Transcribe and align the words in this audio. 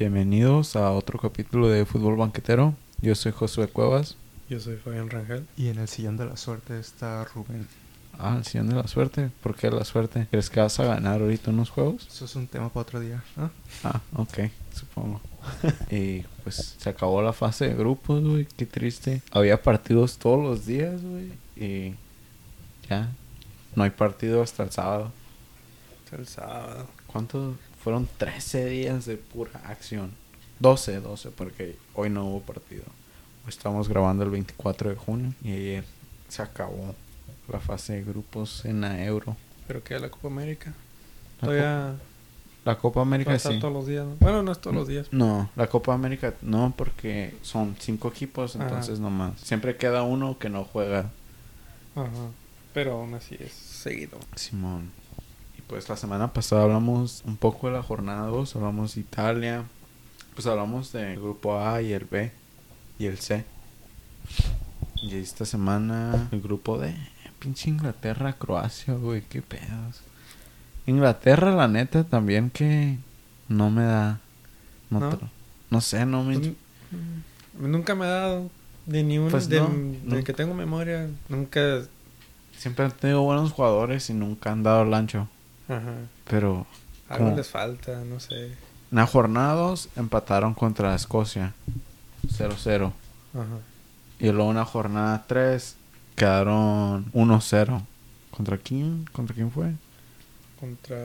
Bienvenidos 0.00 0.76
a 0.76 0.92
otro 0.92 1.18
capítulo 1.18 1.68
de 1.68 1.84
Fútbol 1.84 2.16
Banquetero. 2.16 2.74
Yo 3.02 3.14
soy 3.14 3.32
Josué 3.32 3.68
Cuevas. 3.68 4.16
Yo 4.48 4.58
soy 4.58 4.76
Fabián 4.76 5.10
Rangel. 5.10 5.46
Y 5.58 5.68
en 5.68 5.78
el 5.78 5.88
sillón 5.88 6.16
de 6.16 6.24
la 6.24 6.38
suerte 6.38 6.80
está 6.80 7.22
Rubén. 7.26 7.68
Ah, 8.18 8.36
el 8.38 8.46
sillón 8.46 8.70
de 8.70 8.76
la 8.76 8.88
suerte. 8.88 9.30
¿Por 9.42 9.54
qué 9.54 9.70
la 9.70 9.84
suerte? 9.84 10.26
¿Crees 10.30 10.48
que 10.48 10.58
vas 10.58 10.80
a 10.80 10.84
ganar 10.84 11.20
ahorita 11.20 11.50
unos 11.50 11.68
juegos? 11.68 12.08
Eso 12.10 12.24
es 12.24 12.34
un 12.34 12.46
tema 12.46 12.70
para 12.70 12.80
otro 12.80 12.98
día. 12.98 13.22
¿ah? 13.36 13.50
Ah, 13.84 14.00
ok, 14.16 14.38
supongo. 14.74 15.20
y 15.90 16.20
pues 16.44 16.76
se 16.78 16.88
acabó 16.88 17.20
la 17.20 17.34
fase 17.34 17.68
de 17.68 17.74
grupos, 17.74 18.24
güey. 18.24 18.46
Qué 18.56 18.64
triste. 18.64 19.20
Había 19.32 19.60
partidos 19.60 20.16
todos 20.16 20.42
los 20.42 20.64
días, 20.64 21.02
güey. 21.02 21.30
Y 21.56 21.94
ya. 22.88 23.10
No 23.76 23.82
hay 23.82 23.90
partido 23.90 24.40
hasta 24.40 24.62
el 24.62 24.70
sábado. 24.70 25.12
Hasta 26.06 26.16
el 26.16 26.26
sábado. 26.26 26.86
¿Cuántos? 27.06 27.54
Fueron 27.82 28.08
13 28.18 28.66
días 28.66 29.06
de 29.06 29.16
pura 29.16 29.60
acción. 29.64 30.12
12, 30.58 31.00
12, 31.00 31.30
porque 31.30 31.76
hoy 31.94 32.10
no 32.10 32.26
hubo 32.26 32.40
partido. 32.42 32.84
Estamos 33.48 33.88
grabando 33.88 34.22
el 34.22 34.30
24 34.30 34.90
de 34.90 34.96
junio 34.96 35.34
y 35.42 35.52
ayer 35.52 35.84
se 36.28 36.42
acabó 36.42 36.94
la 37.48 37.58
fase 37.58 37.94
de 37.94 38.04
grupos 38.04 38.64
en 38.66 38.82
la 38.82 39.02
Euro. 39.04 39.36
¿Pero 39.66 39.82
qué? 39.82 39.98
¿La 39.98 40.10
Copa 40.10 40.28
América? 40.28 40.74
La 41.40 41.46
Todavía 41.46 41.94
La 42.64 42.76
Copa 42.78 43.00
América 43.00 43.38
sí. 43.38 43.58
todos 43.58 43.72
los 43.72 43.86
días. 43.86 44.04
¿no? 44.06 44.16
Bueno, 44.20 44.42
no 44.42 44.52
es 44.52 44.60
todos 44.60 44.76
los 44.76 44.86
días. 44.86 45.08
No, 45.10 45.48
la 45.56 45.66
Copa 45.68 45.94
América 45.94 46.34
no, 46.42 46.74
porque 46.76 47.34
son 47.40 47.76
cinco 47.78 48.08
equipos, 48.08 48.56
Ajá. 48.56 48.64
entonces 48.66 49.00
nomás. 49.00 49.40
Siempre 49.40 49.76
queda 49.76 50.02
uno 50.02 50.38
que 50.38 50.50
no 50.50 50.64
juega. 50.64 51.10
Ajá. 51.96 52.28
Pero 52.74 52.92
aún 52.92 53.14
así 53.14 53.36
es 53.40 53.52
seguido. 53.52 54.18
Simón. 54.36 54.90
Pues 55.70 55.88
la 55.88 55.96
semana 55.96 56.32
pasada 56.32 56.64
hablamos 56.64 57.22
un 57.24 57.36
poco 57.36 57.68
de 57.68 57.74
la 57.74 57.82
jornada 57.84 58.26
2, 58.26 58.56
hablamos 58.56 58.96
de 58.96 59.02
Italia, 59.02 59.62
pues 60.34 60.44
hablamos 60.48 60.90
del 60.92 61.14
grupo 61.20 61.60
A 61.60 61.80
y 61.80 61.92
el 61.92 62.06
B 62.06 62.32
y 62.98 63.06
el 63.06 63.18
C. 63.18 63.44
Y 64.96 65.14
esta 65.14 65.44
semana 65.44 66.28
el 66.32 66.40
grupo 66.40 66.76
D, 66.76 66.92
pinche 67.38 67.70
Inglaterra, 67.70 68.32
Croacia, 68.32 68.94
güey, 68.94 69.22
qué 69.22 69.42
pedos. 69.42 70.00
Inglaterra, 70.86 71.52
la 71.54 71.68
neta, 71.68 72.02
también 72.02 72.50
que 72.50 72.98
no 73.48 73.70
me 73.70 73.84
da. 73.84 74.18
No, 74.90 74.98
¿No? 74.98 75.12
tra- 75.12 75.28
no 75.70 75.80
sé, 75.80 76.04
no 76.04 76.24
me. 76.24 76.36
Pues, 76.36 76.48
mm, 76.50 77.70
Nunca 77.70 77.94
me 77.94 78.06
ha 78.06 78.08
dado 78.08 78.50
de 78.86 79.04
ni 79.04 79.18
uno. 79.18 79.30
Pues 79.30 79.48
de, 79.48 79.60
no, 79.60 79.68
de 79.68 80.16
no. 80.18 80.24
que 80.24 80.32
tengo 80.32 80.52
memoria. 80.52 81.08
Nunca. 81.28 81.82
Siempre 82.58 82.84
han 82.86 82.90
tenido 82.90 83.22
buenos 83.22 83.52
jugadores 83.52 84.10
y 84.10 84.14
nunca 84.14 84.50
han 84.50 84.64
dado 84.64 84.82
el 84.82 84.92
ancho. 84.94 85.28
Ajá. 85.70 85.94
Pero 86.28 86.66
Algo 87.08 87.34
les 87.36 87.48
falta, 87.48 88.04
no 88.04 88.20
sé. 88.20 88.46
en 88.46 88.56
la 88.90 89.06
jornada 89.06 89.54
2 89.54 89.88
empataron 89.96 90.54
contra 90.54 90.94
Escocia 90.94 91.54
0-0. 92.26 92.92
Ajá. 93.34 93.44
Y 94.18 94.30
luego 94.32 94.50
en 94.50 94.56
la 94.56 94.64
jornada 94.64 95.24
3 95.26 95.76
quedaron 96.16 97.10
1-0. 97.12 97.82
¿Contra 98.30 98.58
quién? 98.58 99.06
¿Contra 99.12 99.34
quién 99.34 99.50
fue? 99.50 99.72
Contra. 100.58 100.98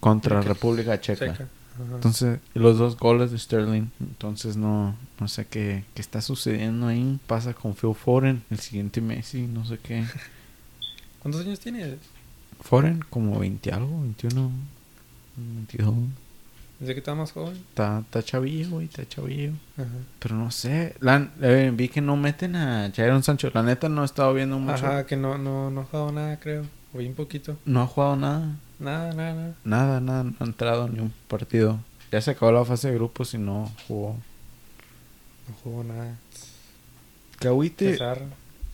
Contra 0.00 0.40
Checa. 0.40 0.48
República 0.54 1.00
Checa. 1.00 1.32
Checa. 1.32 1.48
Entonces, 1.94 2.40
y 2.54 2.58
los 2.58 2.76
dos 2.78 2.96
goles 2.96 3.30
de 3.30 3.38
Sterling. 3.38 3.90
Entonces, 4.00 4.56
no, 4.56 4.96
no 5.20 5.28
sé 5.28 5.46
qué, 5.46 5.84
qué 5.94 6.02
está 6.02 6.20
sucediendo 6.20 6.88
ahí. 6.88 7.20
Pasa 7.26 7.54
con 7.54 7.74
Phil 7.74 7.94
Foden, 7.94 8.42
el 8.50 8.58
siguiente 8.58 9.00
Messi, 9.00 9.46
no 9.46 9.64
sé 9.64 9.78
qué. 9.78 10.04
¿Cuántos 11.20 11.44
años 11.44 11.60
tienes? 11.60 11.98
Foden, 12.60 13.04
como 13.10 13.38
20 13.38 13.72
algo, 13.72 14.00
21, 14.02 14.50
22. 15.36 15.94
¿Desde 16.78 16.94
que 16.94 17.00
estaba 17.00 17.16
más 17.16 17.32
joven? 17.32 17.54
Está, 17.54 18.00
está 18.00 18.22
chavillo, 18.22 18.70
güey, 18.70 18.86
está 18.86 19.06
chavillo. 19.08 19.52
Ajá. 19.76 19.88
Pero 20.20 20.36
no 20.36 20.50
sé, 20.50 20.94
la, 21.00 21.28
eh, 21.42 21.72
vi 21.74 21.88
que 21.88 22.00
no 22.00 22.16
meten 22.16 22.54
a 22.54 22.92
Jadon 22.94 23.24
Sancho. 23.24 23.50
La 23.52 23.62
neta 23.64 23.88
no 23.88 24.02
he 24.02 24.04
estado 24.04 24.32
viendo 24.32 24.58
mucho. 24.58 24.86
Ajá, 24.86 25.04
que 25.04 25.16
no, 25.16 25.38
no, 25.38 25.70
no 25.70 25.80
ha 25.80 25.84
jugado 25.84 26.12
nada, 26.12 26.38
creo. 26.38 26.64
O 26.94 26.98
bien 26.98 27.14
poquito. 27.14 27.56
No 27.64 27.82
ha 27.82 27.86
jugado 27.86 28.16
nada. 28.16 28.56
Nada, 28.78 29.12
nada, 29.12 29.34
nada. 29.34 29.54
Nada, 29.64 30.00
nada, 30.00 30.22
no 30.22 30.36
ha 30.38 30.44
entrado 30.44 30.88
ni 30.88 31.00
un 31.00 31.12
partido. 31.26 31.80
Ya 32.12 32.20
se 32.20 32.30
acabó 32.30 32.52
la 32.52 32.64
fase 32.64 32.88
de 32.88 32.94
grupos 32.94 33.34
y 33.34 33.38
no 33.38 33.70
jugó. 33.88 34.16
No 35.48 35.54
jugó 35.64 35.84
nada. 35.84 36.16
Cesar. 37.76 38.22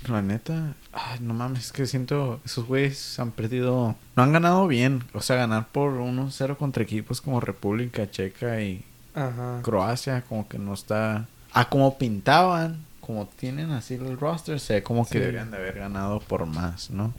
La 0.09 0.21
neta, 0.21 0.75
ay, 0.93 1.19
no 1.21 1.33
mames, 1.33 1.67
es 1.67 1.73
que 1.73 1.87
siento, 1.87 2.39
esos 2.45 2.67
güeyes 2.67 3.19
han 3.19 3.31
perdido, 3.31 3.95
no 4.17 4.23
han 4.23 4.33
ganado 4.33 4.67
bien, 4.67 5.03
o 5.15 5.23
sea, 5.23 5.37
ganar 5.37 5.69
por 5.69 5.93
1-0 5.93 6.57
contra 6.59 6.83
equipos 6.83 7.21
como 7.23 7.41
República 7.41 8.11
Checa 8.11 8.61
y 8.61 8.85
Ajá. 9.15 9.61
Croacia, 9.63 10.23
como 10.29 10.47
que 10.47 10.59
no 10.59 10.75
está, 10.75 11.27
ah, 11.53 11.69
como 11.71 11.97
pintaban, 11.97 12.85
como 13.01 13.27
tienen 13.27 13.71
así 13.71 13.95
el 13.95 14.19
roster, 14.19 14.61
sé 14.61 14.83
como 14.83 15.07
que 15.09 15.21
deberían 15.21 15.51
de 15.51 15.57
haber 15.57 15.79
ganado 15.79 16.21
por 16.21 16.45
más, 16.45 16.91
¿no? 16.91 17.15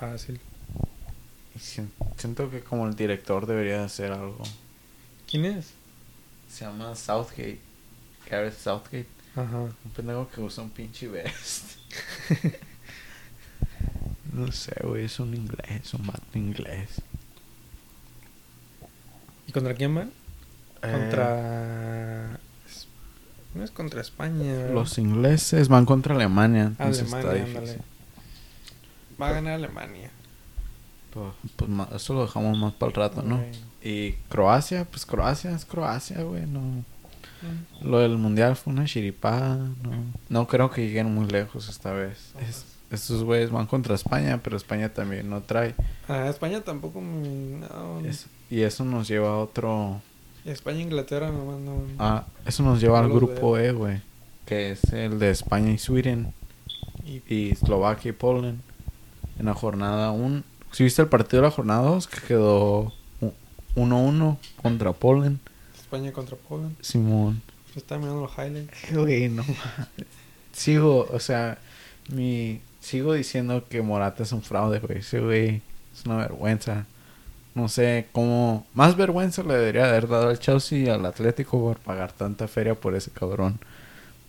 Fácil. 0.00 0.40
Y 1.54 1.58
sien- 1.58 1.90
siento 2.16 2.50
que 2.50 2.60
como 2.62 2.86
el 2.86 2.96
director 2.96 3.46
debería 3.46 3.78
de 3.78 3.84
hacer 3.84 4.10
algo. 4.12 4.42
¿Quién 5.30 5.44
es? 5.44 5.72
Se 6.50 6.64
llama 6.64 6.94
Southgate, 6.96 7.60
Gareth 8.30 8.58
Southgate, 8.58 9.06
Ajá. 9.36 9.58
un 9.58 9.90
pendejo 9.94 10.28
que 10.28 10.40
usa 10.40 10.62
un 10.62 10.70
pinche 10.70 11.08
vest. 11.08 11.78
no 14.32 14.50
sé, 14.52 14.74
güey, 14.82 15.04
es 15.04 15.18
un 15.18 15.34
inglés, 15.34 15.94
un 15.94 16.06
vato 16.06 16.38
inglés. 16.38 17.00
¿Y 19.46 19.52
contra 19.52 19.74
quién 19.74 19.94
van? 19.94 20.12
Eh, 20.82 20.90
Contra. 20.90 22.40
No 23.54 23.62
es 23.62 23.70
contra 23.70 24.00
España. 24.00 24.66
Los 24.72 24.98
ingleses 24.98 25.68
van 25.68 25.86
contra 25.86 26.14
Alemania, 26.14 26.72
Alemania, 26.78 27.44
ándale. 27.44 27.78
Va 29.20 29.28
a 29.28 29.32
ganar 29.32 29.54
Alemania. 29.54 30.10
Pues, 31.12 31.32
pues, 31.54 31.70
eso 31.94 32.14
lo 32.14 32.26
dejamos 32.26 32.58
más 32.58 32.72
para 32.72 32.90
el 32.90 32.96
rato, 32.96 33.22
¿no? 33.22 33.44
Y 33.80 34.12
Croacia, 34.28 34.84
pues 34.84 35.06
Croacia 35.06 35.52
es 35.52 35.64
Croacia, 35.64 36.22
güey, 36.22 36.46
no. 36.46 36.84
Mm. 37.42 37.88
Lo 37.90 37.98
del 37.98 38.16
mundial 38.18 38.56
fue 38.56 38.72
una 38.72 38.84
chiripada, 38.84 39.56
no. 39.56 39.90
No 40.28 40.46
creo 40.46 40.70
que 40.70 40.86
lleguen 40.86 41.12
muy 41.14 41.26
lejos 41.26 41.68
esta 41.68 41.92
vez. 41.92 42.32
Es- 42.40 42.66
estos 42.90 43.24
güeyes 43.24 43.50
van 43.50 43.66
contra 43.66 43.94
España, 43.94 44.40
pero 44.42 44.56
España 44.56 44.88
también 44.88 45.28
no 45.28 45.40
trae. 45.42 45.74
Ah, 46.08 46.28
España 46.28 46.60
tampoco. 46.60 47.00
No. 47.00 48.00
Es- 48.04 48.26
y 48.50 48.60
eso 48.62 48.84
nos 48.84 49.08
lleva 49.08 49.30
a 49.30 49.38
otro. 49.38 50.00
España 50.44 50.78
e 50.78 50.82
Inglaterra 50.82 51.30
nomás 51.30 51.58
no. 51.60 51.82
Ah, 51.98 52.24
eso 52.46 52.62
nos 52.62 52.80
lleva 52.80 52.98
No 53.00 53.06
al 53.06 53.12
grupo 53.12 53.52
veo. 53.52 53.58
E, 53.58 53.72
güey. 53.72 54.02
Que 54.46 54.72
es 54.72 54.84
el 54.92 55.18
de 55.18 55.30
España 55.30 55.70
y 55.72 55.78
Sweden. 55.78 56.32
Y 57.06 57.22
y 57.28 57.50
Eslovaquia 57.50 58.10
y 58.10 58.12
Poland 58.12 58.60
en 59.38 59.46
la 59.46 59.54
jornada 59.54 60.10
1. 60.12 60.42
Si 60.70 60.84
viste 60.84 61.02
el 61.02 61.08
partido 61.08 61.42
de 61.42 61.48
la 61.48 61.54
jornada 61.54 61.82
2 61.82 62.06
que 62.06 62.20
quedó 62.20 62.92
u- 63.20 63.32
1-1 63.76 64.38
contra 64.62 64.92
Poland, 64.92 65.38
España 65.84 66.12
contra 66.12 66.36
Poland. 66.36 66.76
Simón. 66.80 67.42
Se 67.72 67.78
está 67.78 67.98
mirando 67.98 68.22
los 68.22 68.32
highlights. 68.32 68.72
Güey, 68.92 69.28
no. 69.28 69.44
Sigo, 70.52 71.06
o 71.10 71.20
sea, 71.20 71.58
mi 72.08 72.60
sigo 72.80 73.12
diciendo 73.12 73.64
que 73.68 73.82
Morata 73.82 74.22
es 74.22 74.32
un 74.32 74.42
fraude, 74.42 74.78
güey. 74.78 74.98
Ese 74.98 75.20
güey 75.20 75.62
es 75.92 76.06
una 76.06 76.16
vergüenza. 76.16 76.86
No 77.54 77.68
sé 77.68 78.08
cómo 78.12 78.66
más 78.74 78.96
vergüenza 78.96 79.42
le 79.42 79.54
debería 79.54 79.84
haber 79.84 80.08
dado 80.08 80.30
al 80.30 80.38
Chelsea 80.38 80.78
y 80.78 80.88
al 80.88 81.04
Atlético 81.04 81.60
por 81.60 81.78
pagar 81.78 82.12
tanta 82.12 82.48
feria 82.48 82.74
por 82.74 82.94
ese 82.94 83.10
cabrón. 83.10 83.58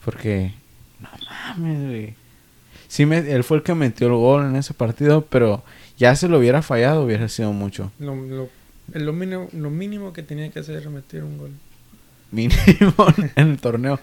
Porque 0.03 0.53
no 0.99 1.09
mames, 1.29 1.88
güey. 1.88 2.15
Sí, 2.88 3.05
me, 3.05 3.17
él 3.17 3.44
fue 3.44 3.57
el 3.57 3.63
que 3.63 3.73
metió 3.75 4.07
el 4.07 4.13
gol 4.13 4.45
en 4.45 4.55
ese 4.55 4.73
partido, 4.73 5.25
pero 5.25 5.63
ya 5.97 6.15
se 6.15 6.27
lo 6.27 6.38
hubiera 6.38 6.61
fallado, 6.61 7.03
hubiera 7.03 7.27
sido 7.29 7.51
mucho. 7.51 7.91
Lo, 7.97 8.15
lo, 8.15 8.49
lo, 8.94 9.13
mínimo, 9.13 9.50
lo 9.53 9.69
mínimo 9.69 10.13
que 10.13 10.23
tenía 10.23 10.50
que 10.51 10.59
hacer 10.59 10.78
era 10.78 10.90
meter 10.90 11.23
un 11.23 11.38
gol. 11.38 11.51
Mínimo 12.31 12.94
en 13.36 13.48
el 13.50 13.59
torneo. 13.59 14.00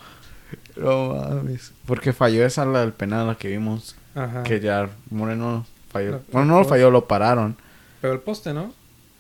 No 0.77 1.15
mames. 1.15 1.73
Porque 1.87 2.13
falló 2.13 2.45
esa 2.45 2.65
la 2.65 2.81
del 2.81 2.93
penal 2.93 3.27
la 3.27 3.35
que 3.37 3.49
vimos. 3.49 3.97
Ajá. 4.15 4.43
Que 4.43 4.61
ya 4.61 4.91
Moreno 5.11 5.67
falló. 5.91 6.21
Bueno, 6.31 6.47
no 6.47 6.59
lo 6.61 6.65
falló, 6.65 6.91
lo 6.91 7.07
pararon. 7.07 7.57
Pero 8.01 8.15
el 8.15 8.21
poste, 8.21 8.53
¿no? 8.53 8.73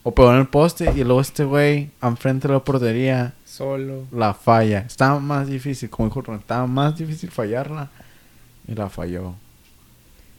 O 0.02 0.14
pegó 0.14 0.32
en 0.32 0.38
el 0.40 0.48
poste 0.48 0.92
y 0.96 1.04
luego 1.04 1.20
este 1.20 1.44
güey, 1.44 1.90
enfrente 2.02 2.48
de 2.48 2.54
la 2.54 2.64
portería, 2.64 3.34
Solo. 3.44 4.06
la 4.10 4.34
falla. 4.34 4.80
Estaba 4.80 5.20
más 5.20 5.46
difícil, 5.46 5.90
como 5.90 6.08
dijo 6.08 6.22
Ron, 6.22 6.40
estaba 6.40 6.66
más 6.66 6.96
difícil 6.96 7.30
fallarla. 7.30 7.88
Y 8.66 8.74
la 8.74 8.88
falló. 8.88 9.34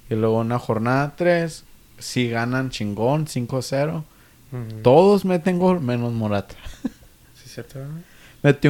Y 0.09 0.15
luego 0.15 0.41
en 0.41 0.49
la 0.49 0.59
jornada 0.59 1.13
3, 1.15 1.63
sí 1.97 2.29
ganan 2.29 2.71
chingón, 2.71 3.25
5-0. 3.25 4.03
Todos 4.83 5.25
meten 5.25 5.59
gol, 5.59 5.79
menos 5.81 6.13
Morata. 6.13 6.55
Sí, 7.35 7.49
cierto, 7.49 7.79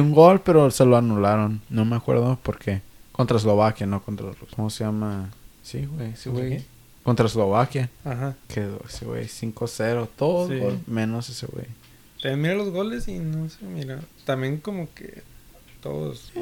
un 0.00 0.12
gol, 0.12 0.40
pero 0.42 0.70
se 0.70 0.84
lo 0.84 0.96
anularon. 0.96 1.60
No 1.70 1.84
me 1.84 1.96
acuerdo 1.96 2.38
por 2.42 2.58
qué. 2.58 2.82
Contra 3.12 3.36
Eslovaquia, 3.36 3.86
no 3.86 4.02
contra 4.02 4.26
Rusia. 4.26 4.48
¿Cómo 4.56 4.68
se 4.70 4.84
llama? 4.84 5.30
Sí, 5.62 5.86
güey, 5.86 6.12
¿Contra 6.16 6.30
güey. 6.30 6.64
Contra 7.02 7.26
Eslovaquia. 7.26 7.88
Ajá. 8.04 8.34
Quedó 8.48 8.80
ese 8.88 9.04
güey 9.04 9.26
5-0. 9.26 10.08
Todo 10.16 10.48
Sí. 10.48 10.58
gol, 10.58 10.78
menos 10.86 11.28
ese 11.28 11.46
güey. 11.46 11.66
También 12.20 12.40
mira 12.42 12.54
los 12.54 12.70
goles 12.70 13.06
y 13.08 13.18
no 13.18 13.48
sé, 13.48 13.64
mira. 13.64 14.00
También 14.24 14.58
como 14.58 14.88
que 14.94 15.22
todos. 15.82 16.32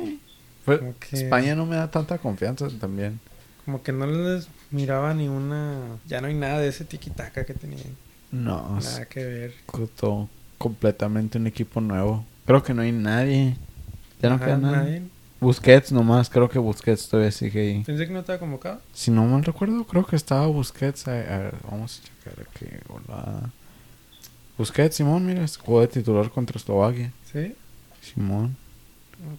Fue- 0.65 0.79
Como 0.79 0.95
que- 0.99 1.17
España 1.17 1.55
no 1.55 1.67
me 1.67 1.77
da 1.77 1.91
tanta 1.91 2.19
confianza 2.19 2.69
también. 2.81 3.21
Como 3.65 3.83
que 3.83 3.93
no 3.93 4.07
les 4.07 4.49
miraba 4.71 5.13
ni 5.15 5.29
una. 5.29 5.99
Ya 6.07 6.21
no 6.21 6.29
hay 6.29 6.35
nada 6.35 6.59
de 6.59 6.69
ese 6.69 6.85
tiki-taka 6.85 7.45
que 7.45 7.55
tenían. 7.55 7.97
No, 8.33 8.81
Nada 8.81 9.05
que 9.07 9.25
ver. 9.25 9.55
completamente 10.59 11.39
un 11.39 11.47
equipo 11.47 11.81
nuevo. 11.81 12.25
Creo 12.47 12.63
que 12.63 12.75
no 12.75 12.83
hay 12.83 12.93
nadie. 12.93 13.57
Ya 14.21 14.29
no 14.31 14.37
Ajá, 14.37 14.45
queda 14.47 14.57
nadie. 14.59 14.77
nadie. 14.77 15.03
Busquets 15.41 15.91
nomás, 15.93 16.31
creo 16.31 16.49
que 16.49 16.59
Busquets 16.59 17.09
todavía 17.09 17.33
sigue 17.33 17.61
ahí. 17.61 17.83
Pensé 17.85 18.07
que 18.07 18.13
no 18.13 18.21
estaba 18.21 18.39
convocado. 18.39 18.81
Si 18.93 19.11
no 19.11 19.25
mal 19.27 19.43
recuerdo, 19.45 19.85
creo 19.85 20.07
que 20.07 20.15
estaba 20.17 20.47
Busquets. 20.47 21.09
A, 21.09 21.13
a 21.13 21.39
ver, 21.39 21.55
vamos 21.69 22.01
a 22.01 22.05
checar 22.31 22.47
aquí. 22.49 22.67
Hola. 22.89 23.51
Busquets, 24.57 24.97
Simón, 24.97 25.27
mira, 25.27 25.45
jugó 25.65 25.81
de 25.81 25.89
titular 25.89 26.31
contra 26.31 26.57
Eslovaquia. 26.59 27.13
¿Sí? 27.33 27.55
Simón. 28.01 28.57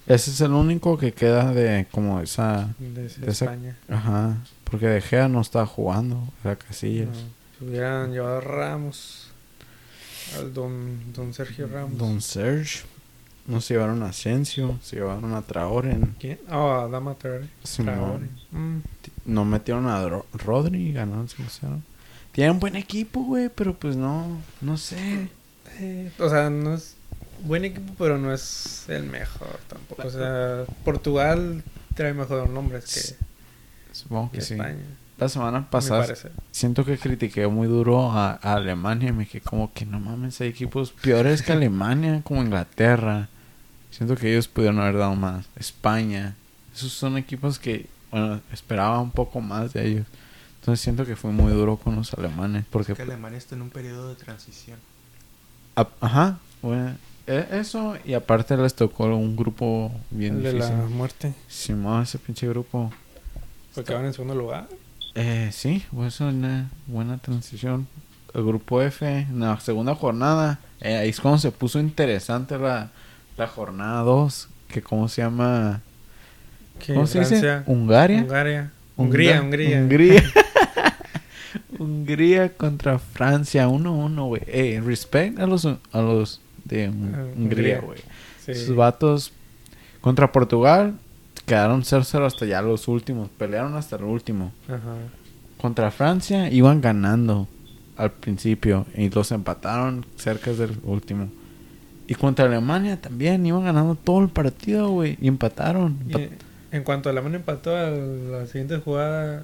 Ese 0.08 0.32
es 0.32 0.42
el 0.42 0.52
único 0.52 0.98
que 0.98 1.14
queda 1.14 1.54
de 1.54 1.88
como 1.92 2.20
esa... 2.22 2.74
De 2.80 2.90
De 3.04 3.06
esa- 3.08 3.46
España. 3.46 3.78
Ajá. 3.90 4.38
Porque 4.66 4.88
De 4.88 5.02
Gea 5.02 5.28
no 5.28 5.40
estaba 5.42 5.66
jugando. 5.66 6.22
Era 6.44 6.56
Casillas. 6.58 7.10
No, 7.10 7.43
hubieran 7.64 8.12
llevado 8.12 8.38
a 8.38 8.42
Ramos. 8.42 9.28
Al 10.38 10.54
don, 10.54 11.14
don 11.14 11.34
Sergio 11.34 11.68
Ramos. 11.68 11.98
Don 11.98 12.22
Serge. 12.22 12.82
No 13.46 13.60
se 13.60 13.74
llevaron 13.74 14.02
a 14.04 14.08
Asensio. 14.08 14.80
Se 14.82 14.96
llevaron 14.96 15.34
a 15.34 15.42
Traore. 15.42 15.98
¿Quién? 16.20 16.40
Ah, 16.50 16.88
Dama 16.90 17.14
Traore. 17.16 17.48
Simón. 17.64 17.96
Traore. 17.96 18.28
Mm, 18.52 18.78
No 19.26 19.44
metieron 19.46 19.88
a 19.88 20.08
Ro- 20.08 20.26
Rodri 20.34 20.90
y 20.90 20.94
ganaron 20.94 21.28
5-0. 21.28 21.82
Tienen 22.32 22.60
buen 22.60 22.76
equipo, 22.76 23.22
güey, 23.24 23.50
pero 23.50 23.74
pues 23.78 23.96
no, 23.96 24.42
no 24.62 24.78
sé. 24.78 25.30
eh, 25.80 26.12
o 26.20 26.30
sea, 26.30 26.50
no 26.50 26.74
es 26.76 26.96
buen 27.44 27.66
equipo, 27.66 27.94
pero 27.98 28.18
no 28.18 28.34
es 28.34 28.86
el 28.88 29.04
mejor 29.04 29.60
tampoco. 29.68 30.08
O 30.08 30.10
sea, 30.10 30.64
Portugal 30.86 31.64
trae 31.96 32.14
mejores 32.14 32.50
nombres 32.50 32.86
que, 32.86 33.94
Supongo 33.94 34.32
que 34.32 34.38
que 34.40 34.44
sí. 34.46 34.54
España. 34.54 34.80
La 35.18 35.30
semana 35.30 35.70
pasada 35.70 36.06
siento 36.52 36.84
que 36.84 36.98
critiqué 36.98 37.48
muy 37.48 37.68
duro 37.68 38.12
a, 38.12 38.40
a 38.42 38.54
Alemania 38.56 39.10
y 39.10 39.12
me 39.12 39.20
dije 39.26 39.42
como 39.42 39.72
que 39.74 39.86
no 39.86 40.00
mames, 40.00 40.42
hay 40.42 40.50
equipos 40.50 40.92
peores 40.92 41.42
que 41.44 41.52
Alemania, 41.52 42.22
como 42.24 42.42
Inglaterra. 42.42 43.30
Siento 43.92 44.16
que 44.16 44.32
ellos 44.32 44.48
pudieron 44.48 44.80
haber 44.80 44.98
dado 44.98 45.16
más. 45.16 45.46
España. 45.56 46.36
Esos 46.76 46.92
son 46.92 47.18
equipos 47.18 47.60
que, 47.60 47.86
bueno, 48.12 48.42
esperaba 48.52 49.00
un 49.00 49.12
poco 49.12 49.40
más 49.40 49.72
de 49.74 49.88
ellos. 49.88 50.08
Entonces 50.60 50.82
siento 50.82 51.06
que 51.06 51.16
fue 51.16 51.32
muy 51.32 51.54
duro 51.54 51.78
con 51.78 51.96
los 51.96 52.12
alemanes. 52.16 52.66
Porque, 52.72 52.94
Es 52.94 52.98
que 52.98 53.04
Alemania 53.04 53.38
está 53.38 53.54
en 53.56 53.62
un 53.62 53.70
periodo 53.70 54.10
de 54.10 54.16
transición. 54.16 54.80
a- 55.76 55.88
ajá, 56.02 56.38
bueno, 56.62 56.96
e- 57.28 57.48
eso 57.54 57.96
y 58.06 58.14
aparte 58.16 58.58
les 58.58 58.74
tocó 58.74 59.06
un 59.06 59.36
grupo 59.36 59.92
bien 60.10 60.38
El 60.38 60.44
de 60.44 60.54
difícil. 60.54 60.76
la 60.78 60.84
muerte. 60.86 61.34
Simón, 61.48 62.02
ese 62.04 62.18
pinche 62.18 62.48
grupo. 62.48 62.92
Porque 63.76 63.94
van 63.94 64.06
en 64.06 64.14
segundo 64.14 64.34
lugar. 64.36 64.68
Eh, 65.16 65.50
sí, 65.52 65.84
pues 65.94 66.20
una 66.20 66.70
buena 66.88 67.18
transición. 67.18 67.88
El 68.34 68.44
grupo 68.44 68.82
F, 68.82 69.08
en 69.08 69.40
la 69.40 69.60
segunda 69.60 69.94
jornada, 69.94 70.60
eh, 70.82 70.96
ahí 70.96 71.10
es 71.10 71.20
cuando 71.20 71.38
se 71.38 71.52
puso 71.52 71.80
interesante 71.80 72.58
la, 72.58 72.90
la 73.38 73.48
jornada 73.48 74.02
2, 74.02 74.48
que 74.70 74.82
cómo 74.82 75.08
se 75.08 75.22
llama, 75.22 75.82
¿cómo 76.88 77.06
se 77.06 77.20
dice? 77.20 77.62
Hungaria. 77.68 78.22
Hungaria. 78.24 78.72
Hungría, 78.96 79.42
Hungría. 79.42 79.80
Hungría. 79.82 80.24
Hungría 81.80 82.50
contra 82.54 82.98
Francia, 83.00 83.68
1-1, 83.68 84.28
güey. 84.28 84.42
Eh, 84.48 84.82
respect 84.84 85.40
a 85.40 85.46
los, 85.46 85.66
a 85.66 86.02
los 86.02 86.42
de 86.64 86.86
Ah, 86.88 87.26
Hungría, 87.36 87.80
güey. 87.82 88.00
Sí. 88.44 88.52
Esos 88.52 88.76
vatos 88.76 89.32
contra 90.02 90.32
Portugal 90.32 90.96
quedaron 91.46 91.84
0-0 91.84 92.26
hasta 92.26 92.46
ya 92.46 92.62
los 92.62 92.88
últimos, 92.88 93.30
pelearon 93.38 93.76
hasta 93.76 93.96
el 93.98 94.04
último. 94.04 94.52
Ajá. 94.68 94.96
Contra 95.60 95.92
Francia 95.92 96.50
iban 96.52 96.82
ganando 96.82 97.48
al 97.98 98.12
principio 98.12 98.86
y 98.96 99.10
los 99.10 99.32
empataron 99.32 100.06
cerca 100.18 100.52
del 100.52 100.78
último. 100.84 101.30
Y 102.08 102.16
contra 102.16 102.46
Alemania 102.46 103.00
también 103.00 103.46
iban 103.46 103.64
ganando 103.64 103.96
todo 103.96 104.22
el 104.22 104.30
partido, 104.30 104.90
güey, 104.90 105.18
y 105.22 105.28
empataron. 105.28 105.98
Y 106.10 106.30
en 106.76 106.84
cuanto 106.84 107.10
Alemania 107.10 107.38
empató 107.38 107.76
a 107.76 107.90
la 107.90 108.46
siguiente 108.46 108.78
jugada, 108.78 109.44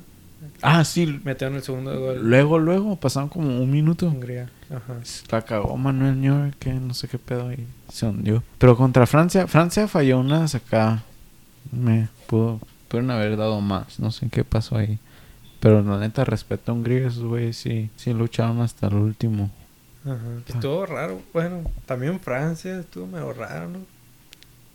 ah, 0.62 0.84
sí. 0.84 1.22
metieron 1.24 1.56
el 1.56 1.64
segundo 1.64 1.98
gol. 1.98 2.20
Luego, 2.22 2.60
luego, 2.60 2.96
pasaron 2.98 3.30
como 3.30 3.62
un 3.62 3.72
minuto. 3.72 4.08
Hungría. 4.08 4.50
Ajá. 4.70 4.96
La 5.32 5.42
cagó 5.44 5.78
Manuel 5.78 6.20
Neuer, 6.20 6.54
que 6.56 6.74
no 6.74 6.94
sé 6.94 7.08
qué 7.08 7.18
pedo 7.18 7.52
y 7.54 7.66
se 7.92 8.06
hundió. 8.08 8.44
Pero 8.58 8.76
contra 8.76 9.08
Francia, 9.08 9.48
Francia 9.48 9.88
falló 9.88 10.20
unas 10.20 10.54
acá. 10.56 11.04
Me 11.72 12.08
pudo, 12.28 12.60
pudieron 12.88 13.12
haber 13.12 13.38
dado 13.38 13.62
más, 13.62 14.00
no 14.00 14.12
sé 14.12 14.30
qué 14.30 14.44
pasó 14.44 14.78
ahí. 14.78 15.00
Pero 15.60 15.82
la 15.82 15.98
neta, 16.00 16.24
respeto 16.24 16.72
a 16.72 16.76
Hungría, 16.76 17.08
esos 17.08 17.24
güeyes 17.24 17.58
sí, 17.58 17.90
sí 17.98 18.14
lucharon 18.14 18.62
hasta 18.62 18.88
el 18.88 18.96
último. 18.96 19.50
Ajá. 20.06 20.18
Estuvo 20.48 20.86
raro. 20.86 21.22
Bueno, 21.34 21.64
también 21.86 22.20
Francia 22.20 22.80
estuvo 22.80 23.06
medio 23.08 23.34
raro, 23.34 23.68
¿no? 23.70 23.80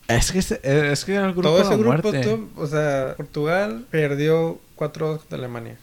Es 0.06 0.30
que, 0.30 0.40
ese- 0.40 0.60
es 0.92 1.04
que 1.06 1.14
era 1.14 1.24
el 1.26 1.32
grupo 1.32 1.48
Todo 1.48 1.56
de 1.56 1.62
ese 1.62 1.70
la 1.70 1.76
grupo, 1.78 1.90
muerte. 2.10 2.20
estuvo- 2.20 2.62
o 2.62 2.66
sea, 2.66 3.14
Portugal 3.16 3.86
perdió 3.90 4.58
4-2 4.76 5.20
contra 5.20 5.38
Alemania. 5.38 5.78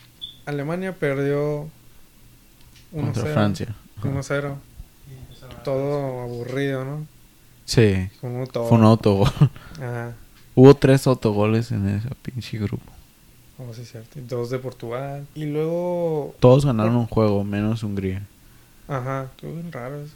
Alemania 0.45 0.95
perdió 0.95 1.67
1-0. 2.91 3.01
contra 3.13 3.23
Francia. 3.33 3.75
Ajá. 3.97 4.07
1-0. 4.09 4.55
Todo 5.63 6.21
aburrido, 6.21 6.85
¿no? 6.85 7.07
Sí, 7.65 8.09
Como 8.19 8.45
todo. 8.47 8.67
fue 8.67 8.77
un 8.77 8.83
autogol. 8.83 9.29
Ajá. 9.79 10.13
Hubo 10.55 10.75
tres 10.75 11.07
autogoles 11.07 11.71
en 11.71 11.87
ese 11.87 12.09
pinche 12.21 12.57
grupo. 12.57 12.91
Oh, 13.57 13.73
sí, 13.73 13.85
cierto. 13.85 14.19
Y 14.19 14.23
dos 14.23 14.49
de 14.49 14.59
Portugal. 14.59 15.25
Y 15.35 15.45
luego. 15.45 16.35
Todos 16.39 16.65
ganaron 16.65 16.95
un 16.95 17.07
juego, 17.07 17.43
menos 17.43 17.83
Hungría. 17.83 18.23
Ajá. 18.87 19.25
Estuvo 19.25 19.53
bien 19.53 19.71
raro 19.71 20.01
eso. 20.01 20.13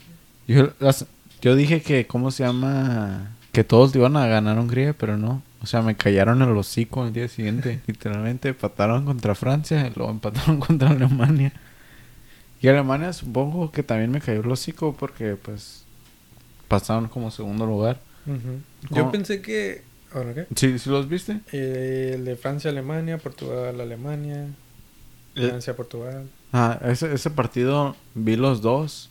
Yo, 0.48 0.70
las- 0.80 1.06
yo 1.40 1.54
dije 1.54 1.80
que, 1.80 2.06
¿cómo 2.06 2.30
se 2.30 2.42
llama? 2.44 3.32
Que 3.52 3.64
todos 3.64 3.94
iban 3.94 4.16
a 4.16 4.26
ganar 4.26 4.58
Hungría, 4.58 4.92
pero 4.92 5.16
no. 5.16 5.42
O 5.62 5.66
sea, 5.66 5.80
me 5.82 5.96
callaron 5.96 6.42
el 6.42 6.56
hocico 6.56 7.06
el 7.06 7.12
día 7.12 7.28
siguiente. 7.28 7.80
Literalmente 7.86 8.48
empataron 8.50 9.04
contra 9.04 9.34
Francia 9.34 9.86
y 9.86 9.92
luego 9.96 10.10
empataron 10.10 10.60
contra 10.60 10.90
Alemania. 10.90 11.52
Y 12.60 12.68
Alemania 12.68 13.12
supongo 13.12 13.70
que 13.70 13.82
también 13.82 14.10
me 14.10 14.20
cayó 14.20 14.40
el 14.40 14.50
hocico 14.50 14.94
porque, 14.94 15.36
pues, 15.36 15.84
pasaron 16.68 17.06
como 17.08 17.30
segundo 17.30 17.64
lugar. 17.66 18.00
Yo 18.90 19.10
pensé 19.12 19.40
que. 19.40 19.82
Bueno, 20.16 20.34
¿qué? 20.34 20.46
¿Sí, 20.56 20.78
sí 20.78 20.88
los 20.90 21.08
viste? 21.08 21.40
Eh, 21.52 22.12
el 22.14 22.24
de 22.24 22.36
Francia, 22.36 22.70
Alemania, 22.70 23.18
Portugal, 23.18 23.80
Alemania, 23.80 24.46
Eh. 25.34 25.48
Francia, 25.48 25.76
Portugal. 25.76 26.26
Ah, 26.52 26.78
ese, 26.84 27.12
ese 27.12 27.30
partido 27.30 27.94
vi 28.14 28.36
los 28.36 28.62
dos. 28.62 29.10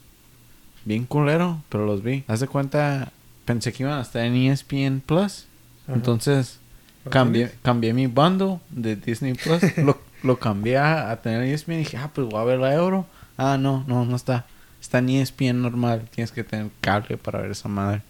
Bien 0.83 1.05
culero, 1.05 1.61
pero 1.69 1.85
los 1.85 2.01
vi. 2.03 2.23
Haz 2.27 2.39
de 2.39 2.47
cuenta, 2.47 3.11
pensé 3.45 3.71
que 3.71 3.83
iban 3.83 3.99
a 3.99 4.01
estar 4.01 4.23
en 4.25 4.35
ESPN 4.35 5.01
Plus. 5.05 5.45
Ajá. 5.85 5.93
Entonces, 5.95 6.59
¿Lo 7.05 7.11
cambié, 7.11 7.45
tienes? 7.45 7.61
cambié 7.63 7.93
mi 7.93 8.07
bundle 8.07 8.59
de 8.71 8.95
Disney 8.95 9.33
Plus. 9.35 9.61
lo, 9.77 9.99
lo 10.23 10.37
cambié 10.39 10.77
a, 10.77 11.11
a 11.11 11.21
tener 11.21 11.43
ESPN 11.43 11.73
y 11.73 11.77
dije, 11.77 11.97
ah, 11.97 12.09
pues 12.13 12.27
voy 12.27 12.39
a 12.41 12.43
ver 12.45 12.59
la 12.59 12.73
Euro. 12.73 13.05
Ah, 13.37 13.57
no, 13.59 13.83
no, 13.87 14.05
no 14.05 14.15
está. 14.15 14.45
Está 14.81 14.97
en 14.99 15.09
ESPN 15.09 15.61
normal. 15.61 16.07
Tienes 16.13 16.31
que 16.31 16.43
tener 16.43 16.69
cable 16.81 17.17
para 17.17 17.41
ver 17.41 17.51
esa 17.51 17.67
madre. 17.69 18.01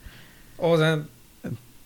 O 0.58 0.78
sea, 0.78 1.04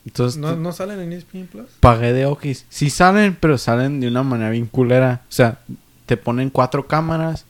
Entonces, 0.10 0.40
¿no, 0.40 0.56
¿no 0.56 0.72
salen 0.74 1.00
en 1.00 1.14
ESPN 1.14 1.46
Plus? 1.48 1.68
pagué 1.80 2.14
de 2.14 2.26
Okis. 2.26 2.66
Sí 2.70 2.90
salen, 2.90 3.38
pero 3.40 3.58
salen 3.58 4.00
de 4.00 4.08
una 4.08 4.24
manera 4.24 4.50
bien 4.50 4.66
culera. 4.66 5.22
O 5.30 5.32
sea, 5.32 5.60
te 6.08 6.18
ponen 6.18 6.50
cuatro 6.50 6.88
cámaras. 6.88 7.46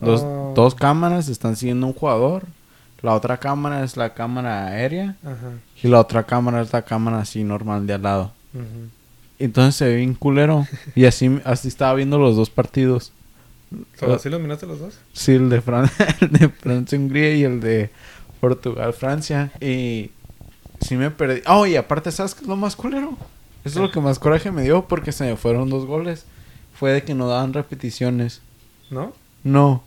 Dos, 0.00 0.22
Oh. 0.24 0.52
dos 0.56 0.74
cámaras 0.74 1.28
están 1.28 1.54
siguiendo 1.56 1.86
un 1.86 1.92
jugador. 1.92 2.44
La 3.02 3.14
otra 3.14 3.36
cámara 3.38 3.84
es 3.84 3.96
la 3.96 4.12
cámara 4.12 4.66
aérea. 4.66 5.16
Ajá. 5.22 5.52
Y 5.82 5.88
la 5.88 6.00
otra 6.00 6.24
cámara 6.24 6.60
es 6.62 6.72
la 6.72 6.82
cámara 6.82 7.20
así 7.20 7.44
normal 7.44 7.86
de 7.86 7.94
al 7.94 8.02
lado. 8.02 8.32
Entonces 9.38 9.76
se 9.76 9.84
ve 9.86 9.96
bien 9.96 10.14
culero. 10.14 10.66
Y 10.96 11.04
así, 11.06 11.40
así 11.44 11.68
estaba 11.68 11.94
viendo 11.94 12.18
los 12.18 12.34
dos 12.36 12.50
partidos. 12.50 13.12
¿Solo 13.98 14.14
así 14.14 14.28
los 14.28 14.40
miraste 14.40 14.66
los 14.66 14.80
dos? 14.80 14.94
Sí, 15.12 15.32
el 15.32 15.48
de, 15.48 15.60
Fran 15.60 15.88
el 16.20 16.30
de 16.32 16.48
Francia-Hungría 16.48 17.34
y 17.36 17.44
el 17.44 17.60
de 17.60 17.90
Portugal-Francia. 18.40 19.52
Y 19.60 20.10
sí 20.80 20.96
me 20.96 21.10
perdí. 21.10 21.42
Oh, 21.46 21.66
y 21.66 21.76
aparte, 21.76 22.10
¿sabes 22.12 22.34
qué 22.34 22.42
es 22.42 22.46
lo 22.48 22.56
más 22.56 22.76
culero? 22.76 23.16
Eso 23.64 23.78
es 23.78 23.84
lo 23.86 23.90
que 23.90 24.00
más 24.00 24.18
coraje 24.18 24.50
me 24.50 24.62
dio 24.62 24.86
porque 24.86 25.12
se 25.12 25.24
me 25.24 25.36
fueron 25.36 25.68
dos 25.68 25.84
goles. 25.86 26.24
Fue 26.74 26.92
de 26.92 27.02
que 27.02 27.14
no 27.14 27.28
daban 27.28 27.52
repeticiones. 27.52 28.40
¿No? 28.90 29.12
No. 29.44 29.82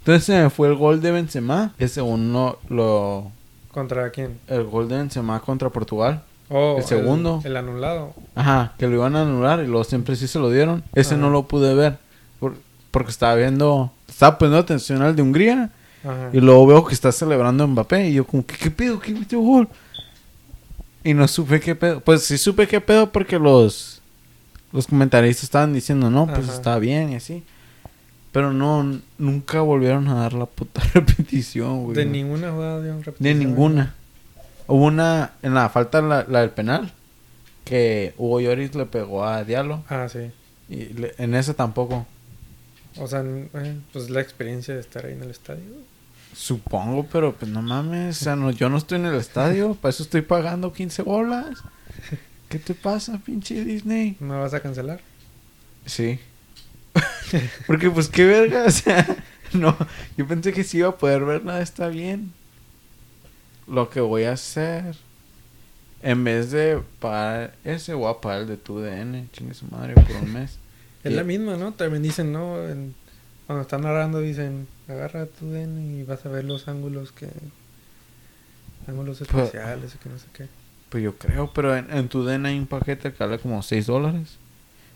Entonces 0.00 0.24
se 0.24 0.40
me 0.42 0.50
fue 0.50 0.68
el 0.68 0.76
gol 0.76 1.00
de 1.00 1.10
Benzema. 1.10 1.72
Que 1.78 1.88
según 1.88 2.32
no, 2.32 2.58
lo... 2.68 3.30
¿Contra 3.72 4.10
quién? 4.10 4.38
El 4.48 4.64
gol 4.64 4.88
de 4.88 4.96
Benzema 4.98 5.40
contra 5.40 5.70
Portugal. 5.70 6.22
Oh, 6.48 6.76
El 6.78 6.84
segundo. 6.84 7.40
El, 7.44 7.56
anulado. 7.56 8.14
Ajá, 8.34 8.74
que 8.78 8.86
lo 8.86 8.94
iban 8.94 9.16
a 9.16 9.22
anular 9.22 9.60
y 9.60 9.66
luego 9.66 9.84
siempre 9.84 10.14
sí 10.16 10.28
se 10.28 10.38
lo 10.38 10.50
dieron. 10.50 10.84
Ese 10.94 11.14
Ajá. 11.14 11.22
no 11.22 11.30
lo 11.30 11.44
pude 11.44 11.74
ver 11.74 11.98
por- 12.38 12.56
porque 12.90 13.10
estaba 13.10 13.34
viendo, 13.36 13.90
estaba 14.08 14.36
poniendo 14.36 14.58
atención 14.58 15.00
al 15.00 15.16
de 15.16 15.22
Hungría 15.22 15.70
Ajá. 16.04 16.30
Y 16.32 16.40
luego 16.40 16.66
veo 16.66 16.84
que 16.84 16.94
está 16.94 17.10
celebrando 17.12 17.66
Mbappé. 17.66 18.08
Y 18.08 18.14
yo 18.14 18.26
como, 18.26 18.44
¿qué, 18.44 18.56
qué 18.56 18.70
pedo? 18.70 19.00
¿Qué 19.00 19.12
metió 19.14 19.40
gol? 19.40 19.68
Y 21.04 21.14
no 21.14 21.26
supe 21.28 21.60
qué 21.60 21.74
pedo. 21.74 22.00
Pues 22.00 22.22
sí 22.24 22.38
supe 22.38 22.66
qué 22.68 22.80
pedo 22.80 23.10
porque 23.10 23.38
los, 23.38 24.00
los 24.72 24.86
comentaristas 24.86 25.44
estaban 25.44 25.72
diciendo, 25.72 26.10
no, 26.10 26.26
pues 26.26 26.46
Ajá. 26.48 26.54
está 26.54 26.78
bien 26.78 27.10
y 27.12 27.16
así. 27.16 27.42
Pero 28.30 28.52
no, 28.52 29.00
nunca 29.18 29.60
volvieron 29.60 30.08
a 30.08 30.14
dar 30.14 30.32
la 30.32 30.46
puta 30.46 30.80
repetición, 30.94 31.84
güey. 31.84 31.96
De 31.96 32.04
ninguna 32.06 32.50
jugada 32.52 32.80
de 32.80 32.90
un 32.90 32.98
De 33.00 33.04
repetición. 33.04 33.38
ninguna. 33.38 33.94
Hubo 34.68 34.84
una, 34.86 35.32
en 35.42 35.54
la 35.54 35.68
falta, 35.68 36.00
la, 36.00 36.24
la 36.28 36.40
del 36.40 36.50
penal, 36.50 36.92
que 37.64 38.14
Hugo 38.16 38.40
Lloris 38.40 38.74
le 38.74 38.86
pegó 38.86 39.24
a 39.24 39.44
Diallo. 39.44 39.82
Ah, 39.88 40.08
sí. 40.08 40.30
Y 40.68 40.94
le- 40.94 41.14
en 41.18 41.34
ese 41.34 41.52
tampoco. 41.52 42.06
O 42.96 43.06
sea, 43.06 43.22
eh, 43.24 43.78
pues 43.92 44.08
la 44.08 44.20
experiencia 44.20 44.72
de 44.74 44.80
estar 44.80 45.04
ahí 45.04 45.12
en 45.12 45.22
el 45.24 45.30
estadio. 45.30 45.62
Supongo, 46.34 47.06
pero 47.10 47.34
pues 47.34 47.50
no 47.50 47.62
mames. 47.62 48.20
O 48.20 48.24
sea, 48.24 48.36
no, 48.36 48.50
yo 48.50 48.68
no 48.68 48.78
estoy 48.78 48.98
en 48.98 49.06
el 49.06 49.14
estadio. 49.14 49.74
Para 49.80 49.90
eso 49.90 50.02
estoy 50.02 50.22
pagando 50.22 50.72
15 50.72 51.02
bolas. 51.02 51.58
¿Qué 52.48 52.58
te 52.58 52.74
pasa, 52.74 53.18
pinche 53.24 53.64
Disney? 53.64 54.16
¿No 54.20 54.40
vas 54.40 54.54
a 54.54 54.60
cancelar? 54.60 55.00
Sí. 55.86 56.18
Porque 57.66 57.90
pues 57.90 58.08
qué 58.08 58.24
verga, 58.26 58.64
o 58.66 58.70
sea, 58.70 59.06
no, 59.54 59.74
yo 60.16 60.26
pensé 60.26 60.52
que 60.52 60.62
sí 60.64 60.78
iba 60.78 60.88
a 60.90 60.96
poder 60.98 61.24
verla, 61.24 61.60
está 61.62 61.88
bien. 61.88 62.32
Lo 63.66 63.88
que 63.88 64.00
voy 64.00 64.24
a 64.24 64.32
hacer, 64.32 64.96
en 66.02 66.24
vez 66.24 66.50
de 66.50 66.82
pagar 67.00 67.54
ese, 67.64 67.94
voy 67.94 68.10
a 68.10 68.20
pagar 68.20 68.42
el 68.42 68.48
de 68.48 68.56
tu 68.58 68.80
DN, 68.80 69.28
chingue 69.32 69.54
su 69.54 69.66
madre, 69.68 69.94
por 69.94 70.16
un 70.16 70.32
mes. 70.32 70.58
Es 71.04 71.12
Y- 71.12 71.14
la 71.14 71.24
misma, 71.24 71.56
¿no? 71.56 71.72
También 71.72 72.02
dicen, 72.02 72.32
¿no? 72.32 72.68
En- 72.68 72.94
cuando 73.52 73.62
están 73.64 73.82
narrando 73.82 74.20
dicen, 74.20 74.66
agarra 74.88 75.26
tu 75.26 75.50
DN 75.50 75.98
y 75.98 76.04
vas 76.04 76.24
a 76.24 76.30
ver 76.30 76.44
los 76.44 76.68
ángulos 76.68 77.12
que... 77.12 77.28
Ángulos 78.86 79.18
Pues- 79.18 79.28
especiales 79.30 79.94
y 79.94 79.98
que 79.98 80.08
no 80.08 80.18
sé 80.18 80.26
qué. 80.32 80.48
Pues 80.88 81.04
yo 81.04 81.18
creo, 81.18 81.52
pero 81.52 81.76
en, 81.76 81.92
en 81.92 82.08
tu 82.08 82.24
DN 82.24 82.48
hay 82.48 82.58
un 82.58 82.66
paquete 82.66 83.12
que 83.12 83.22
vale 83.22 83.38
como 83.38 83.62
6 83.62 83.86
dólares. 83.86 84.38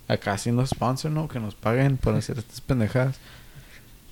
Acá 0.09 0.33
haciendo 0.33 0.67
sponsor, 0.67 1.11
¿no? 1.11 1.29
Que 1.29 1.39
nos 1.39 1.55
paguen 1.55 1.99
por 1.99 2.15
hacer 2.15 2.39
estas 2.39 2.63
pendejadas. 2.63 3.19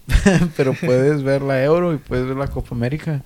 pero 0.58 0.74
puedes 0.74 1.22
ver 1.22 1.40
la 1.40 1.64
Euro 1.64 1.94
y 1.94 1.96
puedes 1.96 2.26
ver 2.26 2.36
la 2.36 2.48
Copa 2.48 2.74
América. 2.74 3.22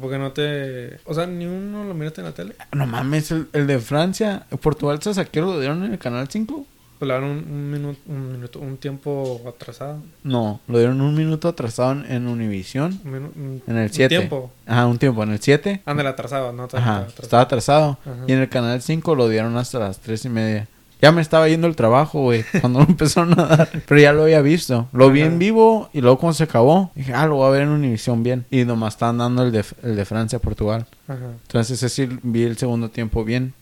Porque 0.00 0.18
no 0.18 0.30
te... 0.30 1.00
O 1.04 1.14
sea, 1.14 1.26
ni 1.26 1.46
uno 1.46 1.82
lo 1.82 1.94
miraste 1.94 2.20
en 2.20 2.26
la 2.26 2.32
tele. 2.32 2.54
No 2.70 2.86
mames, 2.86 3.32
el, 3.32 3.48
el 3.52 3.66
de 3.66 3.80
Francia, 3.80 4.46
Portugal 4.62 5.02
se 5.02 5.14
saqueó, 5.14 5.46
lo 5.46 5.58
dieron 5.58 5.82
en 5.82 5.92
el 5.94 5.98
canal 5.98 6.28
5. 6.30 6.64
Pues 7.00 7.08
le 7.08 7.14
dan 7.14 7.24
un, 7.24 7.30
un 7.50 7.70
minuto, 7.70 7.98
un 8.08 8.32
minuto, 8.32 8.58
un 8.58 8.76
tiempo 8.76 9.40
atrasado. 9.48 10.02
No, 10.22 10.60
lo 10.68 10.76
dieron 10.78 11.00
un 11.00 11.14
minuto 11.14 11.48
atrasado 11.48 11.92
en, 12.04 12.28
Univision. 12.28 13.00
Un, 13.06 13.62
En 13.66 13.76
el 13.78 13.84
un 13.84 13.90
7. 13.90 14.08
tiempo. 14.18 14.50
Ajá, 14.66 14.86
un 14.86 14.98
tiempo. 14.98 15.22
En 15.22 15.30
el 15.30 15.40
7. 15.40 15.80
Ándale, 15.86 16.10
atrasado, 16.10 16.52
no 16.52 16.66
estaba 16.66 16.82
Ajá, 16.82 16.96
atrasado. 16.98 17.22
estaba 17.22 17.42
atrasado. 17.42 17.98
Ajá. 18.04 18.24
Y 18.28 18.32
en 18.32 18.40
el 18.40 18.50
canal 18.50 18.82
5 18.82 19.14
lo 19.14 19.30
dieron 19.30 19.56
hasta 19.56 19.78
las 19.78 19.98
3 20.00 20.26
y 20.26 20.28
media. 20.28 20.68
Ya 21.00 21.10
me 21.10 21.22
estaba 21.22 21.48
yendo 21.48 21.66
el 21.68 21.74
trabajo, 21.74 22.20
güey, 22.20 22.44
cuando 22.60 22.80
lo 22.80 22.84
empezaron 22.84 23.32
a 23.40 23.46
dar. 23.46 23.70
Pero 23.88 23.98
ya 23.98 24.12
lo 24.12 24.24
había 24.24 24.42
visto. 24.42 24.86
Lo 24.92 25.10
vi 25.10 25.22
en 25.22 25.38
vivo 25.38 25.88
y 25.94 26.02
luego 26.02 26.18
cuando 26.18 26.34
se 26.34 26.44
acabó, 26.44 26.90
dije, 26.94 27.14
ah, 27.14 27.26
lo 27.26 27.36
voy 27.36 27.46
a 27.46 27.50
ver 27.52 27.62
en 27.62 27.68
Univision 27.70 28.22
bien. 28.22 28.44
Y 28.50 28.66
nomás 28.66 28.92
estaban 28.92 29.16
dando 29.16 29.42
el 29.42 29.52
de, 29.52 29.64
el 29.84 29.96
de 29.96 30.04
Francia, 30.04 30.38
Portugal. 30.38 30.84
Ajá. 31.08 31.30
Entonces 31.46 31.82
ese 31.82 31.88
sí 31.88 32.18
vi 32.22 32.42
el 32.42 32.58
segundo 32.58 32.90
tiempo 32.90 33.24
bien. 33.24 33.54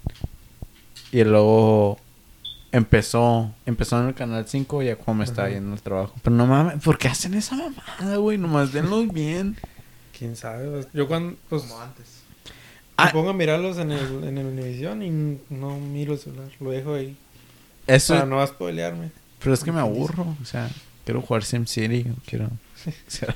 Y 1.13 1.23
luego 1.23 2.01
empezó, 2.73 3.53
empezó 3.67 4.01
en 4.01 4.09
el 4.09 4.15
canal 4.15 4.47
5 4.47 4.83
ya 4.83 4.97
cuando 4.97 5.19
me 5.21 5.25
estaba 5.25 5.49
Ajá. 5.49 5.57
yendo 5.57 5.75
el 5.75 5.83
trabajo. 5.83 6.15
Pero 6.23 6.37
no 6.37 6.47
mames, 6.47 6.83
¿por 6.83 6.99
qué 6.99 7.09
hacen 7.09 7.35
esa 7.35 7.57
mamada, 7.57 8.17
güey? 8.17 8.39
Nomás 8.39 8.73
denlos 8.73 9.13
bien. 9.13 9.57
¿Quién 10.17 10.37
sabe? 10.37 10.69
Pues, 10.69 10.89
Yo 10.93 11.07
cuando... 11.09 11.37
Pues, 11.49 11.63
Como 11.63 11.81
antes. 11.81 12.07
Ah. 12.97 13.07
me 13.07 13.13
pongo 13.13 13.31
a 13.31 13.35
mirarlos 13.35 13.79
en 13.79 13.93
el, 13.93 14.25
en 14.25 14.39
el 14.39 14.47
Univision 14.47 15.03
y 15.03 15.11
no 15.51 15.79
miro 15.79 16.15
el 16.15 16.19
celular. 16.19 16.49
Lo 16.59 16.71
dejo 16.71 16.95
ahí. 16.95 17.17
Eso, 17.87 18.15
Para 18.15 18.27
no 18.27 18.45
spoilearme. 18.47 19.13
pero 19.39 19.55
es 19.55 19.63
que 19.63 19.71
me 19.71 19.79
aburro. 19.81 20.37
O 20.43 20.45
sea, 20.45 20.69
quiero 21.05 21.23
jugar 21.23 21.45
SimCity. 21.45 22.05
Quiero, 22.27 22.47
o 22.87 22.91
sea, 23.07 23.35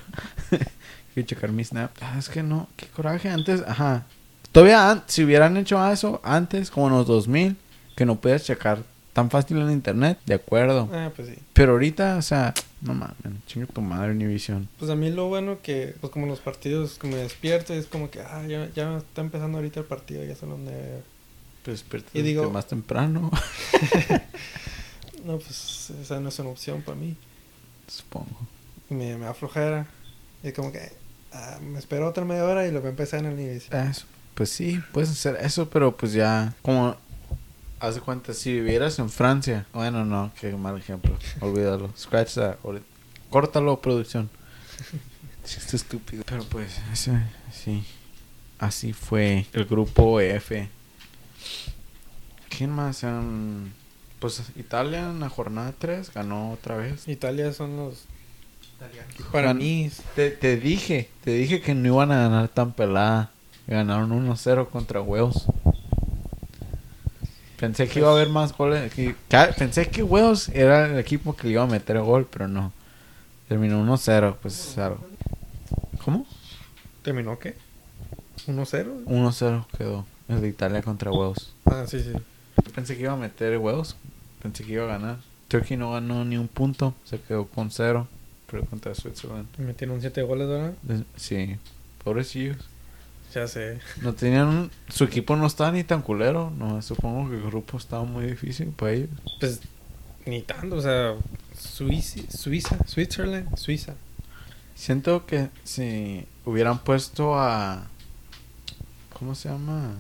quiero 1.15 1.27
checar 1.29 1.53
mi 1.53 1.65
snap. 1.65 1.93
Ah, 2.01 2.17
es 2.19 2.29
que 2.29 2.43
no, 2.43 2.69
qué 2.77 2.87
coraje. 2.87 3.31
Antes, 3.31 3.63
ajá. 3.67 4.05
Todavía, 4.51 5.05
si 5.07 5.23
hubieran 5.25 5.57
hecho 5.57 5.91
eso 5.91 6.21
antes, 6.25 6.71
como 6.71 6.89
en 6.89 6.95
los 6.95 7.07
2000, 7.07 7.57
que 7.97 8.05
no 8.05 8.17
puedes 8.21 8.45
checar 8.45 8.83
tan 9.13 9.31
fácil 9.31 9.59
en 9.59 9.71
internet, 9.71 10.19
de 10.27 10.35
acuerdo. 10.35 10.89
Ah, 10.93 11.11
pues 11.15 11.29
sí. 11.29 11.35
Pero 11.53 11.73
ahorita, 11.73 12.17
o 12.17 12.23
sea, 12.23 12.55
no 12.81 12.95
mames, 12.95 13.15
chinga 13.47 13.67
tu 13.67 13.81
madre 13.83 14.13
Univision. 14.13 14.69
Pues 14.79 14.91
a 14.91 14.95
mí 14.97 15.11
lo 15.11 15.29
bueno 15.29 15.59
que, 15.63 15.95
pues 16.01 16.13
como 16.13 16.27
los 16.27 16.41
partidos 16.41 16.99
que 16.99 17.07
me 17.09 17.17
despierto, 17.17 17.75
es 17.75 17.87
como 17.87 18.11
que, 18.11 18.21
ah, 18.21 18.43
ya, 18.49 18.69
ya 18.75 18.97
está 18.99 19.21
empezando 19.21 19.59
ahorita 19.59 19.81
el 19.81 19.87
partido, 19.87 20.25
ya 20.25 20.35
son 20.37 20.51
donde... 20.51 21.03
Pues 21.65 21.79
despierta 21.81 22.11
Y 22.19 22.23
digo- 22.23 22.51
más 22.51 22.67
temprano, 22.67 23.31
No, 25.25 25.39
pues 25.39 25.91
esa 26.03 26.19
no 26.21 26.29
es 26.31 26.39
una 26.39 26.51
opción 26.51 26.83
para 26.83 26.97
mí. 26.97 27.15
supongo. 27.87 28.37
Y 28.91 28.95
me, 28.95 29.17
me 29.17 29.27
da 29.27 29.35
flojera. 29.35 29.87
Y 30.43 30.53
como 30.53 30.73
que, 30.73 30.91
ah, 31.33 31.59
me 31.63 31.79
espero 31.79 32.09
otra 32.09 32.25
media 32.25 32.45
hora 32.45 32.67
y 32.67 32.73
lo 32.73 32.81
voy 32.81 32.89
a 32.89 32.91
empezar 32.91 33.21
en 33.21 33.27
el 33.27 33.35
Univision. 33.35 33.89
Eso, 33.89 34.07
pues 34.35 34.51
sí, 34.51 34.81
puedes 34.93 35.11
hacer 35.11 35.37
eso, 35.41 35.69
pero 35.71 35.97
pues 35.97 36.13
ya, 36.13 36.55
como, 36.63 36.97
haz 37.83 37.97
de 37.97 38.01
cuenta, 38.01 38.33
si 38.33 38.53
vivieras 38.53 39.01
en 39.01 39.11
Francia, 39.11 39.67
bueno, 39.73 40.05
no, 40.05 40.31
qué 40.41 40.53
mal 40.53 40.79
ejemplo, 40.79 41.19
olvídalo, 41.41 41.91
scratch 41.99 42.35
that, 42.35 42.57
córtalo, 43.29 43.81
producción. 43.81 44.31
Chiste 45.45 45.75
estúpido. 45.75 46.23
Pero 46.25 46.45
pues, 46.45 46.81
ese, 46.93 47.21
sí, 47.53 47.83
así 48.61 48.93
fue 48.93 49.47
el 49.53 49.65
grupo 49.65 50.21
F. 50.21 50.69
¿Quién 52.57 52.71
más? 52.71 53.03
Em, 53.03 53.73
pues 54.21 54.41
Italia 54.55 55.11
en 55.11 55.19
la 55.19 55.29
jornada 55.29 55.75
3 55.77 56.15
ganó 56.15 56.53
otra 56.53 56.77
vez. 56.77 57.09
Italia 57.09 57.53
son 57.53 57.77
los... 57.77 58.05
Para 59.33 59.55
mí, 59.55 59.91
Te, 60.15 60.31
te 60.31 60.57
dije, 60.57 61.09
te 61.25 61.33
dije 61.33 61.61
que 61.61 61.75
no 61.75 61.89
iban 61.89 62.13
a 62.13 62.23
ganar 62.23 62.49
tan 62.49 62.73
pelada. 62.73 63.31
Ganaron 63.67 64.11
1-0 64.29 64.69
contra 64.71 65.01
Huevos. 65.01 65.47
Pensé 67.63 67.87
que 67.87 68.01
iba 68.01 68.09
a 68.09 68.13
haber 68.13 68.29
más 68.29 68.57
goles. 68.59 68.93
que- 68.93 69.15
pensé 69.57 69.87
que 69.89 70.03
Huevos 70.03 70.49
era 70.49 70.87
el 70.89 70.99
equipo 70.99 71.37
que 71.37 71.47
le 71.47 71.53
iba 71.53 71.63
a 71.63 71.67
meter 71.69 72.01
gol, 72.01 72.27
pero 72.29 72.49
no. 72.49 72.73
Terminó 73.49 73.81
1-0, 73.81 74.37
pues 74.43 74.73
claro. 74.75 74.99
¿Cómo? 76.05 76.27
¿terminó 77.03 77.39
qué? 77.39 77.55
¿1-0? 78.49 79.05
1-0 79.07 79.67
quedó. 79.79 80.05
El 80.29 80.41
de 80.41 80.49
Italia 80.49 80.83
contra 80.83 81.13
Huevos. 81.13 81.53
Ah, 81.67 81.85
sí, 81.87 82.01
sí. 82.01 82.11
Pensé 82.75 82.97
que 82.97 83.03
iba 83.03 83.13
a 83.13 83.17
meter 83.17 83.57
Huevos. 83.59 83.95
Pensé 84.43 84.65
que 84.65 84.73
iba 84.73 84.83
a 84.85 84.99
ganar. 84.99 85.19
Turkey 85.47 85.77
no 85.77 85.93
ganó 85.93 86.25
ni 86.25 86.37
un 86.37 86.49
punto. 86.49 86.95
Se 87.05 87.21
quedó 87.21 87.47
con 87.47 87.71
0. 87.71 88.09
Pero 88.51 88.65
contra 88.65 88.93
Switzerland. 88.97 89.47
Metieron 89.59 90.01
7 90.01 90.23
goles, 90.23 90.49
¿verdad? 90.49 90.73
Sí. 91.17 91.59
Pobrecillos. 92.03 92.57
Ya 93.35 93.49
sé. 93.49 93.79
No 94.03 94.13
tenían 94.15 94.47
un- 94.49 94.71
su 94.89 95.05
equipo 95.05 95.37
no 95.37 95.47
estaba 95.47 95.73
ni 95.73 95.85
tan 95.85 96.03
culero, 96.03 96.51
no 96.59 96.83
supongo 96.83 97.31
que 97.31 97.37
el 97.37 97.43
grupo 97.43 97.79
estaba 97.79 98.05
muy 98.05 98.27
difícil 98.27 98.69
para 98.69 98.93
ellos. 98.93 99.09
Pues 99.41 99.61
ni 100.27 100.43
tanto, 100.43 100.77
o 100.77 100.83
sea, 100.83 101.15
Suiza, 101.59 102.21
Suiza, 102.31 102.77
Switzerland, 102.87 103.57
Suiza. 103.57 103.95
Siento 104.75 105.25
que 105.27 105.49
si 105.65 106.27
hubieran 106.45 106.79
puesto 106.81 107.39
a 107.39 107.85
¿cómo 109.19 109.35
se 109.35 109.49
llama? 109.49 109.95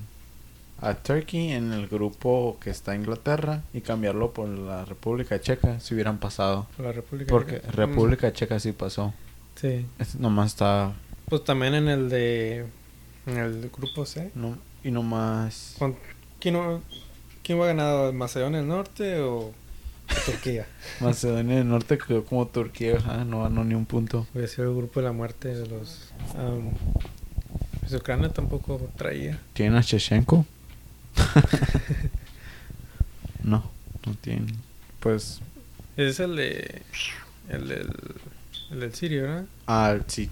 a 0.80 0.94
Turkey 0.94 1.52
en 1.52 1.72
el 1.72 1.86
grupo 1.86 2.58
que 2.60 2.70
está 2.70 2.96
Inglaterra 2.96 3.62
y 3.72 3.82
cambiarlo 3.82 4.32
por 4.32 4.48
la 4.48 4.84
República 4.84 5.40
Checa 5.40 5.78
si 5.78 5.94
hubieran 5.94 6.18
pasado. 6.18 6.66
Por 6.76 6.86
la 6.86 6.92
República. 6.92 7.30
Porque 7.30 7.60
Checa. 7.60 7.70
República 7.70 8.32
Checa 8.32 8.58
sí 8.58 8.72
pasó. 8.72 9.08
Mm, 9.08 9.12
sí. 9.60 9.86
Es- 10.00 10.16
nomás 10.16 10.48
está 10.48 10.92
Pues 11.28 11.44
también 11.44 11.74
en 11.74 11.86
el 11.88 12.08
de. 12.10 12.66
En 13.26 13.36
el 13.36 13.70
grupo 13.70 14.04
C. 14.04 14.30
no, 14.34 14.58
y 14.82 14.90
nomás 14.90 15.76
¿Quién, 16.40 16.56
¿Quién 17.42 17.60
va 17.60 17.64
a 17.64 17.66
ganar? 17.68 18.12
¿Macedonia 18.12 18.58
del 18.58 18.68
Norte 18.68 19.20
o 19.20 19.52
Turquía? 20.26 20.66
Macedonia 21.00 21.58
del 21.58 21.68
Norte 21.68 21.98
quedó 21.98 22.24
como 22.24 22.46
Turquía, 22.48 22.96
ajá, 22.96 23.24
no 23.24 23.42
ganó 23.42 23.64
ni 23.64 23.74
un 23.74 23.86
punto. 23.86 24.26
Voy 24.32 24.40
a 24.40 24.46
decir 24.46 24.64
el 24.64 24.74
grupo 24.74 25.00
de 25.00 25.06
la 25.06 25.12
muerte 25.12 25.54
de 25.54 25.66
los. 25.68 26.12
am, 26.36 26.70
pues 27.80 27.92
Ucrania 27.94 28.28
tampoco 28.28 28.90
traía. 28.96 29.38
¿Tienen 29.52 29.76
a 29.76 29.82
Shevchenko? 29.82 30.46
no, 33.42 33.64
no 34.06 34.14
tienen. 34.20 34.56
Pues 35.00 35.40
Es 35.96 36.20
el 36.20 36.36
de. 36.36 36.82
El 37.48 37.68
del. 37.68 37.92
El 38.72 38.80
del 38.80 38.94
Sirio, 38.94 39.22
¿verdad? 39.22 39.44
al 39.66 40.04
sí. 40.08 40.28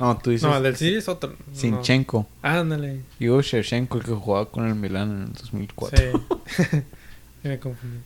No, 0.00 0.18
tú 0.18 0.30
dices 0.30 0.48
No, 0.48 0.56
el 0.56 0.62
del 0.64 0.76
Sirio 0.76 0.98
es 0.98 1.08
otro. 1.08 1.30
no. 1.48 1.54
Sinchenko. 1.56 2.26
Ándale. 2.42 3.02
Digo 3.18 3.40
Shevchenko 3.40 3.98
el 3.98 4.04
que 4.04 4.12
jugaba 4.12 4.50
con 4.50 4.66
el 4.66 4.74
Milan 4.74 5.10
en 5.10 5.22
el 5.28 5.32
2004. 5.32 5.98
Sí. 6.46 6.62
me 7.44 7.58
confundí. 7.58 7.98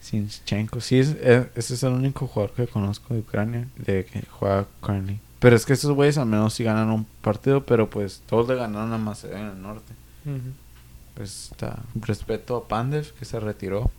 Sinchenko. 0.00 0.80
Sí, 0.80 0.98
es, 0.98 1.08
es- 1.20 1.46
ese 1.56 1.74
es 1.74 1.82
el 1.82 1.92
único 1.94 2.26
jugador 2.26 2.54
que 2.54 2.66
conozco 2.66 3.14
de 3.14 3.20
Ucrania 3.20 3.66
de 3.76 4.04
que 4.04 4.22
juega 4.30 4.66
Ucrania. 4.80 5.18
Pero 5.40 5.56
es 5.56 5.66
que 5.66 5.72
esos 5.74 5.90
güeyes 5.92 6.16
al 6.18 6.26
menos 6.26 6.54
sí 6.54 6.64
ganan 6.64 6.88
un 6.90 7.04
partido, 7.20 7.64
pero 7.66 7.90
pues 7.90 8.22
todos 8.26 8.48
le 8.48 8.54
ganaron 8.54 8.92
a 8.92 8.98
Macedonia 8.98 9.50
del 9.50 9.60
Norte. 9.62 9.92
Ujú. 10.24 10.38
Pues 11.14 11.50
está 11.52 11.82
respeto 11.96 12.56
a 12.56 12.68
Pandev 12.68 13.12
que 13.14 13.24
se 13.24 13.38
retiró. 13.40 13.90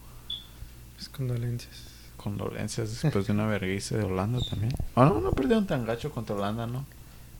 Pues 0.95 1.09
condolencias. 1.09 1.83
Condolencias 2.25 3.03
después 3.03 3.27
de 3.27 3.33
una 3.33 3.45
vergüenza 3.45 3.95
de 3.95 4.03
Holanda 4.03 4.39
también. 4.49 4.73
Ah, 4.95 5.05
no, 5.05 5.21
no 5.21 5.31
perdieron 5.31 5.67
tan 5.67 5.85
gacho 5.85 6.09
contra 6.11 6.35
Holanda, 6.35 6.65
¿no? 6.65 6.83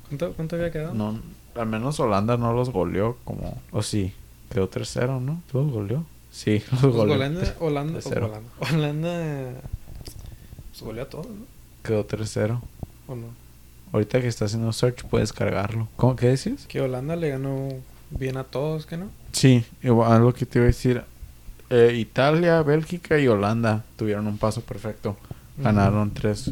¿Cuánto, 0.07 0.33
cuánto 0.33 0.55
había 0.57 0.71
quedado? 0.71 0.93
No, 0.93 1.19
al 1.55 1.65
menos 1.65 1.99
Holanda 1.99 2.37
no 2.37 2.53
los 2.53 2.69
goleó 2.69 3.17
como... 3.23 3.59
O 3.71 3.81
sí, 3.81 4.13
quedó 4.51 4.69
tercero, 4.69 5.19
¿no? 5.19 5.41
¿Los 5.51 5.71
goleó? 5.71 6.05
Sí, 6.31 6.61
los 6.71 6.81
Pues 6.81 6.93
goleó. 6.93 7.15
Holanda, 7.59 7.99
cero. 7.99 8.27
Holanda, 8.27 8.49
Holanda, 8.71 9.61
pues 10.69 10.81
goleó 10.83 11.03
a 11.03 11.09
todos, 11.09 11.25
¿no? 11.25 11.45
Quedó 11.81 12.05
tercero. 12.05 12.61
¿O 13.07 13.15
no? 13.15 13.25
Ahorita 13.91 14.21
que 14.21 14.27
está 14.27 14.45
haciendo 14.45 14.71
search 14.71 15.03
puedes 15.05 15.33
cargarlo. 15.33 15.87
¿Cómo 15.95 16.15
que 16.15 16.27
decías? 16.27 16.67
Que 16.67 16.79
Holanda 16.79 17.15
le 17.15 17.29
ganó 17.29 17.69
bien 18.11 18.37
a 18.37 18.43
todos, 18.43 18.85
¿que 18.85 18.97
no? 18.97 19.09
Sí, 19.31 19.65
igual 19.81 20.11
algo 20.11 20.31
que 20.31 20.45
te 20.45 20.59
iba 20.59 20.65
a 20.65 20.67
decir. 20.67 21.03
Eh, 21.69 21.95
Italia, 21.97 22.61
Bélgica 22.61 23.17
y 23.19 23.27
Holanda 23.27 23.83
tuvieron 23.97 24.27
un 24.27 24.37
paso 24.37 24.61
perfecto. 24.61 25.17
Ganaron 25.57 26.11
tres 26.13 26.51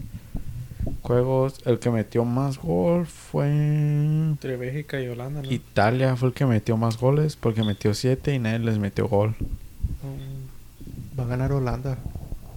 juegos. 1.01 1.59
El 1.65 1.79
que 1.79 1.89
metió 1.91 2.25
más 2.25 2.57
gol 2.57 3.05
fue... 3.05 3.47
Entre 3.49 4.55
Bélgica 4.57 4.99
y 5.01 5.07
Holanda, 5.07 5.41
¿no? 5.41 5.51
Italia 5.51 6.15
fue 6.15 6.29
el 6.29 6.33
que 6.33 6.45
metió 6.45 6.77
más 6.77 6.97
goles 6.97 7.35
porque 7.35 7.63
metió 7.63 7.93
siete 7.93 8.33
y 8.33 8.39
nadie 8.39 8.59
les 8.59 8.77
metió 8.79 9.07
gol. 9.07 9.35
Mm, 10.01 11.19
Va 11.19 11.23
a 11.25 11.27
ganar 11.27 11.51
Holanda. 11.51 11.97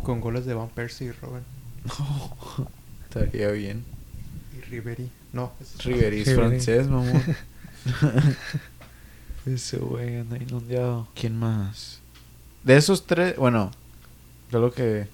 Con 0.03 0.21
goles 0.21 0.47
de 0.47 0.55
Van 0.55 0.69
Persie 0.69 1.09
y 1.09 1.11
Robben. 1.13 1.43
Estaría 3.09 3.51
bien. 3.51 3.85
Y 4.57 4.61
Ribery. 4.71 5.11
No, 5.33 5.53
es- 5.61 5.85
Ribery 5.85 6.21
es 6.23 6.35
francés, 6.35 6.89
mamón. 6.89 7.23
Ese 9.47 9.79
güey 9.79 10.17
anda 10.17 10.37
inundado. 10.39 11.09
¿Quién 11.15 11.37
más? 11.39 12.01
De 12.66 12.76
esos 12.76 13.06
tres, 13.06 13.37
bueno, 13.37 13.70
de 14.50 14.58
lo 14.58 14.73
que 14.73 15.06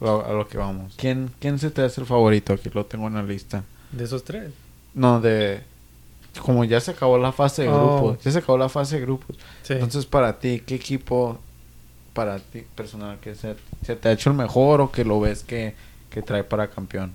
a 0.00 0.32
lo 0.32 0.48
que 0.48 0.56
vamos. 0.58 0.94
¿Quién, 0.96 1.30
¿Quién 1.40 1.58
se 1.58 1.70
te 1.70 1.82
hace 1.82 2.00
el 2.00 2.06
favorito? 2.06 2.52
Aquí 2.52 2.70
lo 2.72 2.86
tengo 2.86 3.06
en 3.08 3.14
la 3.14 3.22
lista. 3.22 3.64
De 3.92 4.04
esos 4.04 4.24
tres. 4.24 4.50
No, 4.94 5.20
de 5.20 5.60
como 6.40 6.64
ya 6.64 6.80
se 6.80 6.92
acabó 6.92 7.18
la 7.18 7.32
fase 7.32 7.62
de 7.62 7.68
Oh. 7.68 7.98
grupos, 8.00 8.24
ya 8.24 8.30
se 8.30 8.38
acabó 8.38 8.56
la 8.56 8.68
fase 8.68 8.96
de 8.96 9.02
grupos. 9.02 9.36
Sí. 9.62 9.74
Entonces, 9.74 10.06
para 10.06 10.38
ti, 10.38 10.62
¿qué 10.64 10.76
equipo 10.76 11.38
para 12.14 12.38
ti 12.38 12.64
personal 12.74 13.18
que 13.20 13.34
se, 13.34 13.54
se 13.84 13.96
te 13.96 14.08
ha 14.08 14.12
hecho 14.12 14.30
el 14.30 14.36
mejor 14.36 14.80
o 14.80 14.90
que 14.92 15.04
lo 15.04 15.20
ves 15.20 15.42
que, 15.44 15.74
que 16.10 16.22
trae 16.22 16.42
para 16.44 16.68
campeón? 16.70 17.12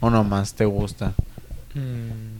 ¿O 0.00 0.08
nomás 0.10 0.54
te 0.54 0.64
gusta? 0.66 1.14
Mm, 1.74 2.38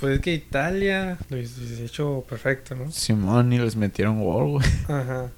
pues 0.00 0.16
es 0.16 0.20
que 0.20 0.32
Italia 0.34 1.18
lo 1.30 1.36
hizo 1.38 1.62
hizo 1.62 1.82
hecho 1.84 2.24
perfecto, 2.28 2.74
¿no? 2.74 2.90
Simón 2.92 3.52
y 3.52 3.58
les 3.58 3.74
metieron 3.76 4.22
gol, 4.22 4.48
güey. 4.52 4.66
Ajá. 4.88 5.28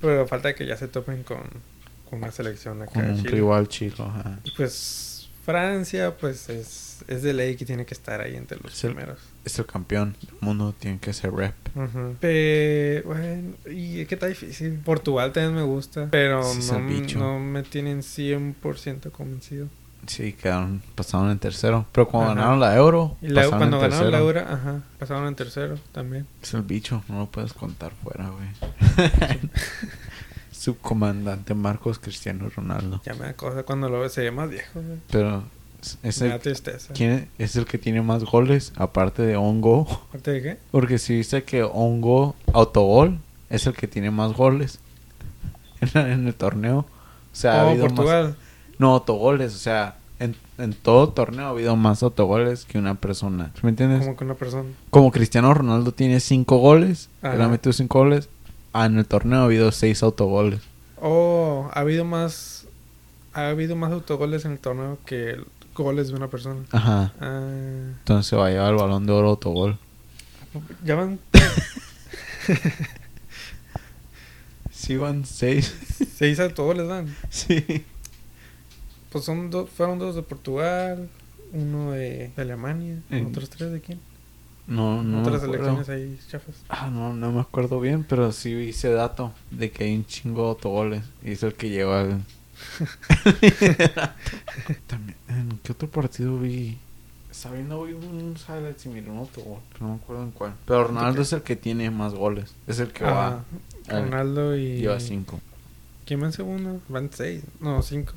Pero 0.00 0.26
falta 0.26 0.54
que 0.54 0.66
ya 0.66 0.76
se 0.76 0.88
topen 0.88 1.22
con, 1.22 1.38
con 2.08 2.18
una 2.22 2.30
selección 2.32 2.82
acá 2.82 2.92
Con 2.92 3.10
un 3.10 3.16
Chile. 3.18 3.30
rival 3.30 3.68
chilo, 3.68 4.04
ajá. 4.04 4.38
Y 4.44 4.50
pues 4.52 5.28
Francia, 5.44 6.16
pues 6.16 6.48
es, 6.48 7.04
es 7.08 7.22
de 7.22 7.32
ley 7.32 7.56
que 7.56 7.64
tiene 7.64 7.86
que 7.86 7.94
estar 7.94 8.20
ahí 8.20 8.34
entre 8.36 8.58
los 8.58 8.72
Es 8.74 8.84
el- 8.84 8.94
primeros. 8.94 9.18
Es 9.44 9.58
el 9.60 9.66
campeón 9.66 10.16
del 10.20 10.34
mundo, 10.40 10.74
tiene 10.76 10.98
que 10.98 11.12
ser 11.12 11.32
rep. 11.32 11.54
Ujú. 11.76 12.16
Pero, 12.20 13.08
bueno, 13.08 13.54
y 13.70 14.00
es 14.00 14.08
que 14.08 14.16
está 14.16 14.26
difícil. 14.26 14.72
Portugal 14.84 15.32
también 15.32 15.54
me 15.54 15.62
gusta, 15.62 16.08
pero 16.10 16.42
Sí, 16.42 16.68
no, 16.72 16.78
el 16.78 17.16
no 17.16 17.38
me 17.38 17.62
tienen 17.62 18.00
100% 18.02 19.12
convencido. 19.12 19.68
Sí, 20.06 20.32
quedaron, 20.34 20.82
pasaron 20.94 21.30
en 21.30 21.38
tercero. 21.38 21.86
Pero 21.92 22.08
cuando 22.08 22.30
Ajá. 22.32 22.40
ganaron 22.40 22.60
la 22.60 22.76
Euro, 22.76 23.16
Y 23.22 23.28
la- 23.28 23.42
pasaron 23.42 23.58
cuando 23.58 23.76
en 23.76 23.82
ganaron 23.90 24.10
la 24.12 24.18
tercero. 24.18 24.40
Euro, 24.40 24.54
ajá, 24.54 24.80
pasaron 24.98 25.26
en 25.28 25.34
tercero 25.34 25.78
también. 25.92 26.26
Es 26.42 26.54
el 26.54 26.62
bicho, 26.62 27.02
no 27.08 27.18
lo 27.20 27.26
puedes 27.26 27.52
contar 27.52 27.92
fuera, 28.02 28.30
güey. 28.30 28.48
Subcomandante 30.50 31.54
Marcos 31.54 31.98
Cristiano 31.98 32.48
Ronaldo. 32.54 33.00
Ya 33.04 33.14
me 33.14 33.26
da 33.26 33.34
cosa 33.34 33.62
cuando 33.64 33.88
lo 33.88 34.00
ves, 34.00 34.12
se 34.12 34.22
ve 34.22 34.30
más 34.30 34.48
viejo, 34.50 34.80
güey. 34.80 34.98
Pero 35.10 35.42
es- 36.02 36.20
el, 36.22 36.38
tristeza. 36.40 36.92
¿quién 36.94 37.28
es 37.38 37.56
el 37.56 37.66
que 37.66 37.78
tiene 37.78 38.00
más 38.02 38.24
goles, 38.24 38.72
aparte 38.76 39.22
de 39.22 39.36
Ongo. 39.36 39.86
¿Aparte 40.08 40.30
de 40.32 40.42
qué? 40.42 40.58
Porque 40.70 40.98
si 40.98 41.14
dice 41.16 41.44
que 41.44 41.62
Ongo 41.62 42.34
Autogol 42.52 43.18
es 43.50 43.66
el 43.66 43.74
que 43.74 43.86
tiene 43.86 44.10
más 44.10 44.32
goles 44.32 44.80
en, 45.80 45.90
la- 45.94 46.12
en 46.12 46.26
el 46.26 46.34
torneo. 46.34 46.78
O 46.78 47.38
sea, 47.38 47.60
ha 47.60 47.66
oh, 47.66 47.70
habido 47.70 47.88
más... 47.90 48.34
No, 48.78 48.94
autogoles, 48.94 49.54
o 49.54 49.58
sea, 49.58 49.96
en, 50.18 50.34
en 50.58 50.72
todo 50.72 51.08
torneo 51.10 51.46
ha 51.46 51.50
habido 51.50 51.76
más 51.76 52.02
autogoles 52.02 52.64
que 52.64 52.78
una 52.78 52.94
persona. 52.94 53.52
¿Me 53.62 53.70
entiendes? 53.70 54.00
Como 54.00 54.16
que 54.16 54.24
una 54.24 54.34
persona. 54.34 54.68
Como 54.90 55.10
Cristiano 55.10 55.52
Ronaldo 55.54 55.92
tiene 55.92 56.20
cinco 56.20 56.58
goles, 56.58 57.08
él 57.22 57.40
ha 57.40 57.48
metido 57.48 57.72
cinco 57.72 58.00
goles, 58.00 58.28
ah, 58.72 58.86
en 58.86 58.98
el 58.98 59.06
torneo 59.06 59.40
ha 59.40 59.44
habido 59.44 59.72
seis 59.72 60.02
autogoles. 60.02 60.60
Oh, 61.00 61.70
ha 61.72 61.80
habido 61.80 62.04
más. 62.04 62.66
Ha 63.34 63.48
habido 63.50 63.76
más 63.76 63.92
autogoles 63.92 64.46
en 64.46 64.52
el 64.52 64.58
torneo 64.58 64.98
que 65.04 65.36
goles 65.74 66.08
de 66.08 66.14
una 66.14 66.28
persona. 66.28 66.60
Ajá. 66.72 67.12
Ah, 67.20 67.42
Entonces 67.98 68.38
va 68.38 68.46
a 68.46 68.50
llevar 68.50 68.70
el 68.72 68.76
balón 68.76 69.06
de 69.06 69.12
oro 69.12 69.28
autogol. 69.30 69.78
ya 70.84 70.94
van 70.94 71.18
Sí, 74.70 74.96
van 74.96 75.24
seis. 75.26 75.74
seis 76.16 76.38
autogoles, 76.40 76.86
van. 76.86 77.14
sí. 77.30 77.84
Pues 79.16 79.24
son 79.24 79.50
dos, 79.50 79.70
fueron 79.70 79.98
dos 79.98 80.14
de 80.14 80.22
Portugal, 80.22 81.08
uno 81.54 81.92
de, 81.92 82.32
de 82.36 82.42
Alemania, 82.42 83.00
otros 83.26 83.48
tres 83.48 83.72
de 83.72 83.80
quién? 83.80 83.98
No, 84.66 85.02
no. 85.02 85.22
Otras 85.22 85.42
ahí 85.88 86.20
chafas. 86.30 86.54
Ah, 86.68 86.90
no, 86.92 87.14
no 87.14 87.32
me 87.32 87.40
acuerdo 87.40 87.80
bien, 87.80 88.04
pero 88.06 88.30
sí 88.30 88.50
hice 88.50 88.90
dato 88.90 89.32
de 89.50 89.70
que 89.70 89.84
hay 89.84 89.96
un 89.96 90.04
chingo 90.04 90.42
de 90.42 90.48
autogoles. 90.50 91.02
Y 91.24 91.30
es 91.30 91.42
el 91.42 91.54
que 91.54 91.70
lleva 91.70 92.02
el... 92.02 92.18
También, 94.86 95.16
¿en 95.28 95.58
qué 95.62 95.72
otro 95.72 95.88
partido 95.88 96.38
vi? 96.38 96.76
Estaba 97.30 97.54
viendo 97.54 97.78
hoy 97.78 97.94
un 97.94 98.36
highlights 98.46 98.84
y 98.84 98.90
miré 98.90 99.10
un 99.10 99.16
autogol. 99.20 99.60
pero 99.72 99.86
No 99.86 99.94
me 99.94 100.00
acuerdo 100.02 100.22
en 100.24 100.30
cuál. 100.32 100.52
Pero 100.66 100.84
Ronaldo 100.88 101.22
es 101.22 101.32
el 101.32 101.40
que 101.40 101.56
tiene 101.56 101.90
más 101.90 102.12
goles. 102.12 102.54
Es 102.66 102.80
el 102.80 102.92
que 102.92 103.04
va. 103.04 103.28
Ajá, 103.28 103.44
el- 103.88 104.02
Ronaldo 104.10 104.54
y. 104.58 104.76
Lleva 104.76 105.00
cinco. 105.00 105.40
¿Quién 106.04 106.20
va 106.20 106.26
en 106.26 106.32
segundo? 106.34 106.82
Van 106.90 107.08
seis, 107.10 107.42
no, 107.60 107.80
cinco. 107.80 108.12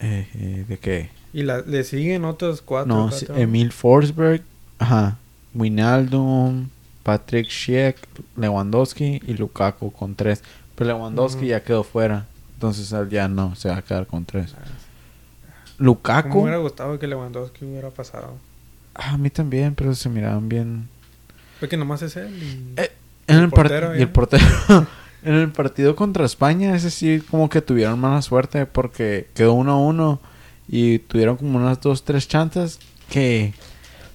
Eh, 0.00 0.26
eh, 0.34 0.64
¿De 0.68 0.78
qué? 0.78 1.10
Y 1.32 1.42
la, 1.42 1.60
le 1.60 1.84
siguen 1.84 2.24
otros 2.24 2.62
cuatro. 2.62 2.94
no, 2.94 3.08
cuatro. 3.10 3.36
Emil 3.36 3.70
Forsberg. 3.72 4.42
Ajá. 4.78 5.18
Wijnaldum. 5.54 6.68
Patrick 7.02 7.48
Schick. 7.48 7.96
Lewandowski 8.36 9.20
y 9.26 9.34
Lukaku 9.34 9.92
con 9.92 10.14
tres. 10.14 10.42
Pero 10.74 10.88
Lewandowski 10.88 11.48
ya 11.48 11.62
quedó 11.62 11.84
fuera. 11.84 12.26
Entonces 12.54 12.92
ya 13.10 13.28
no 13.28 13.54
se 13.54 13.68
va 13.68 13.76
a 13.76 13.82
quedar 13.82 14.06
con 14.06 14.24
tres. 14.24 14.54
Ah, 14.58 14.64
Lukaku. 15.78 16.28
¿Cómo 16.28 16.40
me 16.42 16.50
hubiera 16.50 16.58
gustado 16.62 16.98
que 16.98 17.06
Lewandowski 17.06 17.64
hubiera 17.64 17.90
pasado? 17.90 18.36
Ah, 18.94 19.12
a 19.12 19.18
mí 19.18 19.30
también, 19.30 19.74
pero 19.74 19.94
se 19.94 20.08
miraban 20.08 20.48
bien. 20.48 20.88
Fue 21.58 21.68
que 21.68 21.76
nomás 21.76 22.02
es 22.02 22.16
él. 22.16 22.34
Y... 22.42 22.80
Eh, 22.80 22.90
En 23.26 23.38
El 23.38 23.50
portero, 23.50 23.96
y 23.96 24.02
el 24.02 24.08
portero. 24.10 24.44
en 25.22 25.34
el 25.34 25.50
partido 25.52 25.96
contra 25.96 26.24
España, 26.24 26.74
ese 26.74 26.90
sí, 26.90 27.22
como 27.30 27.48
que 27.48 27.60
tuvieron 27.60 27.98
mala 27.98 28.22
suerte 28.22 28.66
porque 28.66 29.28
quedó 29.34 29.54
1 29.54 29.72
a 29.72 29.76
1 29.76 30.20
y 30.68 30.98
tuvieron 31.00 31.36
como 31.36 31.58
unas 31.58 31.80
dos, 31.80 32.04
tres 32.04 32.28
chances 32.28 32.78
que 33.10 33.54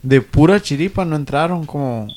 de 0.03 0.21
pura 0.21 0.61
chiripa 0.61 1.05
no 1.05 1.15
entraron. 1.15 1.65
Como 1.65 2.07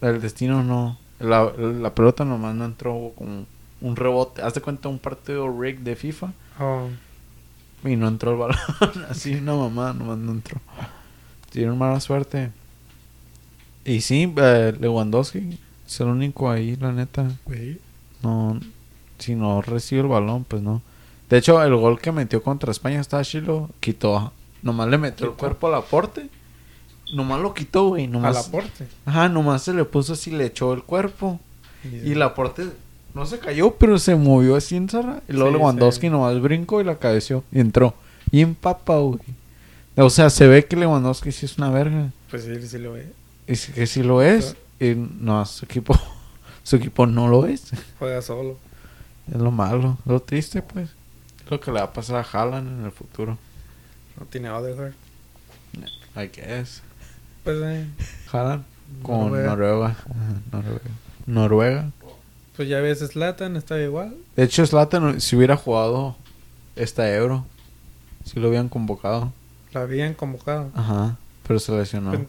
el 0.00 0.20
destino 0.20 0.62
no. 0.62 0.98
La, 1.20 1.50
la 1.56 1.94
pelota 1.94 2.24
nomás 2.24 2.54
no 2.54 2.64
entró 2.64 3.12
como 3.16 3.46
un 3.80 3.96
rebote. 3.96 4.42
Haz 4.42 4.54
de 4.54 4.60
cuenta 4.60 4.88
un 4.88 4.98
partido 4.98 5.48
rig 5.60 5.80
de 5.80 5.96
FIFA 5.96 6.32
Oh, 6.60 6.88
y 7.84 7.96
no 7.96 8.08
entró 8.08 8.32
el 8.32 8.38
balón. 8.38 8.56
Así 9.10 9.34
una 9.34 9.54
mamá, 9.54 9.92
nomás 9.92 10.18
no 10.18 10.32
entró. 10.32 10.60
Tuvieron 11.52 11.76
mala 11.78 12.00
suerte. 12.00 12.50
Y 13.84 14.00
sí, 14.00 14.32
eh, 14.36 14.74
Lewandowski 14.80 15.58
es 15.86 16.00
el 16.00 16.06
único 16.06 16.50
ahí, 16.50 16.76
la 16.76 16.92
neta. 16.92 17.30
güey. 17.44 17.78
No, 18.24 18.58
si 19.18 19.34
no 19.34 19.62
recibe 19.62 20.00
el 20.02 20.08
balón, 20.08 20.44
pues 20.44 20.62
no. 20.62 20.82
De 21.30 21.38
hecho, 21.38 21.62
el 21.62 21.74
gol 21.76 22.00
que 22.00 22.10
metió 22.12 22.42
contra 22.42 22.70
España 22.70 23.00
está 23.00 23.22
Chilo, 23.22 23.70
quitó. 23.80 24.32
Nomás 24.62 24.88
le 24.88 24.98
metió 24.98 25.26
el 25.26 25.32
cuerpo 25.34 25.68
al 25.68 25.74
aporte. 25.74 26.28
Nomás 27.14 27.40
lo 27.40 27.54
quitó, 27.54 27.88
güey. 27.88 28.04
Al 28.06 28.12
Nomás, 28.12 28.48
aporte. 28.48 28.86
Ajá, 29.04 29.28
nomás 29.28 29.62
se 29.62 29.72
le 29.74 29.84
puso 29.84 30.14
así, 30.14 30.30
le 30.30 30.46
echó 30.46 30.72
el 30.72 30.82
cuerpo. 30.82 31.38
Y, 31.84 32.08
Y 32.08 32.12
el 32.12 32.22
aporte 32.22 32.64
no 33.14 33.26
se 33.26 33.38
cayó, 33.38 33.72
pero 33.74 33.98
se 33.98 34.16
movió 34.16 34.56
así 34.56 34.74
en 34.76 34.88
zarra. 34.88 35.20
Y 35.28 35.32
luego 35.34 35.50
Sí, 35.50 35.56
Lewandowski 35.58 36.06
sí. 36.06 36.10
nomás 36.10 36.40
brincó 36.40 36.80
y 36.80 36.84
la 36.84 36.96
cabeció. 36.96 37.44
Y 37.52 37.60
entró. 37.60 37.94
Y 38.30 38.40
empapa, 38.40 38.96
güey. 38.98 39.20
O 39.96 40.10
sea, 40.10 40.30
se 40.30 40.46
ve 40.48 40.64
que 40.66 40.76
Lewandowski 40.76 41.30
sí 41.30 41.46
es 41.46 41.56
una 41.58 41.70
verga. 41.70 42.10
Pues 42.30 42.44
sí, 42.44 42.66
sí 42.66 42.78
lo. 42.78 42.96
Y 43.46 43.54
sí- 43.56 43.72
que 43.72 43.86
sí 43.86 44.02
lo 44.02 44.22
es. 44.22 44.56
Y 44.80 44.94
no, 44.96 45.44
su 45.46 45.64
equipo, 45.66 45.94
su 46.64 46.76
equipo 46.76 47.06
no 47.06 47.28
lo 47.28 47.46
es. 47.46 47.70
Juega 48.00 48.20
solo. 48.22 48.56
Es 49.32 49.36
lo 49.40 49.50
malo, 49.52 49.96
lo 50.04 50.20
triste, 50.20 50.60
pues. 50.62 50.90
Es 51.44 51.50
lo 51.50 51.60
que 51.60 51.70
le 51.70 51.78
va 51.78 51.86
a 51.86 51.92
pasar 51.92 52.16
a 52.16 52.22
Haaland 52.30 52.80
en 52.80 52.84
el 52.86 52.90
futuro. 52.92 53.38
No 54.18 54.26
tiene 54.26 54.50
Odegaard. 54.50 54.92
I 56.16 56.26
guess. 56.34 56.82
Pues, 57.44 57.56
eh, 57.62 57.86
Jalan 58.28 58.64
con 59.02 59.20
Noruega. 59.30 59.48
Noruega. 59.50 59.96
Noruega. 60.52 60.80
Noruega. 61.26 61.90
pues 62.56 62.68
ya 62.68 62.80
ves, 62.80 63.00
Slatan 63.00 63.56
estaba 63.56 63.80
igual. 63.80 64.14
De 64.36 64.44
hecho, 64.44 64.64
Zlatan, 64.66 65.20
si 65.20 65.36
hubiera 65.36 65.56
jugado 65.56 66.16
esta 66.76 67.12
Euro, 67.14 67.44
si 68.24 68.38
lo 68.40 68.48
habían 68.48 68.68
convocado. 68.68 69.32
La 69.72 69.80
habían 69.82 70.14
convocado. 70.14 70.70
Ajá. 70.74 71.16
Pero 71.46 71.58
se 71.58 71.72
lesionó. 71.72 72.12
Pen- 72.12 72.28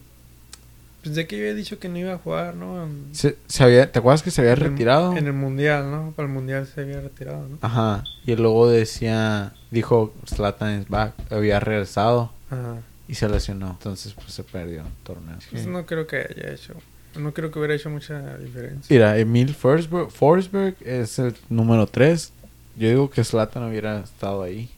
Pensé 1.06 1.26
que 1.28 1.38
yo 1.38 1.44
había 1.44 1.54
dicho 1.54 1.80
que 1.80 1.88
no 1.88 1.98
iba 1.98 2.14
a 2.14 2.18
jugar, 2.18 2.56
¿no? 2.56 2.88
Se, 3.14 3.38
se 3.48 3.64
había, 3.64 3.90
¿Te 3.92 4.00
acuerdas 4.00 4.24
que 4.24 4.32
se 4.32 4.42
había 4.42 4.54
en 4.54 4.60
retirado? 4.60 5.16
En 5.16 5.28
el 5.28 5.34
mundial, 5.34 5.90
¿no? 5.90 6.12
Para 6.16 6.28
el 6.28 6.34
mundial 6.34 6.68
se 6.68 6.82
había 6.82 7.00
retirado, 7.00 7.48
¿no? 7.48 7.58
Ajá. 7.62 8.04
Y 8.26 8.36
luego 8.36 8.68
decía, 8.70 9.54
dijo 9.72 10.14
Zlatan 10.28 10.82
is 10.82 10.90
back. 10.90 11.14
Había 11.32 11.60
regresado 11.60 12.32
Ajá. 12.50 12.78
y 13.08 13.16
se 13.16 13.30
lesionó. 13.30 13.70
Entonces, 13.70 14.14
pues 14.14 14.34
se 14.34 14.44
perdió 14.44 14.82
el 14.82 14.94
torneo. 15.04 15.38
Pues 15.52 15.64
Sí. 15.64 15.70
no 15.70 15.86
creo 15.86 16.08
que 16.08 16.18
haya 16.18 16.52
hecho. 16.54 16.74
No 17.18 17.34
creo 17.34 17.50
que 17.50 17.60
hubiera 17.60 17.76
hecho 17.76 17.90
mucha 17.90 18.38
diferencia. 18.38 18.88
Mira, 18.94 19.18
Emil 19.18 19.54
Forsberg, 19.56 20.12
Forsberg 20.12 20.76
es 20.82 21.18
el 21.20 21.34
número 21.50 21.88
3. 21.88 22.34
Yo 22.76 22.90
digo 22.90 23.10
que 23.10 23.24
Zlatan 23.24 23.64
hubiera 23.70 24.00
estado 24.00 24.44
ahí. 24.44 24.70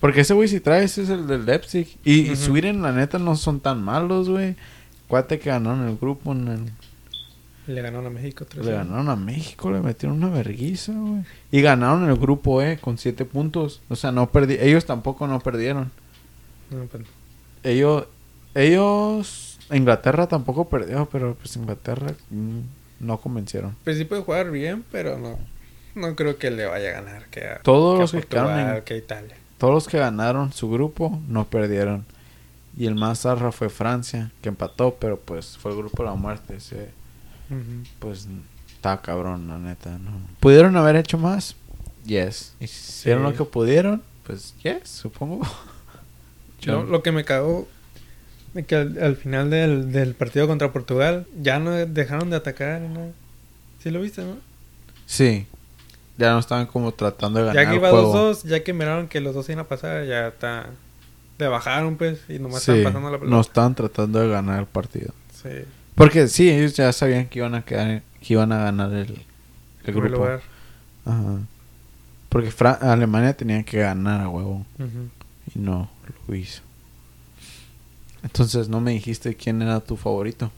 Porque 0.00 0.20
ese 0.22 0.32
güey 0.34 0.48
si 0.48 0.60
trae, 0.60 0.84
ese 0.84 1.02
es 1.02 1.10
el 1.10 1.26
del 1.26 1.44
Leipzig. 1.44 1.96
Y, 2.04 2.22
y 2.28 2.32
Ujú. 2.32 2.36
Sweden, 2.36 2.82
la 2.82 2.92
neta, 2.92 3.18
no 3.18 3.36
son 3.36 3.60
tan 3.60 3.82
malos, 3.82 4.28
güey. 4.28 4.56
Cuate 5.08 5.38
que 5.38 5.50
ganaron 5.50 5.88
el 5.88 5.96
grupo, 5.96 6.32
en 6.32 6.48
el- 6.48 7.74
Le 7.74 7.82
ganaron 7.82 8.06
a 8.06 8.10
México 8.10 8.46
3 8.48 8.64
le 8.64 8.72
ganaron 8.72 9.08
a 9.10 9.16
México, 9.16 9.70
le 9.70 9.80
metieron 9.80 10.16
una 10.22 10.30
verguiza, 10.30 10.92
güey. 10.92 11.22
Y 11.50 11.60
ganaron 11.60 12.08
el 12.08 12.16
grupo 12.16 12.62
E 12.62 12.78
con 12.78 12.96
7 12.98 13.24
puntos. 13.26 13.80
O 13.88 13.96
sea, 13.96 14.10
no 14.12 14.30
perdí, 14.30 14.56
ellos 14.60 14.86
tampoco 14.86 15.26
no 15.26 15.40
perdieron. 15.40 15.90
No, 16.70 16.84
pues, 16.84 17.02
Ellos, 17.62 18.04
ellos, 18.54 19.58
Inglaterra 19.70 20.26
tampoco 20.28 20.68
perdió, 20.68 21.06
pero 21.10 21.34
pues 21.34 21.56
Inglaterra 21.56 22.12
mm, 22.30 22.58
no 23.00 23.18
convencieron. 23.20 23.76
pues 23.84 23.96
sí 23.98 24.04
puede 24.04 24.22
jugar 24.22 24.50
bien, 24.50 24.84
pero 24.90 25.18
no. 25.18 25.38
No 25.94 26.14
creo 26.14 26.38
que 26.38 26.50
le 26.50 26.66
vaya 26.66 26.90
a 26.90 26.92
ganar 27.02 27.26
que 27.26 27.44
a, 27.46 27.60
Todos 27.62 27.94
que 27.94 27.98
a 27.98 28.02
los 28.02 28.10
que 28.12 28.18
Portugal, 28.18 28.76
en- 28.78 28.84
que 28.84 28.94
a 28.94 28.96
Italia. 28.96 29.36
Todos 29.58 29.74
los 29.74 29.88
que 29.88 29.98
ganaron 29.98 30.52
su 30.52 30.70
grupo 30.70 31.20
no 31.28 31.46
perdieron. 31.46 32.04
Y 32.78 32.86
el 32.86 32.94
más 32.94 33.20
zarra 33.22 33.50
fue 33.50 33.68
Francia, 33.70 34.30
que 34.40 34.48
empató, 34.48 34.96
pero 35.00 35.18
pues 35.18 35.56
fue 35.58 35.72
el 35.72 35.78
grupo 35.78 36.02
de 36.04 36.08
la 36.10 36.14
muerte. 36.14 36.56
Ese, 36.56 36.90
Ujú. 37.50 37.82
pues 37.98 38.28
está 38.74 39.00
cabrón, 39.02 39.48
la 39.48 39.58
neta. 39.58 39.98
¿no? 39.98 40.12
¿Pudieron 40.38 40.76
haber 40.76 40.94
hecho 40.96 41.18
más? 41.18 41.56
Yes. 42.04 42.54
¿Hicieron 42.60 43.24
Sí. 43.24 43.30
lo 43.32 43.36
que 43.36 43.44
pudieron? 43.50 44.02
Pues 44.24 44.54
yes, 44.62 44.88
supongo. 44.88 45.40
Lo, 46.64 46.82
lo 46.84 47.02
que 47.04 47.12
me 47.12 47.24
cagó 47.24 47.68
es 48.54 48.66
que 48.66 48.74
al, 48.74 49.00
al 49.00 49.14
final 49.16 49.48
del, 49.48 49.92
del 49.92 50.14
partido 50.14 50.48
contra 50.48 50.72
Portugal 50.72 51.24
ya 51.40 51.60
no 51.60 51.70
dejaron 51.70 52.30
de 52.30 52.36
atacar. 52.36 52.80
¿no? 52.80 53.12
¿Sí 53.82 53.90
lo 53.92 54.00
viste, 54.00 54.22
no? 54.22 54.36
Sí. 55.06 55.46
Ya 56.16 56.32
no 56.32 56.40
estaban 56.40 56.66
como 56.66 56.92
tratando 56.92 57.38
de 57.38 57.46
ganar 57.46 57.64
Ya 57.64 57.70
que 57.70 57.76
iba 57.76 57.90
juego. 57.90 58.12
2-2, 58.32 58.42
ya 58.48 58.64
que 58.64 58.72
miraron 58.72 59.06
que 59.06 59.20
los 59.20 59.34
dos 59.36 59.48
iban 59.48 59.60
a 59.60 59.68
pasar, 59.68 60.04
ya 60.04 60.28
está. 60.28 60.66
Le 61.38 61.46
bajaron, 61.48 61.96
pues, 61.96 62.20
y 62.28 62.38
nomás 62.38 62.62
Sí, 62.62 62.72
estaban 62.72 62.84
pasando 62.92 63.10
la 63.10 63.18
pelota. 63.18 63.34
no 63.36 63.40
estaban 63.40 63.74
tratando 63.74 64.18
de 64.20 64.28
ganar 64.28 64.60
el 64.60 64.66
partido. 64.66 65.14
Sí, 65.40 65.48
Porque 65.94 66.26
sí, 66.28 66.50
ellos 66.50 66.74
ya 66.74 66.92
sabían 66.92 67.26
que 67.28 67.38
iban 67.38 67.54
a 67.54 67.62
quedar, 67.64 68.02
que 68.20 68.32
iban 68.34 68.50
a 68.52 68.58
ganar 68.64 68.92
el, 68.92 69.24
el 69.84 69.94
grupo. 69.94 70.08
lugar. 70.16 70.40
Ajá. 71.04 71.38
Porque 72.28 72.50
Fra- 72.50 72.72
Alemania 72.92 73.34
tenía 73.36 73.62
que 73.62 73.78
ganar 73.78 74.20
a 74.20 74.28
huevo. 74.28 74.66
Ujú. 74.78 75.08
Y 75.54 75.58
no 75.60 75.88
lo 76.26 76.34
hizo. 76.34 76.62
Entonces 78.22 78.68
no 78.68 78.80
me 78.80 78.90
dijiste 78.92 79.34
quién 79.36 79.62
era 79.62 79.80
tu 79.80 79.96
favorito. 79.96 80.50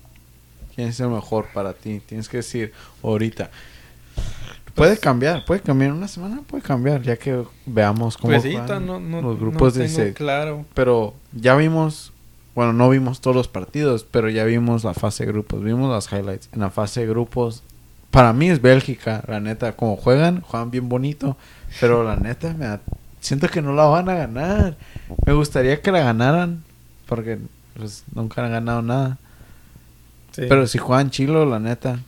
¿Quién 0.74 0.88
es 0.88 0.98
el 1.00 1.08
mejor 1.08 1.46
para 1.52 1.74
ti? 1.74 2.00
Tienes 2.06 2.28
que 2.28 2.38
decir 2.38 2.72
ahorita. 3.02 3.50
Puede 4.74 4.98
cambiar, 4.98 5.44
puede 5.44 5.60
cambiar. 5.60 5.92
Una 5.92 6.08
semana 6.08 6.40
puede 6.46 6.62
cambiar, 6.62 7.02
ya 7.02 7.16
que 7.16 7.42
veamos 7.66 8.16
cómo 8.16 8.32
Pues 8.32 8.42
sí, 8.42 8.50
juegan 8.52 8.66
ta- 8.66 8.80
no, 8.80 8.98
no, 9.00 9.20
los 9.22 9.38
grupos 9.38 9.74
no 9.76 9.82
de 9.82 9.88
tengo 9.88 10.02
ese. 10.02 10.14
claro. 10.14 10.64
Pero 10.74 11.14
ya 11.32 11.54
vimos, 11.56 12.12
bueno, 12.54 12.72
no 12.72 12.88
vimos 12.88 13.20
todos 13.20 13.36
los 13.36 13.48
partidos, 13.48 14.04
pero 14.10 14.28
ya 14.30 14.44
vimos 14.44 14.84
la 14.84 14.94
fase 14.94 15.26
de 15.26 15.32
grupos, 15.32 15.62
vimos 15.62 15.90
las 15.90 16.10
highlights. 16.12 16.48
En 16.52 16.60
la 16.60 16.70
fase 16.70 17.00
de 17.00 17.06
grupos, 17.08 17.62
para 18.10 18.32
mí 18.32 18.48
es 18.50 18.60
Bélgica, 18.62 19.22
la 19.28 19.40
neta, 19.40 19.72
como 19.72 19.96
juegan, 19.96 20.40
juegan 20.40 20.70
bien 20.70 20.88
bonito, 20.88 21.36
pero 21.80 22.02
la 22.04 22.16
neta 22.16 22.54
me 22.54 22.66
da- 22.66 22.80
siento 23.20 23.48
que 23.48 23.60
no 23.62 23.72
la 23.74 23.84
van 23.84 24.08
a 24.08 24.14
ganar. 24.14 24.76
Me 25.26 25.32
gustaría 25.32 25.80
que 25.82 25.92
la 25.92 26.00
ganaran, 26.00 26.62
porque 27.06 27.38
pues, 27.76 28.04
nunca 28.14 28.44
han 28.44 28.50
ganado 28.52 28.82
nada. 28.82 29.18
Sí. 30.32 30.42
Pero 30.48 30.66
si 30.66 30.78
juegan 30.78 31.10
chilo, 31.10 31.44
la 31.44 31.58
neta, 31.58 31.98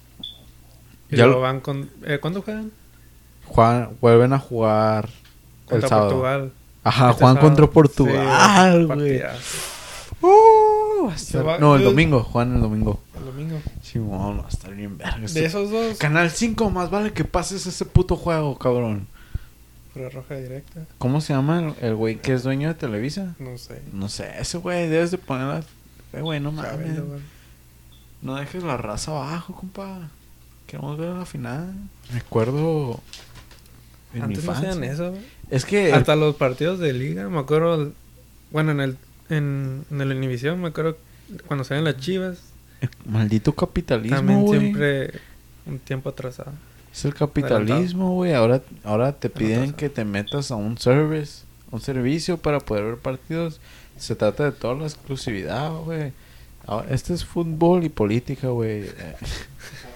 Y 1.13 1.17
ya 1.17 1.27
lo- 1.27 1.41
van 1.41 1.61
con... 1.61 1.89
eh, 2.05 2.19
¿Cuándo 2.21 2.43
juegan? 2.43 2.71
juegan, 3.47 3.91
vuelven 4.01 4.33
a 4.33 4.39
jugar 4.39 5.07
el 5.07 5.69
Contra 5.69 5.89
sábado. 5.89 6.09
Portugal. 6.11 6.53
Ajá, 6.85 7.11
Este 7.11 7.21
sábado. 7.21 7.41
contra 7.41 7.65
Sí, 7.67 7.71
Portugal, 7.73 8.87
güey. 8.87 8.89
partidazo. 8.89 9.59
Uh, 10.21 11.11
estar- 11.11 11.59
no, 11.61 11.77
el 11.77 11.85
domingo, 11.85 12.23
juegan 12.23 12.55
el 12.57 12.61
domingo. 12.63 13.01
El 13.19 13.25
domingo. 13.27 13.61
Simón, 13.83 14.41
va 14.41 14.47
a 14.47 14.49
estar 14.49 14.73
bien 14.75 14.97
verga. 14.99 15.19
De 15.19 15.25
este- 15.27 15.45
esos 15.45 15.71
dos, 15.71 15.99
Canal 15.99 16.31
5, 16.31 16.71
más 16.71 16.91
vale 16.91 17.13
que 17.13 17.25
pases 17.25 17.67
ese 17.67 17.85
puto 17.85 18.17
juego, 18.17 18.57
cabrón. 18.59 19.07
roja 19.95 20.37
directa. 20.37 20.81
¿Cómo 20.99 21.21
se 21.21 21.35
llama 21.35 21.75
el- 21.79 21.85
el 21.89 21.95
güey 21.95 22.17
que 22.17 22.33
es 22.33 22.43
dueño 22.45 22.69
de 22.69 22.75
Televisa? 22.75 23.35
No 23.39 23.59
sé. 23.59 23.83
No 23.93 24.09
sé, 24.09 24.33
ese 24.41 24.57
güey 24.59 24.89
debes 24.89 25.11
de 25.11 25.19
ponerla. 25.19 25.63
Eh, 26.15 26.21
güey, 26.23 26.41
no 26.41 26.51
mames. 26.53 26.99
No 28.23 28.37
dejes 28.37 28.63
la 28.63 28.77
raza 28.79 29.11
abajo, 29.11 29.55
compa. 29.55 30.09
Queremos 30.73 30.97
ver 30.97 31.11
la 31.11 31.27
final. 31.27 31.71
Me 32.15 32.21
acuerdo. 32.21 32.99
en 34.15 34.21
mi 34.21 34.25
Antes 34.25 34.45
no 34.45 34.51
infancia. 34.53 34.71
hacían 34.71 34.85
eso, 34.85 35.11
güey. 35.11 35.23
Es 35.51 35.67
que. 35.67 35.93
Hasta 35.93 36.17
los 36.17 36.35
partidos 36.37 36.79
de 36.79 36.95
liga, 36.95 37.29
me 37.29 37.39
acuerdo... 37.41 37.93
Bueno, 38.51 38.71
en 38.73 38.81
el... 38.81 38.97
En, 39.29 39.85
en 39.91 40.01
el 40.01 40.13
Univisión, 40.17 40.63
me 40.63 40.69
acuerdo 40.69 40.97
cuando 41.47 41.65
salen 41.65 41.85
las 41.85 41.99
chivas. 41.99 42.39
el 42.81 42.89
maldito 43.05 43.55
capitalismo, 43.55 44.17
También 44.17 44.41
güey. 44.41 44.61
siempre 44.61 45.11
un 45.67 45.79
tiempo 45.79 46.09
atrasado. 46.09 46.53
Es 46.91 47.05
el 47.05 47.13
capitalismo, 47.15 48.13
güey. 48.15 48.33
Ahora, 48.33 48.63
ahora 48.83 49.13
te 49.13 49.29
piden 49.29 49.53
Atrasado. 49.59 49.77
que 49.77 49.89
te 49.91 50.05
metas 50.07 50.51
a 50.51 50.57
un 50.57 50.79
service, 50.79 51.43
un 51.71 51.83
servicio 51.83 52.39
para 52.39 52.61
poder 52.61 52.85
ver 52.85 52.97
partidos. 52.97 53.61
Se 53.99 54.17
trata 54.17 54.45
de 54.45 54.53
toda 54.53 54.75
la 54.75 54.85
exclusividad, 54.87 55.71
güey. 55.85 56.13
Este 56.89 57.13
es 57.13 57.27
fútbol 57.27 57.85
y 57.85 57.91
política, 57.91 58.49
güey. 58.49 58.87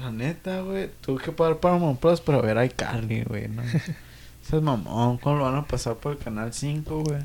La 0.00 0.10
neta, 0.10 0.60
güey. 0.60 0.90
Tuve 1.00 1.22
que 1.22 1.32
pagar 1.32 1.58
Paramount 1.58 2.00
Plus 2.00 2.20
para 2.20 2.40
ver 2.40 2.58
a 2.58 2.64
iCarly, 2.64 3.24
güey. 3.24 3.48
¿no? 3.48 3.62
Ese 4.42 4.56
es 4.56 4.62
mamón. 4.62 5.18
¿Cómo 5.18 5.36
lo 5.36 5.44
van 5.44 5.56
a 5.56 5.64
pasar 5.64 5.96
por 5.96 6.12
el 6.12 6.18
canal 6.18 6.52
5, 6.52 7.02
güey? 7.02 7.22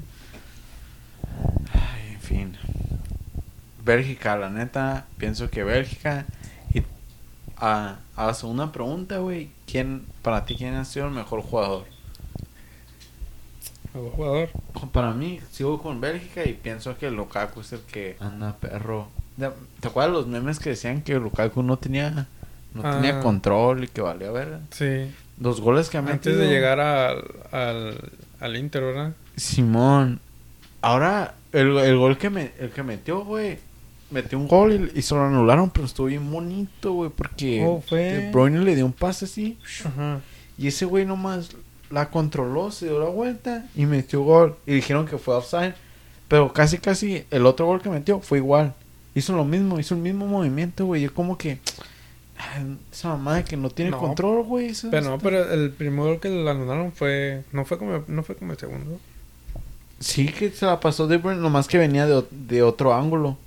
Ay, 1.73 2.13
en 2.13 2.19
fin. 2.21 2.57
Bélgica, 3.83 4.37
la 4.37 4.49
neta. 4.49 5.07
Pienso 5.17 5.49
que 5.49 5.63
Bélgica. 5.63 6.25
Y 6.73 6.83
a, 7.57 7.99
a 8.15 8.25
la 8.27 8.33
segunda 8.33 8.71
pregunta, 8.71 9.17
güey. 9.17 9.51
¿Quién, 9.65 10.05
para 10.21 10.45
ti, 10.45 10.55
quién 10.55 10.75
ha 10.75 10.85
sido 10.85 11.07
el 11.07 11.11
mejor 11.11 11.41
jugador? 11.41 11.85
Nuevo 13.93 14.11
jugador. 14.11 14.49
Para 14.91 15.11
mí, 15.13 15.39
sigo 15.51 15.81
con 15.81 15.99
Bélgica 15.99 16.45
y 16.45 16.53
pienso 16.53 16.97
que 16.97 17.09
Lukaku 17.09 17.61
es 17.61 17.73
el 17.73 17.81
que 17.81 18.17
anda 18.19 18.55
perro. 18.57 19.07
¿Te 19.79 19.87
acuerdas 19.87 20.13
los 20.13 20.27
memes 20.27 20.59
que 20.59 20.71
decían 20.71 21.01
que 21.01 21.15
Lukaku 21.15 21.63
no 21.63 21.77
tenía 21.77 22.27
no 22.73 22.81
Ah. 22.83 22.95
tenía 22.95 23.19
control 23.19 23.83
y 23.83 23.87
que 23.87 24.01
valía 24.01 24.31
verga? 24.31 24.61
Sí. 24.71 25.11
Los 25.39 25.61
goles 25.61 25.89
que 25.89 25.97
ha 25.97 26.01
Antes 26.01 26.13
metido. 26.33 26.37
de 26.39 26.47
llegar 26.49 26.79
al, 26.79 27.23
al, 27.51 28.11
al 28.39 28.57
Inter, 28.57 28.83
¿verdad? 28.83 29.13
Simón. 29.35 30.19
Ahora, 30.81 31.33
el, 31.53 31.77
el 31.77 31.97
gol 31.97 32.17
que, 32.17 32.29
me, 32.29 32.51
el 32.59 32.69
que 32.71 32.83
metió, 32.83 33.23
güey. 33.25 33.57
Metió 34.11 34.39
un 34.39 34.47
gol 34.47 34.91
y, 34.95 34.99
y 34.99 35.01
se 35.03 35.13
lo 35.13 35.23
anularon, 35.23 35.69
pero 35.69 35.85
estuvo 35.85 36.07
bien 36.07 36.29
bonito, 36.31 36.93
güey. 36.93 37.09
Porque 37.11 37.63
Oh, 37.65 37.81
fue- 37.87 37.99
De 38.13 38.31
Bruyne 38.31 38.59
le 38.61 38.75
dio 38.75 38.85
un 38.85 38.93
pase 38.93 39.25
así. 39.25 39.57
Ajá. 39.85 40.19
Y 40.57 40.67
ese 40.67 40.85
güey 40.85 41.05
nomás 41.05 41.51
la 41.91 42.09
controló, 42.09 42.71
se 42.71 42.87
dio 42.87 42.99
la 42.99 43.09
vuelta 43.09 43.65
y 43.75 43.85
metió 43.85 44.21
gol. 44.23 44.57
Y 44.65 44.73
dijeron 44.73 45.05
que 45.07 45.17
fue 45.17 45.35
offside. 45.35 45.73
Pero 46.27 46.51
casi, 46.53 46.77
casi 46.79 47.23
el 47.31 47.45
otro 47.45 47.65
gol 47.67 47.81
que 47.81 47.89
metió 47.89 48.19
fue 48.19 48.39
igual. 48.39 48.73
Hizo 49.15 49.33
lo 49.35 49.45
mismo, 49.45 49.79
hizo 49.79 49.95
el 49.95 50.01
mismo 50.01 50.27
movimiento, 50.27 50.85
güey. 50.85 51.01
Yo 51.03 51.13
como 51.13 51.37
que... 51.37 51.59
Esa 52.91 53.09
mamá 53.09 53.35
de 53.37 53.43
que 53.43 53.57
no 53.57 53.69
tiene 53.69 53.91
No, 53.91 53.99
control, 53.99 54.43
güey. 54.43 54.67
eso 54.67 54.89
Pero 54.89 55.03
no, 55.09 55.15
está- 55.15 55.23
pero 55.23 55.51
el 55.53 55.71
primer 55.71 55.99
gol 56.05 56.19
que 56.19 56.29
le 56.29 56.49
anularon 56.49 56.91
fue... 56.91 57.43
No 57.51 57.65
fue 57.65 57.77
como, 57.77 58.03
no 58.07 58.23
fue 58.23 58.35
como 58.35 58.53
el 58.53 58.57
segundo. 58.57 58.99
Sí 59.99 60.27
que 60.27 60.49
se 60.49 60.65
la 60.65 60.79
pasó 60.79 61.07
de 61.07 61.17
Bruyne, 61.17 61.41
nomás 61.41 61.67
que 61.67 61.77
venía 61.77 62.05
de, 62.05 62.23
de 62.31 62.63
otro 62.63 62.93
ángulo. 62.93 63.37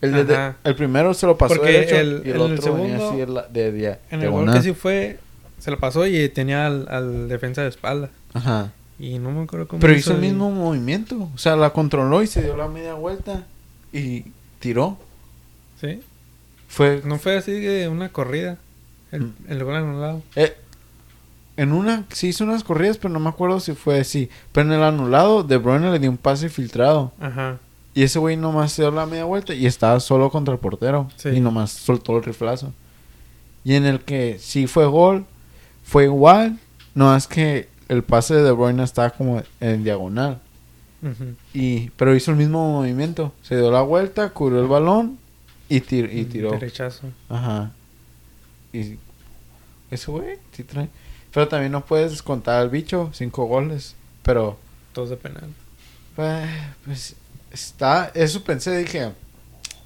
El, 0.00 0.26
de- 0.26 0.52
el 0.64 0.74
primero 0.76 1.12
se 1.12 1.26
lo 1.26 1.36
pasó 1.36 1.56
Porque 1.56 1.72
derecho 1.72 1.96
el- 1.96 2.22
y 2.24 2.30
el, 2.30 2.36
el 2.36 2.40
otro 2.40 2.74
venía 2.74 2.88
segundo, 2.96 3.08
así 3.08 3.16
de, 3.18 3.26
la- 3.26 3.42
de, 3.48 3.72
de- 3.72 3.98
En 4.10 4.22
el 4.22 4.30
gol 4.30 4.52
que 4.52 4.62
sí 4.62 4.72
fue... 4.72 5.18
Se 5.58 5.70
lo 5.70 5.78
pasó 5.78 6.06
y 6.06 6.28
tenía 6.30 6.66
al, 6.66 6.86
al 6.88 7.28
defensa 7.28 7.60
de 7.62 7.68
espalda. 7.68 8.08
Ajá. 8.32 8.72
Y 8.98 9.18
no 9.18 9.30
me 9.30 9.42
acuerdo 9.42 9.68
cómo 9.68 9.80
Pero 9.80 9.92
hizo 9.94 10.12
el 10.14 10.24
y- 10.24 10.28
mismo 10.28 10.50
movimiento. 10.50 11.28
O 11.34 11.38
sea, 11.38 11.54
la 11.56 11.70
controló 11.70 12.22
y 12.22 12.26
se 12.26 12.42
dio 12.42 12.56
la 12.56 12.68
media 12.68 12.94
vuelta. 12.94 13.44
Y 13.92 14.24
tiró. 14.58 14.96
Sí. 15.80 16.00
Fue. 16.70 17.02
No 17.04 17.18
fue 17.18 17.36
así 17.36 17.52
de 17.52 17.88
una 17.88 18.08
corrida. 18.10 18.56
El, 19.12 19.22
Mm. 19.22 19.34
el 19.48 19.64
gol 19.64 19.74
anulado. 19.76 20.22
eh, 20.36 20.56
en 21.56 21.72
una. 21.72 22.04
Sí 22.12 22.28
hizo 22.28 22.44
unas 22.44 22.64
corridas, 22.64 22.96
pero 22.96 23.12
no 23.12 23.18
me 23.20 23.28
acuerdo 23.28 23.60
si 23.60 23.72
fue 23.74 24.00
así. 24.00 24.30
Pero 24.52 24.68
en 24.68 24.74
el 24.74 24.82
anulado, 24.84 25.42
De 25.42 25.56
Bruyne 25.58 25.90
le 25.90 25.98
dio 25.98 26.08
un 26.10 26.16
pase 26.16 26.48
filtrado. 26.48 27.12
Ajá. 27.20 27.58
Y 27.92 28.04
ese 28.04 28.18
güey 28.20 28.36
nomás 28.36 28.70
se 28.72 28.82
dio 28.82 28.92
la 28.92 29.04
media 29.04 29.24
vuelta 29.24 29.52
y 29.52 29.66
estaba 29.66 29.98
solo 30.00 30.30
contra 30.30 30.54
el 30.54 30.60
portero. 30.60 31.08
Sí. 31.16 31.30
Y 31.30 31.40
nomás 31.40 31.72
soltó 31.72 32.16
el 32.16 32.22
riflazo. 32.22 32.72
Y 33.64 33.74
en 33.74 33.84
el 33.84 34.00
que 34.00 34.38
sí 34.38 34.66
fue 34.68 34.86
gol, 34.86 35.26
fue 35.82 36.04
igual. 36.04 36.58
No 36.94 37.06
más 37.06 37.26
que 37.26 37.68
el 37.88 38.04
pase 38.04 38.34
de 38.36 38.42
De 38.44 38.52
Bruyne 38.52 38.84
estaba 38.84 39.10
como 39.10 39.42
en 39.60 39.82
diagonal. 39.84 40.40
Y, 41.54 41.90
pero 41.96 42.14
hizo 42.14 42.30
el 42.30 42.36
mismo 42.36 42.72
movimiento. 42.72 43.32
Se 43.42 43.56
dio 43.56 43.70
la 43.70 43.82
vuelta, 43.82 44.30
cubrió 44.30 44.60
el 44.60 44.68
balón 44.68 45.18
y, 45.70 45.80
tir- 45.80 46.10
y 46.12 46.24
tiró. 46.26 46.50
Derechazo. 46.50 47.10
Ajá. 47.30 47.72
Y 48.72 48.96
ese 49.90 50.10
güey 50.10 50.38
sí 50.52 50.64
trae. 50.64 50.88
Pero 51.32 51.48
también 51.48 51.72
no 51.72 51.84
puedes 51.86 52.10
descontar 52.10 52.60
al 52.60 52.68
bicho 52.70 53.10
cinco 53.14 53.44
goles. 53.46 53.94
Pero 54.22 54.58
Todos 54.92 55.10
de 55.10 55.16
penal. 55.16 55.48
pues, 56.16 56.50
pues 56.84 57.16
está. 57.52 58.10
Eso 58.14 58.42
pensé, 58.44 58.76
dije. 58.76 59.12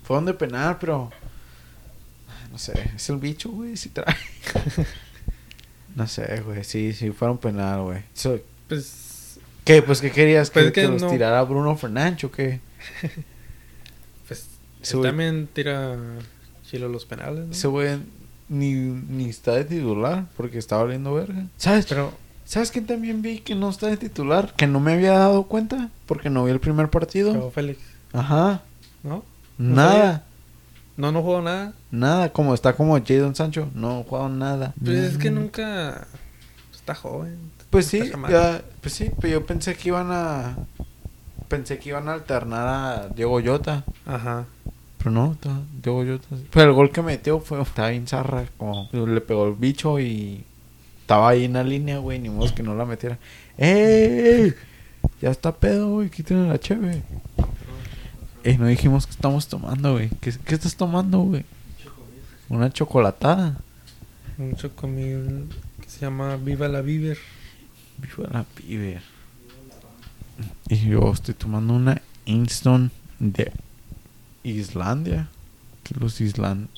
Fueron 0.03 0.25
de 0.27 0.35
penal, 0.35 0.79
pero. 0.81 1.11
No 2.51 2.59
sé, 2.59 2.73
es 2.95 3.09
el 3.09 3.17
bicho, 3.19 3.51
güey, 3.51 3.77
si 3.77 3.89
trae. 3.91 4.17
no 5.97 6.07
sé, 6.07 6.41
güey, 6.41 6.65
sí, 6.65 6.93
sí, 6.93 7.11
fueron 7.11 7.39
penal, 7.39 7.83
güey. 7.83 8.03
So, 8.15 8.39
Pues. 8.69 9.39
¿Qué? 9.65 9.81
Pues, 9.83 10.01
¿qué 10.03 10.11
querías? 10.11 10.51
Pues 10.51 10.67
¿Que, 10.67 10.73
que 10.73 10.89
los 10.89 11.11
tirara 11.11 11.43
Bruno 11.43 11.75
Fernández 11.77 12.25
o 12.25 12.31
qué? 12.31 12.61
Güey- 14.93 15.03
también 15.03 15.49
tira 15.53 15.97
chilo 16.69 16.89
los 16.89 17.05
penales. 17.07 17.47
¿no? 17.47 17.53
Ese 17.53 17.69
güey 17.69 17.99
ni, 18.49 18.73
ni 18.73 19.29
está 19.29 19.53
de 19.53 19.65
titular 19.65 20.27
porque 20.37 20.59
está 20.59 20.77
valiendo 20.77 21.15
verga. 21.15 21.47
¿Sabes? 21.57 21.87
Pero. 21.87 22.13
¿Sabes 22.45 22.71
quién 22.71 22.85
también 22.87 23.23
vi 23.23 23.39
que 23.39 23.55
no 23.55 23.71
está 23.71 23.87
de 23.87 23.97
titular? 23.97 24.53
Que 24.55 24.67
no 24.67 24.79
me 24.79 24.93
había 24.93 25.13
dado 25.19 25.45
cuenta 25.45 25.89
porque 26.05 26.29
no 26.29 26.45
vi 26.45 26.51
el 26.51 26.61
primer 26.61 26.91
partido. 26.91 27.33
Pero 27.33 27.51
Félix. 27.51 27.81
Ajá. 28.13 28.61
¿No? 29.03 29.25
¿No 29.57 29.75
Nada. 29.77 30.25
No, 30.97 31.11
no 31.11 31.23
jugó 31.23 31.41
nada. 31.41 31.73
Nada. 31.91 32.33
Como 32.33 32.53
está 32.55 32.75
como 32.75 33.03
Jadon 33.03 33.35
Sancho. 33.35 33.69
No 33.75 34.01
ha 34.01 34.05
jugado 34.05 34.29
nada. 34.29 34.75
Pues 34.85 34.99
es 34.99 35.17
que 35.19 35.31
nunca. 35.31 36.07
Está 36.75 36.95
joven. 36.95 37.39
Pues 37.71 37.87
sí, 37.87 38.03
ya, 38.31 38.63
pues 38.83 38.95
sí, 38.95 39.11
pero 39.21 39.33
yo 39.41 39.47
pensé 39.47 39.75
que 39.75 39.89
iban 39.89 40.09
a 40.13 40.57
pensé 41.49 41.79
que 41.79 41.89
iban 41.89 42.09
a 42.09 42.13
alternar 42.13 42.69
a 42.69 43.09
Diego 43.09 43.41
Jota, 43.45 43.85
Aja. 44.07 44.45
Pero 45.05 45.17
no, 45.17 45.29
Jota. 45.29 45.61
sí. 46.31 46.47
Pero 46.51 46.71
el 46.71 46.73
gol 46.73 46.91
que 46.91 47.03
metió 47.03 47.39
fue 47.39 47.61
estaba 47.61 47.91
bien 47.91 48.07
zarra, 48.07 48.47
como 48.57 48.89
le 48.91 49.21
pegó 49.21 49.47
el 49.47 49.53
bicho 49.53 50.01
y 50.01 50.43
estaba 51.03 51.29
ahí 51.29 51.45
en 51.45 51.53
la 51.53 51.63
línea, 51.63 51.99
güey, 51.99 52.19
ni 52.19 52.31
modo 52.31 52.55
que 52.55 52.63
no 52.63 52.75
la 52.75 52.87
metiera. 52.87 53.19
¡Ey! 53.59 54.55
Ya 55.21 55.31
está 55.31 55.55
pedo, 55.55 55.91
güey, 55.91 56.09
quítenle 56.09 56.49
la 56.49 56.59
cheve. 56.59 57.03
Ey, 58.45 58.57
no 58.57 58.67
dijimos 58.67 59.05
que 59.07 59.13
estamos 59.13 59.47
tomando, 59.47 59.93
güey. 59.93 60.09
¿Qué, 60.23 60.33
qué 60.43 60.55
estás 60.55 60.75
tomando, 60.75 61.19
güey? 61.21 61.45
Una 62.49 62.73
chocolatada. 62.73 63.59
Un 64.39 64.57
chocomil 64.57 65.51
que 65.83 65.91
se 65.91 66.01
llama 66.01 66.37
Viva 66.37 66.67
la 66.69 66.81
Viver. 66.81 67.19
Viva 67.99 68.31
la 68.33 68.45
pibe. 68.45 69.03
Y 70.71 70.89
yo 70.89 71.13
estoy 71.13 71.35
tomando 71.35 71.75
una 71.75 72.01
Inston 72.25 72.91
de 73.19 73.53
Islandia. 74.45 75.29
Que 75.83 75.95
los, 75.97 76.21
islan 76.21 76.69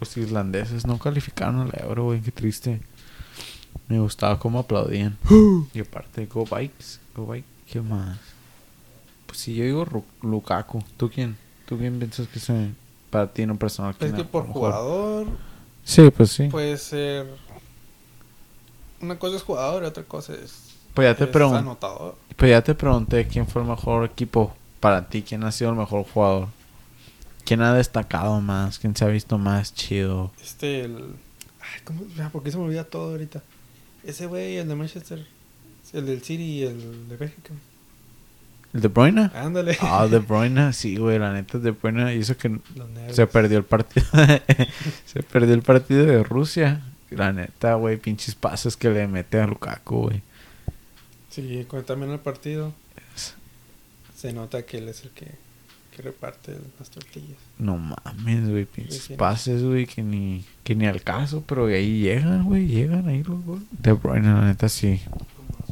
los 0.00 0.16
islandeses 0.16 0.86
no 0.86 0.98
calificaron 0.98 1.60
al 1.60 1.72
euro, 1.80 2.04
güey. 2.04 2.20
Qué 2.20 2.32
triste. 2.32 2.80
Me 3.88 4.00
gustaba 4.00 4.38
cómo 4.38 4.58
aplaudían. 4.58 5.16
y 5.74 5.80
aparte, 5.80 6.26
Go 6.26 6.44
Bikes. 6.44 6.98
Go 7.14 7.26
Bike. 7.26 7.44
¿Qué 7.70 7.80
más? 7.80 8.18
Pues 9.26 9.38
si 9.38 9.54
yo 9.54 9.64
digo 9.64 9.84
Ru- 9.86 10.04
Lukaku. 10.22 10.82
¿Tú 10.96 11.10
quién? 11.10 11.36
¿Tú 11.66 11.76
quién 11.78 11.98
piensas 11.98 12.28
que 12.28 12.40
eh, 12.52 12.72
para 13.10 13.32
ti 13.32 13.42
en 13.42 13.50
un 13.50 13.58
personal? 13.58 13.94
Es 13.98 14.12
que 14.12 14.24
por 14.24 14.46
jugador 14.46 15.26
Sí, 15.84 16.10
pues 16.10 16.30
sí. 16.32 16.48
puede 16.48 16.76
ser. 16.78 17.26
Una 19.00 19.18
cosa 19.18 19.36
es 19.36 19.42
jugador 19.42 19.84
y 19.84 19.86
otra 19.86 20.02
cosa 20.02 20.34
es. 20.34 20.74
Pues 20.94 21.06
ya 21.06 21.26
te 21.26 21.44
anotador. 21.44 22.16
Pues 22.36 22.50
ya 22.50 22.62
te 22.62 22.74
pregunté 22.74 23.28
quién 23.28 23.46
fue 23.46 23.62
el 23.62 23.68
mejor 23.68 24.04
equipo 24.04 24.54
para 24.80 25.08
ti, 25.08 25.22
quién 25.22 25.44
ha 25.44 25.52
sido 25.52 25.70
el 25.70 25.76
mejor 25.76 26.04
jugador. 26.04 26.48
¿Quién 27.46 27.62
ha 27.62 27.72
destacado 27.72 28.40
más? 28.40 28.78
¿Quién 28.80 28.96
se 28.96 29.04
ha 29.04 29.08
visto 29.08 29.38
más 29.38 29.72
chido? 29.72 30.32
Este, 30.42 30.80
el. 30.80 30.96
Ay, 31.60 31.80
¿cómo? 31.84 32.02
¿Por 32.32 32.42
qué 32.42 32.50
se 32.50 32.58
me 32.58 32.64
olvida 32.64 32.84
todo 32.84 33.12
ahorita? 33.12 33.40
Ese 34.04 34.26
güey, 34.26 34.56
el 34.56 34.68
de 34.68 34.74
Manchester. 34.74 35.24
El 35.92 36.06
del 36.06 36.22
City 36.22 36.42
y 36.42 36.62
el 36.64 37.08
de 37.08 37.16
Bélgica. 37.16 37.54
¿El 38.74 38.80
De 38.80 38.88
Bruyne? 38.88 39.30
Ándale. 39.32 39.78
Ah, 39.80 40.06
De 40.06 40.18
Bruyne, 40.18 40.72
sí, 40.72 40.96
güey, 40.96 41.18
la 41.18 41.32
neta 41.32 41.58
De 41.58 41.70
Bruyne 41.70 42.14
hizo 42.16 42.36
que 42.36 42.58
se 43.12 43.26
perdió 43.26 43.58
el 43.58 43.64
partido. 43.64 44.06
se 45.06 45.22
perdió 45.22 45.54
el 45.54 45.62
partido 45.62 46.04
de 46.04 46.22
Rusia. 46.22 46.82
La 47.10 47.32
neta, 47.32 47.74
güey, 47.74 47.96
pinches 47.96 48.34
pases 48.34 48.76
que 48.76 48.90
le 48.90 49.06
mete 49.06 49.40
a 49.40 49.46
Lukaku, 49.46 50.02
güey. 50.08 50.22
Sí, 51.30 51.66
también 51.86 52.10
el 52.10 52.18
partido. 52.18 52.74
Se 54.16 54.32
nota 54.32 54.66
que 54.66 54.78
él 54.78 54.88
es 54.88 55.04
el 55.04 55.10
que, 55.10 55.30
que 55.96 56.02
reparte 56.02 56.54
las 56.78 56.90
tortillas. 56.90 57.38
No 57.58 57.78
mames, 57.78 58.48
güey, 58.48 58.66
pinches 58.66 59.08
pases, 59.16 59.62
güey, 59.62 59.86
que 59.86 60.02
ni, 60.02 60.44
que 60.62 60.74
ni 60.74 60.86
al 60.86 61.00
caso, 61.02 61.42
pero 61.46 61.66
ahí 61.66 62.00
llegan, 62.00 62.44
güey, 62.44 62.66
llegan 62.66 63.08
ahí 63.08 63.22
los 63.22 63.42
goles. 63.44 63.64
De 63.70 63.92
Bruyne, 63.92 64.28
la 64.28 64.42
neta, 64.42 64.68
sí. 64.68 65.00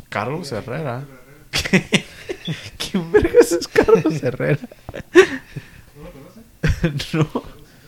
Carlos 0.08 0.50
Herrera. 0.52 1.04
¿Quién 2.78 3.12
vergas 3.12 3.52
es 3.52 3.68
Carlos 3.68 4.22
Herrera? 4.22 4.58
no. 7.12 7.28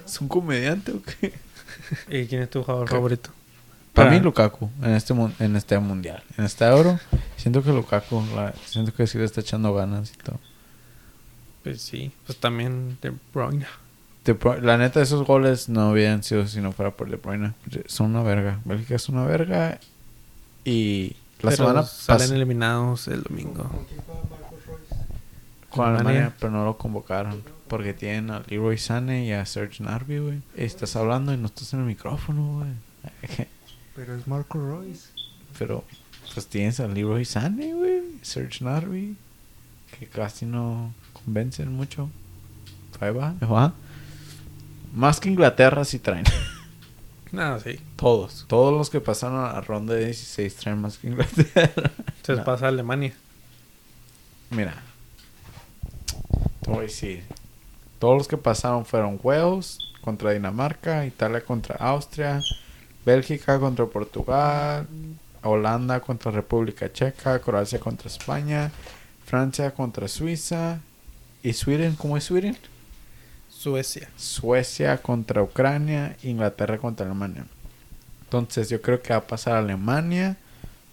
¿Es 0.04 0.20
un 0.20 0.28
comediante 0.28 0.92
o 0.92 1.02
qué? 1.02 1.32
¿Y 2.08 2.26
quién 2.26 2.42
es 2.42 2.50
tu 2.50 2.62
jugador 2.62 2.86
¿Qué? 2.88 2.94
favorito? 2.94 3.30
Para 3.92 4.10
mí 4.10 4.16
Para- 4.16 4.24
Lukaku, 4.24 4.70
en 4.82 4.90
este, 4.90 5.14
en 5.40 5.56
este 5.56 5.78
mundial. 5.78 6.22
En 6.36 6.44
este 6.44 6.64
euro, 6.66 7.00
siento 7.36 7.62
que 7.62 7.70
Lukaku, 7.70 8.22
la- 8.34 8.52
siento 8.66 8.92
que 8.92 9.06
sí 9.06 9.16
le 9.18 9.24
está 9.24 9.40
echando 9.40 9.72
ganas 9.74 10.12
y 10.12 10.16
todo. 10.18 10.38
Pues 11.66 11.82
sí, 11.82 12.12
pues 12.24 12.38
también 12.38 12.96
De 13.02 13.12
Bruyne. 13.34 13.66
De 14.24 14.38
la 14.62 14.78
neta, 14.78 15.02
esos 15.02 15.26
goles 15.26 15.68
no 15.68 15.90
hubieran 15.90 16.22
sido 16.22 16.46
si 16.46 16.60
no 16.60 16.70
fuera 16.70 16.92
por 16.92 17.10
De 17.10 17.16
Bruyne. 17.16 17.54
Son 17.86 18.10
una 18.10 18.22
verga. 18.22 18.60
Bélgica 18.64 18.94
es 18.94 19.08
una 19.08 19.24
verga. 19.24 19.80
Y 20.64 21.16
la 21.40 21.50
Pero 21.50 21.56
semana 21.56 21.82
salen 21.82 22.32
eliminados 22.34 23.08
el 23.08 23.24
domingo. 23.24 23.68
con 25.70 25.86
Alemania, 25.86 26.10
Alemania. 26.10 26.36
pero 26.38 26.52
no 26.52 26.64
lo 26.64 26.78
convocaron. 26.78 27.42
Porque 27.66 27.92
tienen 27.94 28.30
a 28.30 28.44
Leroy 28.46 28.78
Sané 28.78 29.26
y 29.26 29.32
a 29.32 29.44
Serge 29.44 29.82
Gnabry, 29.82 30.20
güey. 30.20 30.42
Estás 30.54 30.94
hablando 30.94 31.34
y 31.34 31.36
no 31.36 31.46
estás 31.46 31.72
en 31.72 31.80
el 31.80 31.86
micrófono, 31.86 32.58
güey. 32.60 32.70
Pero 33.96 34.14
es 34.14 34.28
Marco 34.28 34.60
Royce. 34.60 35.08
Pero, 35.58 35.82
pues 36.32 36.46
tienes 36.46 36.78
a 36.78 36.86
Leroy 36.86 37.24
Sané, 37.24 37.74
güey. 37.74 38.02
Serge 38.22 38.60
Gnabry. 38.60 39.16
Que 39.98 40.06
casi 40.06 40.46
no 40.46 40.92
convencen 41.26 41.72
mucho. 41.72 42.08
Ahí 43.00 43.10
va, 43.12 43.34
ahí 43.40 43.46
va. 43.48 43.74
Más 44.94 45.20
que 45.20 45.28
Inglaterra 45.28 45.84
sí 45.84 45.98
traen. 45.98 46.24
Nada, 47.32 47.60
sí. 47.64 47.78
Todos. 47.96 48.46
Todos 48.48 48.72
los 48.72 48.88
que 48.88 49.00
pasaron 49.00 49.44
a 49.44 49.52
la 49.52 49.60
ronda 49.60 49.92
de 49.94 50.06
16 50.06 50.54
traen 50.56 50.80
más 50.80 50.96
que 50.96 51.08
Inglaterra. 51.08 51.90
Se 52.22 52.34
No. 52.34 52.44
pasa 52.44 52.66
a 52.66 52.68
Alemania. 52.68 53.12
Mira. 54.50 54.74
Te 56.62 56.70
voy 56.70 56.78
a 56.78 56.82
decir. 56.82 57.24
Todos 57.98 58.16
los 58.16 58.28
que 58.28 58.36
pasaron 58.38 58.86
fueron 58.86 59.18
Wales 59.22 59.78
contra 60.00 60.30
Dinamarca, 60.32 61.04
Italia 61.04 61.40
contra 61.44 61.76
Austria, 61.76 62.40
Bélgica 63.04 63.58
contra 63.58 63.86
Portugal, 63.86 64.86
Holanda 65.42 66.00
contra 66.00 66.30
República 66.30 66.92
Checa, 66.92 67.38
Croacia 67.40 67.80
contra 67.80 68.08
España, 68.08 68.70
Francia 69.24 69.72
contra 69.72 70.08
Suiza 70.08 70.78
y 71.46 71.52
Sweden, 71.52 71.94
¿cómo 71.94 72.16
es 72.16 72.24
Sweden? 72.24 72.56
Suecia. 73.48 74.08
Suecia 74.16 74.98
contra 74.98 75.44
Ucrania, 75.44 76.16
Inglaterra 76.24 76.78
contra 76.78 77.06
Alemania. 77.06 77.46
Entonces 78.24 78.68
yo 78.68 78.82
creo 78.82 79.00
que 79.00 79.10
va 79.10 79.20
a 79.20 79.26
pasar 79.28 79.54
Alemania, 79.54 80.36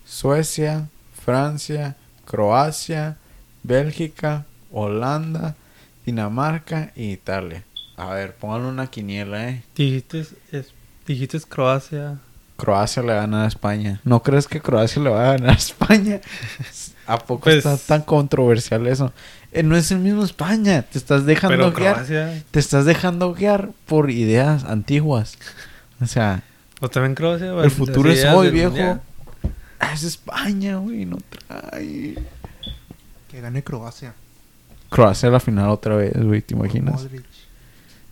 Suecia, 0.05 0.87
Francia, 1.25 1.95
Croacia, 2.25 3.17
Bélgica, 3.63 4.45
Holanda, 4.71 5.55
Dinamarca 6.05 6.91
y 6.95 7.13
Italia. 7.13 7.63
A 7.97 8.13
ver, 8.13 8.35
pónganle 8.35 8.67
una 8.67 8.91
quiniela, 8.91 9.49
eh. 9.49 9.63
Dijiste, 9.75 10.27
es, 10.51 10.71
dijiste 11.07 11.39
Croacia, 11.49 12.19
Croacia 12.57 13.01
le 13.01 13.09
va 13.09 13.17
a 13.17 13.21
ganar 13.21 13.45
a 13.45 13.47
España. 13.47 13.99
¿No 14.03 14.21
crees 14.23 14.47
que 14.47 14.61
Croacia 14.61 15.01
le 15.01 15.09
va 15.09 15.21
a 15.29 15.31
ganar 15.33 15.49
a 15.51 15.53
España? 15.53 16.19
¿A 17.07 17.17
poco 17.17 17.41
Pues- 17.45 17.57
está 17.57 17.77
tan 17.77 18.01
controversial 18.03 18.87
eso? 18.87 19.11
Eh, 19.51 19.61
no 19.63 19.75
es 19.75 19.91
el 19.91 19.99
mismo 19.99 20.23
España. 20.23 20.81
Te 20.83 20.97
estás 20.97 21.25
dejando 21.25 21.57
Pero 21.57 21.71
guiar. 21.73 21.93
Croacia. 21.95 22.43
Te 22.51 22.59
estás 22.59 22.85
dejando 22.85 23.33
guiar 23.33 23.69
por 23.85 24.09
ideas 24.09 24.63
antiguas. 24.63 25.37
O 26.01 26.07
sea, 26.07 26.41
O 26.79 26.89
también 26.89 27.13
Croacia. 27.15 27.51
el 27.61 27.71
futuro 27.71 28.09
es 28.11 28.23
hoy, 28.25 28.49
viejo. 28.51 28.99
Ah, 29.79 29.93
Es 29.93 30.03
España, 30.03 30.77
güey. 30.77 31.05
No 31.05 31.17
trae. 31.29 32.15
Que 33.29 33.41
gane 33.41 33.63
Croacia. 33.63 34.13
Croacia 34.89 35.29
a 35.29 35.31
la 35.31 35.39
final 35.39 35.69
otra 35.69 35.95
vez, 35.97 36.13
güey. 36.15 36.41
¿Te 36.41 36.53
imaginas? 36.55 37.01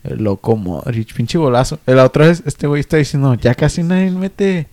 El 0.04 0.24
loco 0.24 0.56
Modric, 0.56 1.14
pinche 1.14 1.38
golazo. 1.38 1.78
La 1.86 2.04
otra 2.04 2.26
vez, 2.26 2.42
este 2.46 2.66
güey 2.66 2.80
está 2.80 2.96
diciendo, 2.96 3.34
ya 3.34 3.54
casi 3.54 3.82
nadie 3.82 4.10
mete. 4.10 4.66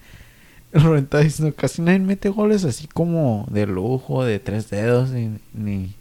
Está 0.71 1.19
diciendo, 1.19 1.55
casi 1.57 1.81
nadie 1.81 1.99
mete 1.99 2.29
goles 2.29 2.63
así 2.63 2.87
como 2.87 3.47
de 3.49 3.65
lujo, 3.65 4.23
de 4.23 4.39
tres 4.39 4.69
dedos, 4.69 5.09
ni, 5.09 5.37
ni 5.53 5.93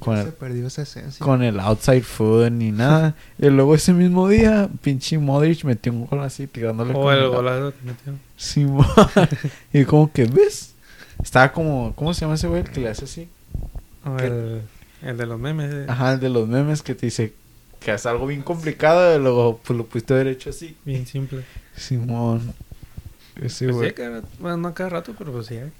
con, 0.00 0.16
Se 0.16 0.22
el, 0.28 0.32
perdió 0.32 0.66
esa 0.66 0.82
esencia. 0.82 1.24
con 1.24 1.42
el 1.42 1.60
outside 1.60 2.02
foot, 2.02 2.50
ni 2.50 2.70
nada. 2.72 3.14
y 3.38 3.48
luego 3.50 3.74
ese 3.74 3.92
mismo 3.92 4.28
día, 4.28 4.68
pinche 4.82 5.16
Modric 5.18 5.62
metió 5.64 5.92
un 5.92 6.06
gol 6.06 6.20
así, 6.20 6.46
tirándole 6.48 6.92
O 6.94 7.02
con 7.02 7.14
el 7.14 7.20
la- 7.22 7.26
golazo 7.28 7.72
que 7.72 7.86
metió. 7.86 8.12
Simón. 8.36 8.86
y 9.72 9.84
como 9.84 10.10
que, 10.12 10.24
¿ves? 10.24 10.74
Estaba 11.22 11.52
como, 11.52 11.92
¿cómo 11.94 12.12
se 12.14 12.22
llama 12.22 12.34
ese 12.34 12.48
güey? 12.48 12.62
El 12.62 12.70
que 12.70 12.80
le 12.80 12.88
hace 12.88 13.04
así. 13.04 13.28
O 14.04 14.16
¿Qué? 14.16 14.26
el, 14.26 14.62
el 15.02 15.16
de 15.18 15.26
los 15.26 15.38
memes. 15.38 15.72
eh. 15.72 15.86
Ajá, 15.88 16.14
el 16.14 16.20
de 16.20 16.30
los 16.30 16.48
memes 16.48 16.82
que 16.82 16.94
te 16.94 17.06
dice 17.06 17.34
que 17.80 17.90
hace 17.90 18.08
algo 18.08 18.26
bien 18.26 18.42
complicado 18.42 19.16
y 19.16 19.18
luego 19.22 19.58
pues, 19.64 19.76
lo 19.76 19.86
pudiste 19.86 20.14
haber 20.14 20.28
hecho 20.28 20.50
así. 20.50 20.76
Bien 20.84 21.06
simple. 21.06 21.42
Simón. 21.76 22.52
Ese 23.40 23.64
Pues 23.66 23.76
güey. 23.76 23.88
sí, 23.88 23.94
cada, 23.94 24.22
bueno, 24.38 24.56
no 24.58 24.74
cada 24.74 24.90
rato, 24.90 25.14
pero 25.18 25.32
pues 25.32 25.46
sí 25.46 25.56
hay. 25.56 25.70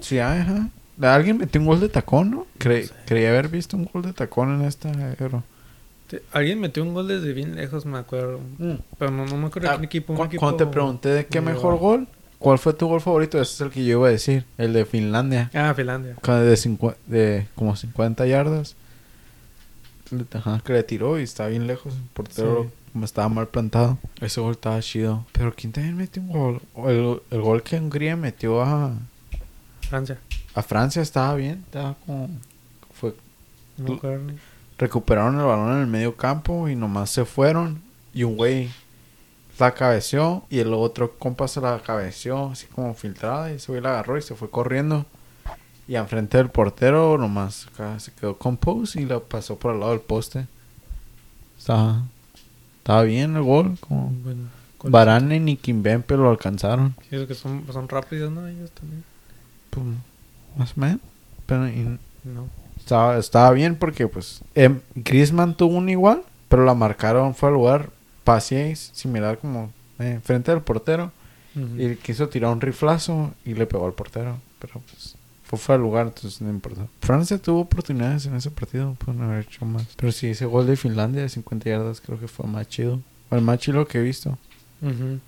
Sí, 0.00 0.18
ajá. 0.18 0.68
Alguien 1.00 1.38
metió 1.38 1.60
un 1.60 1.66
gol 1.66 1.80
de 1.80 1.88
tacón, 1.88 2.30
¿no? 2.30 2.46
Cre- 2.58 2.82
No 2.82 2.86
sé. 2.88 2.94
Creía 3.06 3.30
haber 3.30 3.48
visto 3.48 3.76
un 3.76 3.84
gol 3.92 4.02
de 4.02 4.12
tacón 4.12 4.54
en 4.60 4.66
esta 4.66 4.90
Euro. 5.18 5.42
Alguien 6.32 6.58
metió 6.60 6.82
un 6.82 6.94
gol 6.94 7.06
desde 7.06 7.32
bien 7.34 7.54
lejos, 7.54 7.84
me 7.84 7.98
acuerdo. 7.98 8.40
Pero 8.98 9.10
no, 9.10 9.26
no 9.26 9.36
me 9.36 9.46
acuerdo 9.48 9.70
Ah, 9.70 9.78
qué 9.78 9.86
equipo. 9.86 10.14
cu- 10.14 10.24
equipo 10.24 10.40
Cuando 10.40 10.56
te 10.56 10.66
pregunté 10.66 11.08
de 11.10 11.26
qué 11.26 11.40
mejor 11.40 11.78
bueno. 11.78 11.98
gol, 12.04 12.08
¿cuál 12.38 12.58
fue 12.58 12.72
tu 12.72 12.86
gol 12.88 13.00
favorito? 13.00 13.40
Ese 13.40 13.52
es 13.54 13.60
el 13.60 13.70
que 13.70 13.84
yo 13.84 13.98
iba 13.98 14.08
a 14.08 14.10
decir. 14.10 14.44
El 14.56 14.72
de 14.72 14.84
Finlandia. 14.86 15.50
Ah, 15.52 15.74
Finlandia. 15.74 16.14
De, 16.14 16.54
cincu- 16.54 16.94
de 17.06 17.46
como 17.54 17.76
50 17.76 18.24
yardas. 18.26 18.74
Ajá, 20.32 20.60
que 20.64 20.72
le 20.72 20.82
tiró 20.82 21.18
y 21.18 21.22
estaba 21.22 21.48
bien 21.48 21.66
lejos. 21.66 21.94
El 21.94 22.02
portero 22.12 22.64
Sí. 22.64 22.70
como 22.92 23.04
estaba 23.04 23.28
mal 23.28 23.48
plantado. 23.48 23.98
Ese 24.20 24.40
gol 24.40 24.52
estaba 24.52 24.80
chido. 24.80 25.24
Pero 25.32 25.54
¿quién 25.54 25.72
también 25.72 25.96
metió 25.96 26.22
un 26.22 26.28
gol? 26.28 26.62
El, 26.88 27.20
el 27.30 27.40
gol 27.42 27.62
que 27.62 27.76
Hungría 27.76 28.16
metió 28.16 28.62
a, 28.62 28.92
Francia. 29.88 30.18
a 30.54 30.62
Francia 30.62 31.02
estaba 31.02 31.34
bien. 31.34 31.62
Estaba 31.66 31.94
como... 32.06 32.28
Fue 32.92 33.14
No 33.76 34.00
recuperaron 34.78 35.38
el 35.38 35.44
balón 35.44 35.72
en 35.74 35.80
el 35.80 35.86
medio 35.86 36.16
campo 36.16 36.68
y 36.68 36.76
nomás 36.76 37.10
se 37.10 37.24
fueron. 37.24 37.82
Y 38.14 38.24
un 38.24 38.36
güey 38.36 38.70
la 39.58 39.74
cabeció 39.74 40.44
y 40.50 40.60
el 40.60 40.72
otro 40.72 41.18
compa 41.18 41.48
se 41.48 41.60
la 41.60 41.80
cabeció 41.84 42.50
así 42.50 42.66
como 42.66 42.94
filtrada 42.94 43.50
y 43.50 43.56
ese 43.56 43.72
güey 43.72 43.82
la 43.82 43.90
agarró 43.90 44.16
y 44.16 44.22
se 44.22 44.34
fue 44.36 44.48
corriendo. 44.50 45.04
Y 45.88 45.96
enfrente 45.96 46.36
del 46.36 46.50
portero 46.50 47.16
nomás 47.18 47.66
acá 47.68 47.98
se 47.98 48.12
quedó 48.12 48.36
compose 48.36 49.00
y 49.00 49.06
la 49.06 49.20
pasó 49.20 49.56
por 49.58 49.72
el 49.74 49.80
lado 49.80 49.92
del 49.92 50.00
poste. 50.00 50.46
Estaba, 51.58 52.02
estaba 52.78 53.02
bien 53.02 53.36
el 53.36 53.42
gol. 53.42 53.76
Como 53.80 54.10
Bueno, 54.22 54.42
con- 54.76 54.92
Varane 54.92 55.40
ni 55.40 55.56
Kimpembe 55.56 56.16
lo 56.16 56.28
alcanzaron. 56.30 56.94
Sí, 57.08 57.16
es 57.16 57.26
que 57.26 57.34
son, 57.34 57.64
son 57.72 57.88
rápidos, 57.88 58.30
¿no? 58.30 58.46
Ellos 58.46 58.70
también. 58.72 59.02
Pues, 59.70 59.84
más 60.56 60.76
o 60.76 60.80
menos. 60.80 61.00
Pero 61.46 61.68
y- 61.68 61.98
No. 62.24 62.48
Estaba, 62.76 63.16
estaba 63.18 63.50
bien 63.52 63.76
porque 63.76 64.06
pues 64.08 64.42
em, 64.54 64.80
Griezmann 64.94 65.54
tuvo 65.56 65.76
un 65.76 65.88
igual, 65.88 66.22
pero 66.48 66.64
la 66.64 66.74
marcaron, 66.74 67.34
fue 67.34 67.48
al 67.48 67.54
lugar, 67.54 67.90
pase 68.24 68.74
similar 68.76 69.38
como 69.38 69.72
eh, 69.98 70.20
frente 70.22 70.52
al 70.52 70.62
portero 70.62 71.10
Ujú. 71.56 71.80
y 71.82 71.96
quiso 71.96 72.28
tirar 72.28 72.52
un 72.52 72.60
riflazo 72.60 73.32
y 73.44 73.54
le 73.54 73.66
pegó 73.66 73.84
al 73.86 73.92
portero, 73.94 74.38
pero 74.58 74.80
pues 74.90 75.16
fue 75.48 75.58
fuera 75.58 75.78
del 75.78 75.88
lugar, 75.88 76.06
entonces 76.08 76.40
no 76.42 76.50
importa. 76.50 76.86
Francia 77.00 77.38
tuvo 77.38 77.60
oportunidades 77.62 78.26
en 78.26 78.36
ese 78.36 78.50
partido, 78.50 78.94
pueden 79.04 79.22
haber 79.22 79.46
hecho 79.46 79.64
más. 79.64 79.86
Pero 79.96 80.12
sí, 80.12 80.26
ese 80.28 80.44
gol 80.44 80.66
de 80.66 80.76
Finlandia 80.76 81.22
de 81.22 81.28
50 81.30 81.68
yardas 81.70 82.00
creo 82.02 82.20
que 82.20 82.28
fue 82.28 82.46
más 82.46 82.68
chido, 82.68 83.00
o 83.30 83.34
el 83.36 83.40
más 83.42 83.58
chido 83.58 83.86
que 83.86 83.98
he 83.98 84.02
visto. 84.02 84.36
En 84.82 85.20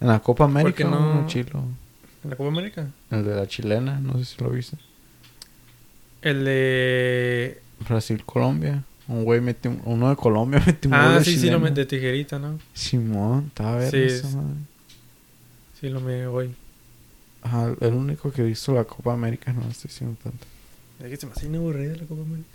la 0.00 0.20
Copa 0.20 0.44
América 0.44 0.84
no 0.84 1.26
chilo. 1.26 1.64
¿En 2.22 2.30
la 2.30 2.36
Copa 2.36 2.48
América? 2.50 2.88
El 3.10 3.24
de 3.24 3.34
la 3.34 3.46
chilena, 3.46 3.98
no 4.00 4.18
sé 4.18 4.24
si 4.26 4.42
lo 4.44 4.50
viste. 4.50 4.76
El 6.22 6.44
de. 6.44 7.60
Brasil-Colombia. 7.88 8.84
Un 9.06 9.24
güey 9.24 9.40
metió 9.42 9.70
un- 9.70 9.82
uno 9.84 10.08
de 10.08 10.16
Colombia 10.16 10.62
metió 10.66 10.90
un 10.90 10.96
gol 10.96 11.06
Ah, 11.18 11.24
sí, 11.24 11.38
sí, 11.38 11.50
lo 11.50 11.58
de 11.60 11.84
tijerita, 11.86 12.38
¿no? 12.38 12.58
Simón, 12.72 13.46
estaba 13.48 13.74
a 13.74 13.76
ver 13.76 13.90
Sí, 13.90 13.96
esa 14.02 14.28
es- 14.28 14.34
madre. 14.34 14.54
Sí, 15.80 15.88
lo 15.90 16.00
me 16.00 16.26
voy. 16.26 16.54
Ajá, 17.44 17.74
el 17.80 17.92
único 17.94 18.32
que 18.32 18.42
he 18.42 18.44
visto 18.46 18.72
la 18.72 18.84
Copa 18.84 19.12
América 19.12 19.52
no 19.52 19.60
estoy 19.68 19.90
diciendo 19.90 20.16
tanto. 20.22 20.44
Es 20.98 21.10
que 21.10 21.16
se 21.16 21.26
me 21.26 21.32
hace 21.32 21.48
la 21.48 22.06
Copa 22.06 22.22
América. 22.22 22.48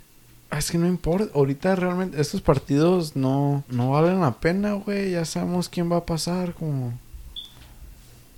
Ah, 0.50 0.58
es 0.58 0.70
que 0.70 0.78
no 0.78 0.88
importa, 0.88 1.30
ahorita 1.32 1.76
realmente 1.76 2.20
estos 2.20 2.40
partidos 2.40 3.14
no, 3.14 3.62
no 3.68 3.90
valen 3.90 4.20
la 4.20 4.32
pena, 4.32 4.72
güey. 4.72 5.12
Ya 5.12 5.24
sabemos 5.24 5.68
quién 5.68 5.90
va 5.90 5.98
a 5.98 6.06
pasar, 6.06 6.54
como. 6.54 6.92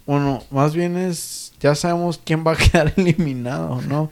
Bueno, 0.06 0.44
más 0.50 0.74
bien 0.74 0.98
es. 0.98 1.54
Ya 1.58 1.74
sabemos 1.74 2.20
quién 2.22 2.44
va 2.46 2.52
a 2.52 2.56
quedar 2.70 2.92
eliminado, 2.98 3.80
¿no? 3.82 4.10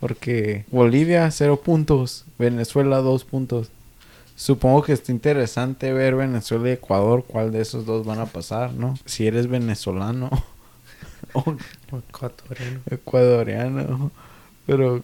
Porque 0.00 0.64
Bolivia, 0.70 1.30
cero 1.30 1.60
puntos. 1.62 2.24
Venezuela, 2.38 2.98
dos 2.98 3.24
puntos. 3.24 3.70
Supongo 4.34 4.82
que 4.82 4.94
está 4.94 5.12
interesante 5.12 5.92
ver 5.92 6.14
Venezuela 6.14 6.70
y 6.70 6.72
Ecuador, 6.72 7.22
cuál 7.26 7.52
de 7.52 7.60
esos 7.60 7.84
dos 7.84 8.06
van 8.06 8.18
a 8.18 8.26
pasar, 8.26 8.72
¿no? 8.72 8.94
Si 9.04 9.26
eres 9.26 9.46
venezolano 9.46 10.30
ecuatoriano. 12.08 12.80
ecuatoriano. 12.90 14.10
Pero 14.66 15.02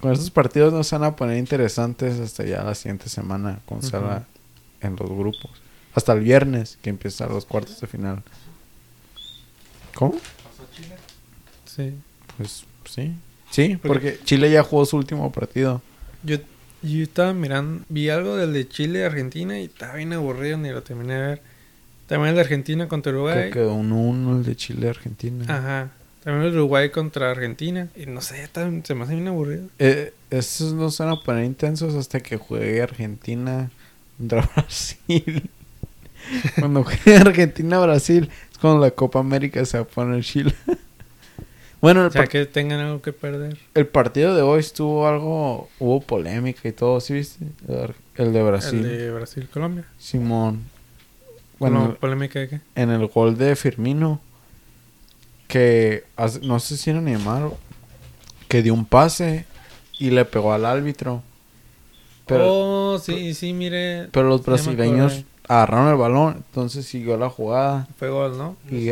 con 0.00 0.12
estos 0.12 0.30
partidos 0.30 0.72
no 0.72 0.82
se 0.84 0.96
van 0.96 1.08
a 1.12 1.16
poner 1.16 1.36
interesantes 1.38 2.18
hasta 2.20 2.44
ya 2.44 2.62
la 2.62 2.74
siguiente 2.74 3.08
semana, 3.08 3.60
cuando 3.66 3.86
sea 3.86 3.98
Ujú. 4.00 4.08
la- 4.08 4.26
en 4.82 4.96
los 4.96 5.08
grupos. 5.10 5.50
Hasta 5.94 6.12
el 6.12 6.20
viernes, 6.20 6.78
que 6.82 6.90
empiezan 6.90 7.28
los 7.30 7.44
cuartos 7.44 7.80
de 7.80 7.86
final. 7.86 8.22
¿Cómo? 9.94 10.14
Sí. 11.66 11.94
Pues 12.36 12.64
sí. 12.88 13.12
Sí, 13.50 13.76
porque 13.82 14.18
Chile 14.24 14.50
ya 14.50 14.62
jugó 14.62 14.86
su 14.86 14.96
último 14.96 15.30
partido. 15.32 15.82
Yo, 16.22 16.36
yo 16.82 17.02
estaba 17.02 17.32
mirando, 17.34 17.84
vi 17.88 18.08
algo 18.08 18.36
del 18.36 18.52
de 18.52 18.68
Chile 18.68 19.04
Argentina 19.04 19.58
y 19.58 19.64
estaba 19.64 19.94
bien 19.96 20.12
aburrido, 20.12 20.56
ni 20.56 20.70
lo 20.70 20.82
terminé 20.82 21.14
de 21.14 21.20
ver. 21.20 21.42
También 22.10 22.30
el 22.30 22.34
de 22.34 22.40
Argentina 22.42 22.88
contra 22.88 23.12
Creo 23.12 23.24
Uruguay. 23.24 23.44
que 23.44 23.50
quedó 23.50 23.74
1-1 23.76 24.36
el 24.38 24.44
de 24.44 24.56
Chile-Argentina. 24.56 25.44
Ajá. 25.48 25.90
También 26.24 26.44
el 26.46 26.52
de 26.52 26.58
Uruguay 26.58 26.90
contra 26.90 27.30
Argentina. 27.30 27.88
Y 27.96 28.06
no 28.06 28.20
sé, 28.20 28.42
está- 28.42 28.68
se 28.84 28.94
me 28.94 29.04
hace 29.04 29.14
bien 29.14 29.28
aburrido. 29.28 29.62
Eh, 29.78 30.12
esos 30.30 30.74
no 30.74 30.90
se 30.90 31.02
van 31.04 31.12
a 31.12 31.20
poner 31.20 31.44
intensos 31.44 31.94
hasta 31.94 32.20
que 32.20 32.36
juegue 32.36 32.82
Argentina 32.82 33.70
contra 34.18 34.42
Brasil. 34.56 35.48
cuando 36.58 36.84
juegue 36.84 37.16
Argentina-Brasil 37.16 38.28
es 38.52 38.58
cuando 38.58 38.80
la 38.80 38.90
Copa 38.90 39.20
América 39.20 39.64
se 39.64 39.78
va 39.78 39.84
a 39.84 39.86
poner 39.86 40.22
Chile. 40.24 40.54
bueno, 41.80 42.02
el, 42.02 42.08
O 42.08 42.10
sea, 42.10 42.26
que 42.26 42.44
tengan 42.44 42.80
algo 42.80 43.00
que 43.02 43.12
perder. 43.12 43.56
el 43.74 43.86
partido 43.86 44.34
de 44.34 44.42
hoy 44.42 44.60
estuvo 44.60 45.06
algo... 45.08 45.68
Hubo 45.78 46.00
polémica 46.00 46.68
y 46.68 46.72
todo, 46.72 47.00
¿sí 47.00 47.14
viste? 47.14 47.46
El 48.16 48.32
de 48.32 48.42
Brasil. 48.42 48.84
El 48.84 48.98
de 48.98 49.10
Brasil-Colombia. 49.12 49.84
Simón. 49.98 50.62
Bueno, 51.60 51.96
¿polémica 52.00 52.40
de 52.40 52.48
qué? 52.48 52.60
en 52.74 52.90
el 52.90 53.06
gol 53.06 53.36
de 53.38 53.54
Firmino 53.54 54.20
que 55.46 56.04
no 56.42 56.58
sé 56.60 56.76
si 56.76 56.90
era 56.90 57.00
Neymar 57.00 57.50
que 58.48 58.62
dio 58.62 58.74
un 58.74 58.84
pase 58.84 59.44
y 59.98 60.10
le 60.10 60.24
pegó 60.24 60.52
al 60.52 60.64
árbitro 60.64 61.22
pero 62.26 62.44
oh, 62.48 62.98
sí, 62.98 63.34
sí, 63.34 63.52
mire. 63.52 64.08
pero 64.12 64.28
los 64.28 64.44
brasileños 64.44 65.24
agarraron 65.48 65.88
el 65.88 65.96
balón 65.96 66.44
entonces 66.48 66.86
siguió 66.86 67.16
la 67.16 67.28
jugada 67.30 67.88
Fue 67.98 68.08
gol, 68.08 68.38
¿no? 68.38 68.56
y, 68.70 68.90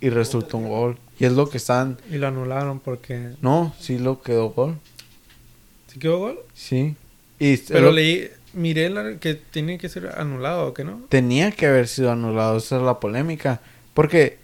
y 0.00 0.10
resultó 0.10 0.58
un 0.58 0.68
gol 0.68 0.98
y 1.18 1.24
es 1.24 1.32
lo 1.32 1.48
que 1.48 1.56
están 1.58 1.98
Y 2.10 2.16
lo 2.18 2.28
anularon 2.28 2.80
porque... 2.80 3.30
no 3.40 3.74
sí 3.78 3.98
lo 3.98 4.20
quedó 4.22 4.50
gol 4.50 4.78
¿Sí 5.88 5.98
quedó 5.98 6.18
gol? 6.18 6.38
sí 6.54 6.96
y 7.38 7.56
Pero 7.56 7.86
lo- 7.86 7.92
leí... 7.92 8.28
Miré 8.54 8.88
la- 8.90 9.16
que 9.18 9.34
tiene 9.34 9.78
que 9.78 9.88
ser 9.88 10.12
anulado, 10.16 10.68
¿o 10.68 10.74
qué 10.74 10.84
no? 10.84 11.00
tenía 11.08 11.50
que 11.52 11.66
haber 11.66 11.88
sido 11.88 12.10
anulado 12.12 12.56
esa 12.58 12.76
es 12.76 12.82
la 12.82 13.00
polémica 13.00 13.60
porque 13.94 14.38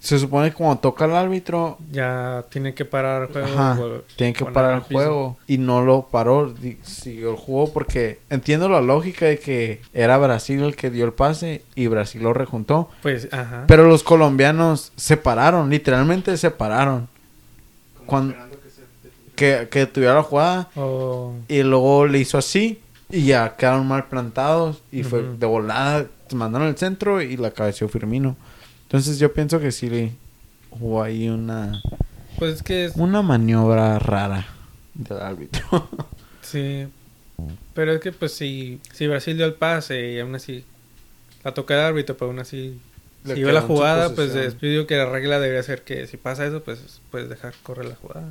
se 0.00 0.18
supone 0.18 0.50
que 0.50 0.56
cuando 0.56 0.78
toca 0.80 1.04
el 1.04 1.12
árbitro, 1.12 1.78
Ya 1.92 2.44
tiene 2.50 2.74
que 2.74 2.84
parar 2.84 3.22
el 3.22 3.28
juego. 3.28 3.46
Ajá, 3.46 3.80
o- 3.80 4.02
tiene 4.16 4.32
que 4.32 4.44
parar 4.44 4.74
el 4.74 4.80
juego. 4.80 5.36
Y 5.46 5.58
no 5.58 5.84
lo 5.84 6.08
paró, 6.10 6.52
di- 6.52 6.78
siguió 6.82 7.30
el 7.30 7.36
juego 7.36 7.72
porque 7.72 8.18
entiendo 8.28 8.68
la 8.68 8.80
lógica 8.80 9.26
de 9.26 9.38
que 9.38 9.80
era 9.94 10.18
Brasil 10.18 10.60
el 10.64 10.74
que 10.74 10.90
dio 10.90 11.04
el 11.04 11.12
pase 11.12 11.62
y 11.76 11.86
Brasil 11.86 12.20
lo 12.20 12.32
rejuntó. 12.32 12.90
Pues, 13.00 13.28
ajá. 13.32 13.62
Pero 13.68 13.84
los 13.86 14.02
colombianos 14.02 14.90
se 14.96 15.16
pararon, 15.16 15.70
literalmente 15.70 16.36
se 16.36 16.50
pararon. 16.50 17.06
Cuando, 18.04 18.34
que, 19.36 19.68
que 19.70 19.86
tuviera 19.86 20.14
la 20.14 20.22
jugada 20.24 20.68
O- 20.74 21.34
y 21.46 21.62
luego 21.62 22.06
le 22.06 22.18
hizo 22.18 22.38
así 22.38 22.80
y 23.12 23.26
ya 23.26 23.54
quedaron 23.56 23.86
mal 23.86 24.08
plantados 24.08 24.82
y 24.90 25.04
fue 25.04 25.22
de 25.22 25.46
volada, 25.46 26.06
se 26.28 26.34
mandaron 26.34 26.66
al 26.68 26.76
centro 26.78 27.22
y 27.22 27.36
la 27.36 27.50
cabeció 27.52 27.88
Firmino. 27.88 28.36
Entonces 28.84 29.18
yo 29.18 29.32
pienso 29.32 29.60
que 29.60 29.70
sí 29.70 29.88
le 29.88 30.12
hubo 30.70 31.02
ahí 31.02 31.28
una, 31.28 31.80
pues 32.38 32.56
es 32.56 32.62
que 32.62 32.86
es- 32.86 32.96
una 32.96 33.22
maniobra 33.22 33.98
rara 33.98 34.46
del 34.94 35.18
árbitro. 35.20 35.88
Sí. 36.42 36.86
Pero 37.72 37.92
es 37.92 38.00
que, 38.00 38.12
pues, 38.12 38.34
si, 38.34 38.80
si 38.92 39.06
Brasil 39.06 39.36
dio 39.36 39.46
el 39.46 39.54
pase 39.54 40.10
y 40.12 40.18
aún 40.20 40.34
así 40.34 40.64
la 41.44 41.54
toca 41.54 41.74
el 41.74 41.80
árbitro, 41.80 42.16
pero 42.16 42.30
aún 42.30 42.40
así 42.40 42.78
Le 43.24 43.34
si 43.34 43.40
iba 43.40 43.52
la 43.52 43.62
jugada, 43.62 44.14
pues 44.14 44.34
yo 44.34 44.68
digo 44.68 44.86
que 44.86 44.96
la 44.96 45.06
regla 45.06 45.40
debería 45.40 45.62
ser 45.62 45.82
que 45.82 46.06
si 46.06 46.16
pasa 46.18 46.44
eso, 46.46 46.62
pues 46.62 47.00
puedes 47.10 47.28
dejar 47.30 47.54
correr 47.62 47.86
la 47.86 47.94
jugada. 47.94 48.28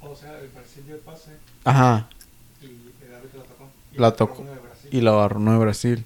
O 0.00 0.16
sea, 0.16 0.38
el 0.40 0.48
Brasil 0.48 0.82
dio 0.86 0.96
el 0.96 1.00
pase 1.02 1.30
Ajá, 1.64 2.08
la 3.96 4.12
tocó. 4.12 4.42
La 4.44 4.54
tocó. 4.54 4.66
y 4.90 5.00
lo 5.00 5.18
agarró 5.18 5.40
no 5.40 5.52
de 5.52 5.58
Brasil. 5.58 6.04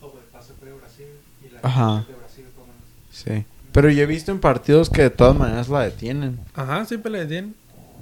O 0.00 0.06
el 0.06 0.12
pase 0.32 0.52
fue 0.58 0.68
de 0.68 0.74
Brasil 0.74 1.06
y 1.44 1.50
la 1.52 1.60
Ajá. 1.62 2.04
de 2.08 2.14
Brasil 2.14 2.44
por 2.56 2.66
lo 2.66 2.72
menos. 2.72 2.88
Sí. 3.10 3.44
Pero 3.72 3.90
yo 3.90 4.02
he 4.02 4.06
visto 4.06 4.32
en 4.32 4.40
partidos 4.40 4.90
que 4.90 5.02
de 5.02 5.10
todas 5.10 5.36
maneras 5.36 5.68
la 5.68 5.80
detienen. 5.80 6.38
Ajá, 6.54 6.84
siempre 6.84 7.10
le 7.10 7.20
detienen. 7.20 7.54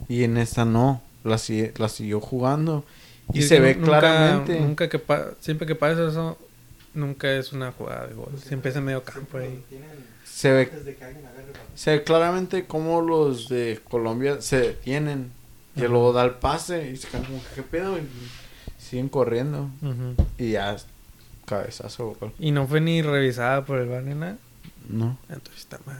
Y 0.09 0.24
en 0.24 0.36
esta 0.36 0.64
no. 0.64 1.01
La, 1.22 1.36
sigue- 1.38 1.72
la 1.78 1.88
siguió 1.88 2.20
jugando. 2.20 2.84
Y, 3.32 3.42
se 3.42 3.57
que 3.57 3.61
ve 3.61 3.74
nunca- 3.76 4.01
claramente. 4.01 4.59
Nunca 4.61 4.88
que 4.88 4.98
pa- 4.98 5.28
siempre 5.40 5.66
que 5.66 5.74
pasa 5.76 6.09
eso, 6.09 6.38
nunca 6.94 7.30
es 7.32 7.53
una 7.53 7.70
jugada 7.72 8.07
de 8.09 8.14
gol. 8.14 8.28
Pues, 8.30 8.44
Siempre 8.44 8.70
es 8.70 8.76
en 8.76 8.84
medio 8.84 9.05
campo 9.05 9.38
ahí. 9.38 9.62
Se 10.24 10.51
ve, 10.51 10.68
que 10.70 10.96
se 11.76 11.90
ve 11.90 12.03
claramente 12.05 12.64
cómo 12.66 13.03
los 13.03 13.48
de 13.48 13.78
Colombia 13.88 14.40
se 14.40 14.59
detienen. 14.59 15.30
Y 15.76 15.80
luego 15.82 16.12
da 16.12 16.24
el 16.24 16.32
pase 16.32 16.90
y 16.90 16.96
se 16.96 17.07
quedan 17.09 17.24
como, 17.26 17.40
¿qué 17.55 17.62
pedo? 17.62 17.96
Y 17.98 18.01
siguen 18.91 19.09
corriendo. 19.09 19.68
Y 20.38 20.53
ya, 20.53 20.76
cabezazo. 21.47 22.16
Y 22.38 22.51
no 22.51 22.66
fue 22.66 22.80
ni 22.80 23.03
revisada 23.03 23.64
por 23.64 23.78
el 23.78 24.09
ni 24.09 24.14
nada. 24.14 24.36
No. 24.88 25.16
Entonces 25.28 25.61
está 25.61 25.78
mal. 25.86 25.99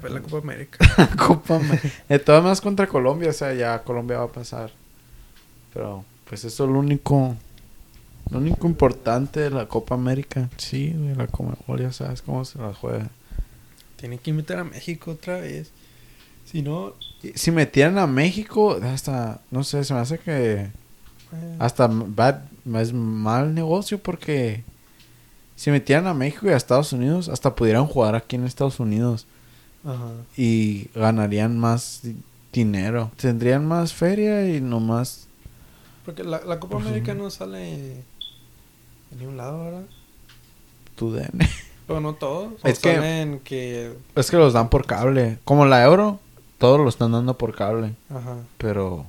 Pero 0.00 0.14
la 0.14 0.20
Copa 0.22 0.38
América. 0.38 0.78
Copa 1.16 1.58
Ma- 1.58 1.78
De 2.08 2.18
todas 2.18 2.42
maneras 2.42 2.60
contra 2.60 2.86
Colombia, 2.86 3.30
o 3.30 3.32
sea, 3.32 3.52
ya 3.54 3.82
Colombia 3.82 4.18
va 4.18 4.24
a 4.24 4.32
pasar. 4.32 4.70
Pero, 5.72 6.04
pues 6.28 6.44
eso 6.44 6.64
es 6.64 6.70
lo 6.70 6.78
único. 6.78 7.36
Lo 8.30 8.38
único 8.38 8.66
importante 8.66 9.40
de 9.40 9.50
la 9.50 9.66
Copa 9.68 9.94
América. 9.96 10.48
Sí, 10.56 10.88
de 10.90 11.14
la 11.14 11.26
Comebol, 11.26 11.80
ya 11.82 11.92
sabes 11.92 12.22
cómo 12.22 12.44
se 12.44 12.58
la 12.58 12.72
juega. 12.72 13.08
Tienen 13.96 14.18
que 14.18 14.30
invitar 14.30 14.58
a 14.58 14.64
México 14.64 15.10
otra 15.12 15.40
vez. 15.40 15.70
Si 16.46 16.62
no, 16.62 16.94
Si 17.34 17.50
metieran 17.50 17.98
a 17.98 18.06
México, 18.06 18.78
hasta, 18.82 19.40
no 19.50 19.64
sé, 19.64 19.82
se 19.84 19.92
me 19.94 20.00
hace 20.00 20.18
que 20.18 20.52
eh, 20.52 20.72
hasta 21.58 21.86
bad, 21.88 22.40
es 22.76 22.92
mal 22.92 23.54
negocio 23.54 23.98
porque 23.98 24.62
si 25.56 25.70
metieran 25.70 26.06
a 26.06 26.14
México 26.14 26.46
y 26.46 26.50
a 26.50 26.56
Estados 26.56 26.92
Unidos, 26.92 27.28
hasta 27.28 27.54
pudieran 27.54 27.86
jugar 27.86 28.14
aquí 28.14 28.36
en 28.36 28.44
Estados 28.44 28.80
Unidos 28.80 29.26
ajá. 29.84 30.10
y 30.36 30.88
ganarían 30.94 31.58
más 31.58 32.00
di- 32.02 32.16
dinero. 32.52 33.10
Tendrían 33.16 33.66
más 33.66 33.92
feria 33.92 34.48
y 34.48 34.60
nomás 34.60 35.26
Porque 36.04 36.24
la, 36.24 36.40
la 36.44 36.58
Copa. 36.60 36.76
América 36.76 37.14
no 37.14 37.30
sale 37.30 37.92
en 37.92 39.18
ningún 39.18 39.36
lado, 39.36 39.64
¿verdad? 39.64 39.82
tu 40.96 41.10
DN. 41.12 41.48
Pero 41.86 42.00
no 42.00 42.14
todos. 42.14 42.52
Es 42.64 42.78
que-. 42.78 43.92
Es 44.14 44.30
que 44.30 44.36
los 44.36 44.52
dan 44.54 44.70
por 44.70 44.86
cable. 44.86 45.38
Como 45.44 45.66
la 45.66 45.84
Euro, 45.84 46.18
todos 46.58 46.80
lo 46.80 46.88
están 46.88 47.12
dando 47.12 47.36
por 47.36 47.54
cable. 47.54 47.94
Ajá. 48.10 48.36
Pero 48.58 49.04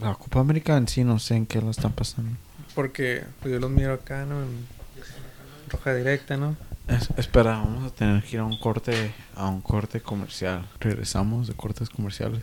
la 0.00 0.14
Copa 0.14 0.40
América 0.40 0.76
en 0.76 0.88
sí 0.88 1.04
no 1.04 1.18
sé 1.18 1.36
en 1.36 1.46
qué 1.46 1.60
lo 1.60 1.70
están 1.70 1.92
pasando. 1.92 2.36
Porque 2.74 3.24
pues 3.40 3.52
yo 3.52 3.58
los 3.60 3.70
miro 3.70 3.94
acá, 3.94 4.24
¿no? 4.26 4.42
En 4.42 4.66
roja 5.70 5.94
directa, 5.94 6.36
¿no? 6.36 6.56
Es- 6.88 7.08
espera, 7.16 7.52
vamos 7.58 7.90
a 7.90 7.94
tener 7.94 8.22
que 8.22 8.36
ir 8.36 8.40
a 8.40 8.44
un 8.44 8.58
corte, 8.58 9.12
a 9.34 9.48
un 9.48 9.60
corte 9.60 10.00
comercial. 10.00 10.68
Regresamos 10.80 11.48
de 11.48 11.54
cortes 11.54 11.88
comerciales. 11.90 12.42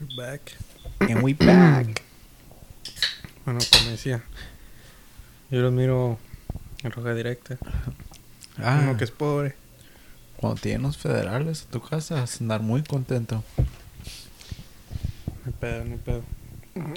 We're 0.00 0.16
back. 0.16 0.52
And 1.00 1.22
we 1.22 1.34
back. 1.34 2.02
Bueno, 3.44 3.60
como 3.70 3.90
decía. 3.90 4.22
Yo 5.50 5.60
los 5.60 5.72
miro 5.72 6.18
en 6.82 6.90
roja 6.92 7.14
directa. 7.14 7.58
Ah, 8.58 8.80
Uno 8.82 8.96
que 8.96 9.04
es 9.04 9.10
pobre. 9.10 9.54
cuando 10.36 10.60
tienes 10.60 10.82
los 10.82 10.96
federales 10.96 11.66
a 11.68 11.70
tu 11.72 11.80
casa 11.80 12.16
vas 12.16 12.36
a 12.40 12.44
andar 12.44 12.60
muy 12.62 12.82
contento. 12.82 13.42
No 15.44 15.52
hay 15.52 15.52
pedo, 15.60 15.84
no 15.84 15.92
hay 15.92 15.98
pedo. 15.98 16.22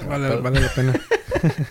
Vale, 0.07 0.27
pedo. 0.29 0.41
vale 0.41 0.61
la 0.61 0.73
pena. 0.73 0.93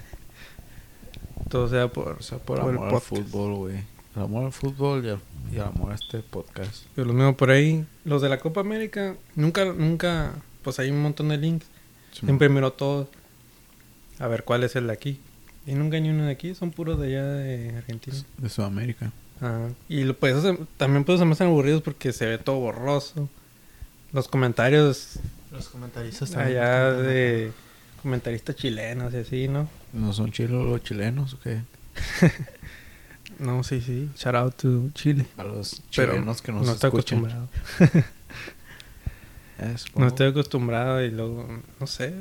Todo 1.48 1.68
sea 1.68 1.88
por... 1.88 2.22
Sea, 2.22 2.38
por, 2.38 2.60
Por 2.60 2.70
el 2.70 2.76
amor 2.76 2.94
al 2.94 3.00
fútbol, 3.00 3.54
güey. 3.54 3.76
El 4.14 4.22
amor 4.22 4.44
al 4.44 4.52
fútbol 4.52 5.04
y 5.04 5.08
el, 5.08 5.18
y 5.52 5.56
el 5.56 5.62
amor 5.62 5.92
a 5.92 5.94
este 5.94 6.20
podcast. 6.20 6.84
Yo 6.96 7.04
los 7.04 7.14
miro 7.14 7.36
por 7.36 7.50
ahí. 7.50 7.86
Los 8.04 8.20
de 8.20 8.28
la 8.28 8.38
Copa 8.38 8.60
América, 8.60 9.16
nunca, 9.34 9.64
nunca... 9.64 10.34
Pues 10.62 10.78
hay 10.78 10.90
un 10.90 11.00
montón 11.00 11.28
de 11.28 11.38
links. 11.38 11.66
Siempre 12.12 12.48
miro 12.48 12.72
todos. 12.72 13.08
A 14.18 14.26
ver 14.26 14.44
cuál 14.44 14.64
es 14.64 14.74
el 14.76 14.88
de 14.88 14.92
aquí. 14.92 15.20
Y 15.66 15.74
nunca 15.74 15.96
hay 15.96 16.02
ni 16.02 16.10
uno 16.10 16.24
de 16.24 16.32
aquí. 16.32 16.54
Son 16.54 16.72
puros 16.72 16.98
de 16.98 17.06
allá 17.06 17.24
de 17.24 17.76
Argentina. 17.76 18.16
De 18.38 18.48
Sudamérica. 18.48 19.12
Ah, 19.40 19.68
y 19.88 20.04
lo, 20.04 20.16
pues, 20.16 20.34
también 20.76 21.04
pues 21.04 21.18
se 21.18 21.24
me 21.24 21.32
hacen 21.32 21.48
aburridos 21.48 21.82
porque 21.82 22.12
se 22.12 22.26
ve 22.26 22.38
todo 22.38 22.58
borroso. 22.58 23.28
Los 24.12 24.28
comentarios 24.28 25.20
Los 25.50 25.68
comentaristas 25.68 26.30
también. 26.30 26.58
allá 26.58 26.92
de 26.92 27.52
comentaristas 28.02 28.56
chilenos 28.56 29.12
y 29.14 29.16
así, 29.18 29.48
¿no? 29.48 29.68
¿No 29.92 30.12
son 30.12 30.30
chilos 30.32 30.64
los 30.66 30.82
chilenos 30.82 31.34
o 31.34 31.40
qué? 31.40 31.60
No, 33.38 33.62
sí, 33.64 33.80
sí. 33.82 34.08
Shout 34.16 34.34
out 34.34 34.54
to 34.56 34.88
Chile. 34.94 35.26
A 35.36 35.44
los 35.44 35.82
Pero 35.94 36.12
chilenos 36.12 36.40
que 36.40 36.52
nos 36.52 36.64
no 36.64 36.72
estoy 36.72 36.88
escuchan. 36.88 37.18
acostumbrado. 37.18 37.48
Es, 39.58 39.84
No 39.96 40.06
estoy 40.06 40.28
acostumbrado 40.28 41.02
y 41.02 41.10
luego, 41.10 41.46
no 41.80 41.86
sé. 41.86 42.14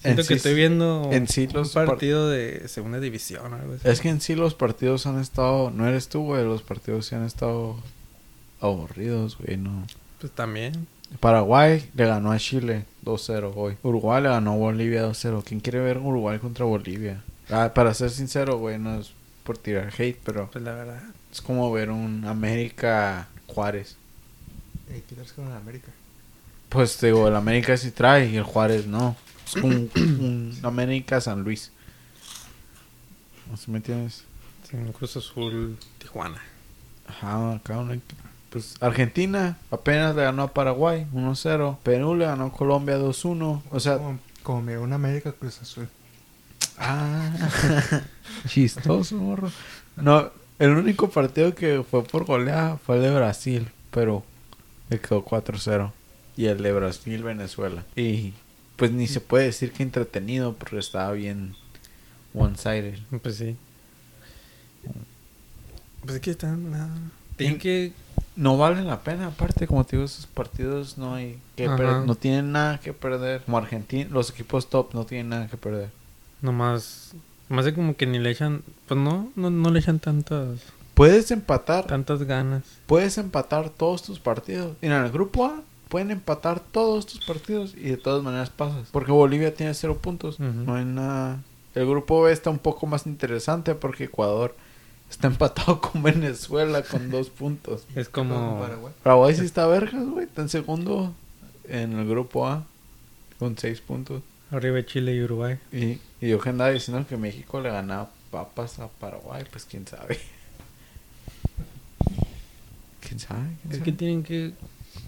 Siento 0.00 0.22
En 0.22 0.26
que 0.28 0.34
sí- 0.34 0.34
estoy 0.34 0.54
viendo 0.54 1.08
en 1.12 1.26
sí 1.28 1.46
un 1.48 1.52
los 1.54 1.72
par- 1.72 1.86
partido 1.86 2.28
de 2.28 2.68
segunda 2.68 3.00
división 3.00 3.52
o 3.52 3.56
algo 3.56 3.74
así. 3.74 3.88
Es 3.88 4.00
que 4.00 4.08
en 4.10 4.20
sí 4.20 4.34
los 4.34 4.54
partidos 4.54 5.06
han 5.06 5.20
estado... 5.20 5.70
No 5.70 5.86
eres 5.88 6.08
tú, 6.08 6.22
güey. 6.24 6.44
Los 6.44 6.62
partidos 6.62 7.06
sí 7.06 7.14
han 7.14 7.24
estado 7.24 7.76
aburridos, 8.60 9.38
güey. 9.38 9.56
No. 9.56 9.86
Pues 10.20 10.32
también. 10.32 10.86
Paraguay 11.20 11.88
le 11.94 12.06
ganó 12.06 12.32
a 12.32 12.38
Chile 12.38 12.84
2-0 13.04 13.52
hoy. 13.56 13.76
Uruguay 13.82 14.22
le 14.22 14.28
ganó 14.28 14.52
a 14.52 14.56
Bolivia 14.56 15.06
2-0. 15.08 15.42
¿Quién 15.44 15.60
quiere 15.60 15.80
ver 15.80 15.98
Uruguay 15.98 16.38
contra 16.38 16.64
Bolivia? 16.64 17.22
Ah, 17.50 17.72
para 17.74 17.94
ser 17.94 18.10
sincero, 18.10 18.58
güey, 18.58 18.78
no 18.78 19.00
es 19.00 19.12
por 19.44 19.58
tirar 19.58 19.92
hate, 19.98 20.18
pero 20.24 20.50
Pues 20.50 20.64
la 20.64 20.72
verdad. 20.74 21.02
es 21.32 21.40
como 21.42 21.70
ver 21.72 21.90
un 21.90 22.24
América 22.26 23.28
Juárez. 23.46 23.96
Ey, 24.92 25.02
¿qué 25.08 25.14
tal 25.14 25.26
con 25.34 25.46
el 25.46 25.52
América? 25.52 25.92
Pues 26.68 26.96
te 26.96 27.06
digo, 27.06 27.28
el 27.28 27.36
América 27.36 27.76
sí 27.76 27.90
trae 27.90 28.28
y 28.28 28.36
el 28.36 28.42
Juárez 28.42 28.86
no. 28.86 29.16
Es 29.46 29.52
como 29.60 29.68
un, 29.68 29.90
un 29.96 30.58
América 30.62 31.20
San 31.20 31.42
Luis. 31.42 31.70
¿No 33.50 33.56
se 33.56 33.70
me 33.70 33.76
entiendes? 33.78 34.24
Sí, 34.68 34.76
un 34.76 34.92
Cruz 34.92 35.16
Azul 35.16 35.76
Tijuana. 35.98 36.40
Ajá, 37.06 37.52
acá 37.54 37.78
un 37.78 37.90
equi- 37.90 38.00
Pues 38.54 38.76
Argentina 38.78 39.58
apenas 39.72 40.14
le 40.14 40.22
ganó 40.22 40.44
a 40.44 40.54
Paraguay 40.54 41.08
1-0. 41.12 41.76
Perú 41.82 42.14
le 42.14 42.26
ganó 42.26 42.46
a 42.46 42.52
Colombia 42.52 42.96
2-1. 43.00 43.62
O 43.68 43.80
sea, 43.80 43.98
como, 43.98 44.20
como 44.44 44.62
miró 44.62 44.82
un 44.82 44.92
América 44.92 45.32
Cruz 45.32 45.60
Azul. 45.60 45.88
Ah, 46.78 47.32
chistoso, 48.46 49.16
morro. 49.16 49.50
No, 49.96 50.30
el 50.60 50.70
único 50.70 51.10
partido 51.10 51.52
que 51.56 51.82
fue 51.82 52.04
por 52.04 52.26
goleada 52.26 52.76
fue 52.76 52.98
el 52.98 53.02
de 53.02 53.12
Brasil, 53.12 53.68
pero 53.90 54.22
le 54.88 55.00
quedó 55.00 55.24
4-0. 55.24 55.90
Y 56.36 56.46
el 56.46 56.62
de 56.62 56.72
Brasil-Venezuela. 56.72 57.84
Y 57.96 58.34
pues 58.76 58.92
ni 58.92 59.08
se 59.08 59.20
puede 59.20 59.46
decir 59.46 59.72
que 59.72 59.82
entretenido 59.82 60.52
porque 60.52 60.78
estaba 60.78 61.10
bien 61.10 61.56
one-sided. 62.34 63.00
Pues 63.20 63.34
sí. 63.34 63.56
Pues 66.02 66.14
es 66.14 66.20
que 66.20 66.30
están 66.30 66.70
nada. 66.70 66.96
Tienen 67.34 67.58
que. 67.58 68.03
No 68.36 68.56
valen 68.58 68.86
la 68.86 69.00
pena, 69.00 69.28
aparte, 69.28 69.66
como 69.66 69.84
te 69.84 69.96
digo, 69.96 70.04
esos 70.06 70.26
partidos 70.26 70.98
no 70.98 71.14
hay 71.14 71.38
que 71.56 71.68
perder, 71.68 72.04
no 72.06 72.14
tienen 72.16 72.52
nada 72.52 72.80
que 72.80 72.92
perder. 72.92 73.42
Como 73.42 73.58
Argentina, 73.58 74.08
los 74.10 74.30
equipos 74.30 74.68
top 74.68 74.92
no 74.94 75.06
tienen 75.06 75.28
nada 75.28 75.46
que 75.48 75.56
perder. 75.56 75.90
Nomás. 76.42 77.12
Nomás 77.48 77.64
de 77.66 77.74
como 77.74 77.96
que 77.96 78.06
ni 78.06 78.18
le 78.18 78.30
echan. 78.30 78.62
Pues 78.88 78.98
no, 78.98 79.30
no, 79.36 79.50
no 79.50 79.70
le 79.70 79.78
echan 79.78 79.98
tantas 80.00 80.60
puedes 80.94 81.30
empatar, 81.30 81.86
Tantas 81.86 82.22
ganas. 82.22 82.62
puedes 82.86 83.18
empatar 83.18 83.68
todos 83.70 84.02
tus 84.02 84.18
partidos. 84.18 84.76
Y 84.80 84.86
en 84.86 84.92
el 84.92 85.10
grupo 85.10 85.44
A 85.44 85.62
pueden 85.88 86.10
empatar 86.10 86.60
todos 86.60 87.06
tus 87.06 87.24
partidos 87.24 87.74
y 87.76 87.90
de 87.90 87.96
todas 87.96 88.22
maneras 88.22 88.50
pasas. 88.50 88.88
Porque 88.90 89.12
Bolivia 89.12 89.54
tiene 89.54 89.74
cero 89.74 89.98
puntos. 90.00 90.40
No 90.40 90.74
hay 90.74 90.84
nada. 90.84 91.40
El 91.74 91.86
grupo 91.88 92.22
B 92.22 92.32
está 92.32 92.50
un 92.50 92.58
poco 92.58 92.86
más 92.86 93.06
interesante 93.06 93.74
porque 93.74 94.04
Ecuador 94.04 94.56
está 95.14 95.28
empatado 95.28 95.80
con 95.80 96.02
Venezuela 96.02 96.82
con 96.82 97.10
dos 97.10 97.30
puntos. 97.30 97.82
Es 97.94 98.08
¿Qué 98.08 98.10
pasa 98.10 98.10
con 98.12 98.28
como... 98.28 98.60
Paraguay? 98.60 98.92
Paraguay 99.02 99.34
sí 99.34 99.44
está 99.44 99.66
vergas, 99.66 100.04
güey. 100.06 100.26
Está 100.26 100.42
en 100.42 100.48
segundo 100.48 101.12
en 101.68 101.98
el 101.98 102.08
grupo 102.08 102.46
A 102.46 102.64
con 103.38 103.56
seis 103.58 103.80
puntos. 103.80 104.22
Arriba 104.50 104.84
Chile 104.84 105.14
y 105.14 105.22
Uruguay. 105.22 105.58
Y, 105.72 105.98
y 106.20 106.28
yo 106.30 106.38
que 106.38 106.50
andaba 106.50 106.70
diciendo 106.70 107.06
que 107.08 107.16
México 107.16 107.60
le 107.60 107.70
ganaba 107.70 108.10
papas 108.30 108.78
a 108.78 108.88
Paraguay, 108.88 109.44
pues 109.50 109.64
quién 109.64 109.86
sabe. 109.86 110.18
¿Quién 113.00 113.18
sabe? 113.18 113.40
¿Quién 113.62 113.72
Es 113.72 113.78
sabe? 113.78 113.82
que 113.84 113.92
tienen 113.92 114.22
que 114.22 114.52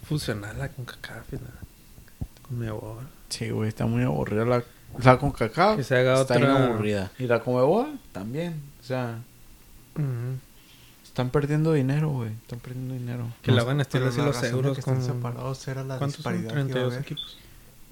fusionarla 0.05 0.69
con 0.69 0.85
CACAF 0.85 1.33
y 1.33 1.37
la... 1.37 1.43
Con 2.43 2.59
Mebol. 2.59 3.07
Sí, 3.29 3.51
güey, 3.51 3.69
está 3.69 3.87
muy 3.87 4.03
aburrida 4.05 4.45
la, 4.45 4.63
la 5.03 5.19
CONCACAF. 5.19 5.77
Que 5.77 5.85
se 5.85 5.97
haga 5.97 6.21
está 6.21 6.35
otra- 6.37 6.67
aburrida. 6.67 7.11
Y 7.19 7.25
la 7.27 7.41
Comebol 7.41 7.99
también. 8.13 8.61
O 8.81 8.85
sea, 8.85 9.19
Ujú. 9.97 10.39
están 11.05 11.31
perdiendo 11.31 11.73
dinero, 11.73 12.11
güey. 12.11 12.31
Están 12.33 12.59
perdiendo 12.61 12.95
dinero. 12.95 13.27
Que 13.43 13.51
No 13.51 13.57
la 13.57 13.65
van 13.65 13.79
a 13.79 13.83
estirar 13.83 14.09
así 14.09 14.19
la 14.19 14.27
los 14.27 14.41
de 14.41 14.49
euros 14.49 14.77
que 14.77 14.83
con... 14.83 15.03
separados 15.03 15.67
era 15.69 15.83
la 15.85 15.99
¿Cuántos 15.99 16.23
son? 16.23 16.33
disparidad 16.35 16.53
que 16.55 16.61
a 16.61 16.65
32 16.65 16.93
haber. 16.93 17.03
equipos. 17.05 17.37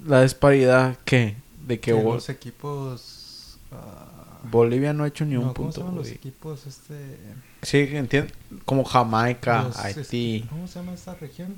La 0.06 0.22
disparidad, 0.22 0.98
¿qué? 1.04 1.36
De 1.66 1.80
que 1.80 1.92
Que 1.92 1.94
Bol- 1.94 2.14
los 2.16 2.28
equipos... 2.28 3.58
ah, 3.72 4.08
Bolivia 4.50 4.92
no 4.92 5.04
ha 5.04 5.08
hecho 5.08 5.24
ni 5.24 5.36
un 5.36 5.46
no, 5.46 5.54
¿Cómo 5.54 5.72
se 5.72 5.76
punto, 5.80 5.80
llaman 5.90 5.94
los 6.04 6.08
equipos? 6.12 6.66
Este... 6.66 7.16
Sí, 7.62 7.78
entiendo. 7.92 8.30
Como 8.66 8.84
Jamaica, 8.84 9.62
los, 9.64 9.76
Haití. 9.78 10.36
este, 10.36 10.48
¿Cómo 10.50 10.68
se 10.68 10.78
llama 10.80 10.92
esta 10.92 11.14
región? 11.14 11.54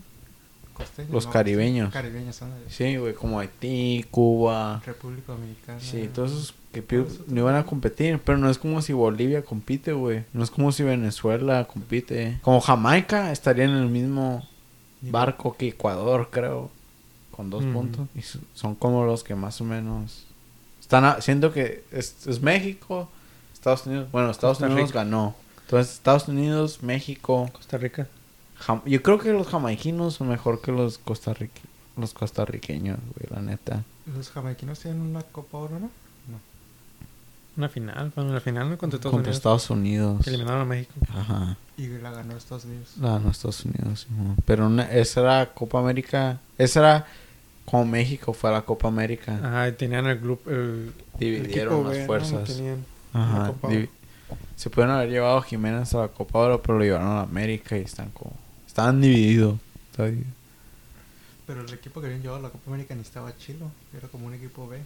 Costeña, 0.72 1.08
Los 1.10 1.26
no, 1.26 1.32
caribeños. 1.32 1.92
Caribeños, 1.92 2.36
son 2.36 2.52
Sí, 2.68 2.96
güey, 2.98 3.14
como 3.14 3.40
Haití, 3.40 4.04
Cuba. 4.10 4.82
República 4.86 5.32
Dominicana. 5.32 5.80
Sí, 5.80 6.08
todos 6.14 6.30
esos 6.30 6.54
que 6.84 7.04
no 7.28 7.40
iban 7.40 7.54
a 7.56 7.64
competir, 7.64 8.18
pero 8.24 8.38
no 8.38 8.50
es 8.50 8.58
como 8.58 8.82
si 8.82 8.92
Bolivia 8.92 9.42
compite, 9.44 9.92
güey. 9.92 10.24
No 10.32 10.42
es 10.44 10.50
como 10.50 10.72
si 10.72 10.82
Venezuela 10.82 11.64
compite. 11.66 12.38
Como 12.42 12.60
Jamaica 12.60 13.32
estaría 13.32 13.64
en 13.64 13.70
el 13.72 13.88
mismo 13.88 14.46
barco 15.02 15.56
que 15.56 15.68
Ecuador, 15.68 16.28
creo, 16.30 16.70
con 17.30 17.50
dos 17.50 17.62
Ujú. 17.64 17.72
puntos. 17.72 18.08
Y 18.14 18.22
so- 18.22 18.40
son 18.54 18.74
como 18.74 19.04
los 19.04 19.22
que 19.24 19.34
más 19.34 19.60
o 19.60 19.64
menos 19.64 20.24
están 20.80 21.04
a- 21.04 21.20
siento 21.20 21.52
que 21.52 21.84
es, 21.92 22.26
es 22.26 22.40
México, 22.40 23.08
Estados 23.52 23.86
Unidos. 23.86 24.08
Bueno, 24.12 24.30
Estados 24.30 24.58
Costa 24.58 24.72
Unidos 24.72 24.90
Rica. 24.90 25.04
ganó. 25.04 25.34
Entonces 25.64 25.94
Estados 25.94 26.28
Unidos, 26.28 26.82
México. 26.82 27.48
Costa 27.52 27.76
Rica. 27.78 28.06
Jam- 28.58 28.82
Yo 28.86 29.02
creo 29.02 29.18
que 29.18 29.32
los 29.32 29.48
jamaiquinos 29.48 30.14
son 30.14 30.28
mejor 30.28 30.60
que 30.62 30.72
los 30.72 30.98
costarrique 30.98 31.60
los 31.96 32.12
costarriqueños, 32.12 32.98
güey, 33.16 33.30
la 33.34 33.40
neta. 33.40 33.82
Los 34.14 34.28
jamaiquinos 34.30 34.78
tienen 34.80 35.00
una 35.00 35.22
Copa 35.22 35.56
Oro, 35.58 35.78
¿no? 35.80 35.90
Una 37.56 37.68
final. 37.70 38.12
Bueno, 38.14 38.34
la 38.34 38.40
final 38.40 38.68
no 38.68 38.76
contra 38.76 38.96
Estados 38.98 39.12
Contra 39.12 39.30
Unidos. 39.30 39.36
Estados 39.36 39.70
Unidos. 39.70 40.26
Eliminaron 40.26 40.60
a 40.62 40.64
México. 40.66 40.92
Ajá. 41.08 41.56
Y 41.78 41.86
la 41.88 42.10
ganó 42.10 42.36
Estados 42.36 42.64
Unidos. 42.66 42.92
La 43.00 43.10
ganó 43.12 43.30
Estados 43.30 43.64
Unidos. 43.64 44.06
Pero 44.44 44.66
una- 44.66 44.90
esa 44.92 45.20
era 45.22 45.54
Copa 45.54 45.78
América. 45.78 46.38
Esa 46.58 46.80
era 46.80 47.06
como 47.64 47.84
México 47.86 48.32
fue 48.34 48.50
a 48.50 48.54
la 48.54 48.62
Copa 48.62 48.88
América. 48.88 49.38
Ajá, 49.42 49.68
y 49.68 49.72
tenían 49.72 50.06
el 50.06 50.18
grupo... 50.20 50.50
El, 50.50 50.92
Dividieron 51.18 51.74
el 51.74 51.80
equipo 51.80 51.84
las 51.84 51.92
B, 51.92 52.00
¿no? 52.00 52.06
fuerzas. 52.06 52.44
Tenían 52.56 52.84
Ajá. 53.14 53.38
la 53.40 53.46
Copa 53.48 53.68
divi- 53.68 53.88
Se 54.54 54.68
pueden 54.70 54.90
haber 54.90 55.08
llevado 55.08 55.38
a 55.38 55.42
Jiménez 55.42 55.94
a 55.94 55.98
la 56.02 56.08
Copa 56.08 56.38
Oro, 56.40 56.60
pero 56.62 56.78
lo 56.78 56.84
llevaron 56.84 57.08
a 57.08 57.14
la 57.16 57.22
América 57.22 57.76
y 57.78 57.82
están 57.82 58.10
como. 58.10 58.32
Estaban 58.66 59.00
divididos. 59.00 59.58
Pero 61.46 61.60
el 61.62 61.72
equipo 61.72 62.00
que 62.00 62.06
habían 62.08 62.22
llevado 62.22 62.40
a 62.40 62.42
la 62.42 62.50
Copa 62.50 62.64
América 62.70 62.94
ni 62.94 63.02
estaba 63.02 63.36
chilo. 63.38 63.70
Era 63.96 64.08
como 64.08 64.26
un 64.26 64.34
equipo 64.34 64.66
B. 64.68 64.78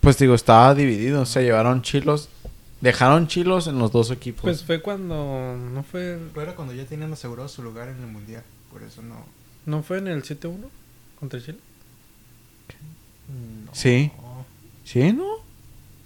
Pues 0.00 0.18
digo, 0.18 0.34
estaba 0.34 0.74
dividido. 0.74 1.22
O 1.22 1.26
sea, 1.26 1.42
llevaron 1.42 1.82
chilos. 1.82 2.28
Dejaron 2.80 3.26
chilos 3.26 3.66
en 3.66 3.78
los 3.78 3.92
dos 3.92 4.10
equipos. 4.10 4.42
Pues 4.42 4.64
fue 4.64 4.80
cuando... 4.80 5.56
No 5.74 5.82
fue... 5.82 6.18
Pero 6.32 6.42
era 6.42 6.54
cuando 6.56 6.72
ya 6.72 6.86
tenían 6.86 7.12
asegurado 7.12 7.48
su 7.48 7.62
lugar 7.62 7.88
en 7.90 7.96
el 8.00 8.06
Mundial. 8.06 8.42
Por 8.72 8.82
eso 8.82 9.02
no... 9.02 9.16
¿No 9.66 9.82
fue 9.82 9.98
en 9.98 10.08
el 10.08 10.22
7-1 10.22 10.56
contra 11.18 11.40
Chile? 11.40 11.58
no. 13.66 13.74
Sí. 13.74 14.10
¿Sí, 14.84 15.12
no? 15.12 15.26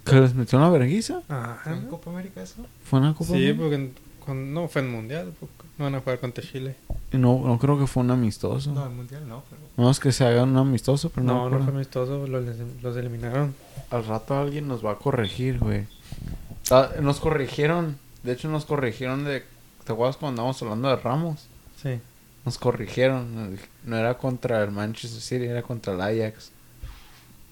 ¿Que 0.05 0.15
les 0.21 0.35
metió 0.35 0.59
una 0.59 0.69
vergüenza? 0.69 1.21
Ajá. 1.29 1.61
¿Fue 1.63 1.73
en 1.73 1.87
Copa 1.87 2.11
América 2.11 2.43
eso? 2.43 2.65
¿Fue 2.83 2.99
una 2.99 3.13
Copa 3.13 3.25
Sí, 3.25 3.33
América? 3.35 3.57
porque 3.59 3.75
en- 3.75 3.93
cuando, 4.23 4.61
no 4.61 4.67
fue 4.67 4.81
en 4.81 4.91
Mundial. 4.91 5.33
porque 5.39 5.54
no 5.77 5.85
van 5.85 5.95
a 5.95 5.99
jugar 5.99 6.19
contra 6.19 6.43
Chile. 6.43 6.75
No, 7.11 7.41
no 7.45 7.57
creo 7.59 7.77
que 7.79 7.87
fue 7.87 8.03
un 8.03 8.11
amistoso. 8.11 8.71
No, 8.71 8.83
el 8.85 8.91
Mundial 8.91 9.27
no, 9.27 9.43
pero... 9.49 9.61
No 9.77 9.89
es 9.89 9.99
que 9.99 10.11
se 10.11 10.25
haga 10.25 10.43
un 10.43 10.55
amistoso, 10.57 11.09
pero 11.09 11.25
no, 11.25 11.49
No, 11.49 11.57
no, 11.59 11.63
fue 11.65 11.73
amistoso. 11.73 12.27
Los, 12.27 12.45
los 12.81 12.97
eliminaron. 12.97 13.55
Al 13.89 14.05
rato 14.05 14.37
alguien 14.39 14.67
nos 14.67 14.85
va 14.85 14.91
a 14.91 14.95
corregir, 14.95 15.59
güey. 15.59 15.85
Ah, 16.71 16.89
Nos 17.01 17.19
corrigieron. 17.19 17.97
De 18.23 18.33
hecho, 18.33 18.49
nos 18.49 18.65
corrigieron 18.65 19.23
de... 19.25 19.43
¿Te 19.83 19.93
acuerdas 19.93 20.17
cuando 20.17 20.41
andábamos 20.41 20.61
hablando 20.61 20.89
de 20.89 20.95
Ramos? 20.95 21.47
Sí. 21.81 21.99
Nos 22.43 22.57
corrigieron. 22.57 23.57
No 23.85 23.97
era 23.97 24.17
contra 24.17 24.63
el 24.63 24.71
Manchester 24.71 25.21
City, 25.21 25.45
era 25.45 25.61
contra 25.61 25.93
el 25.93 26.01
Ajax. 26.01 26.51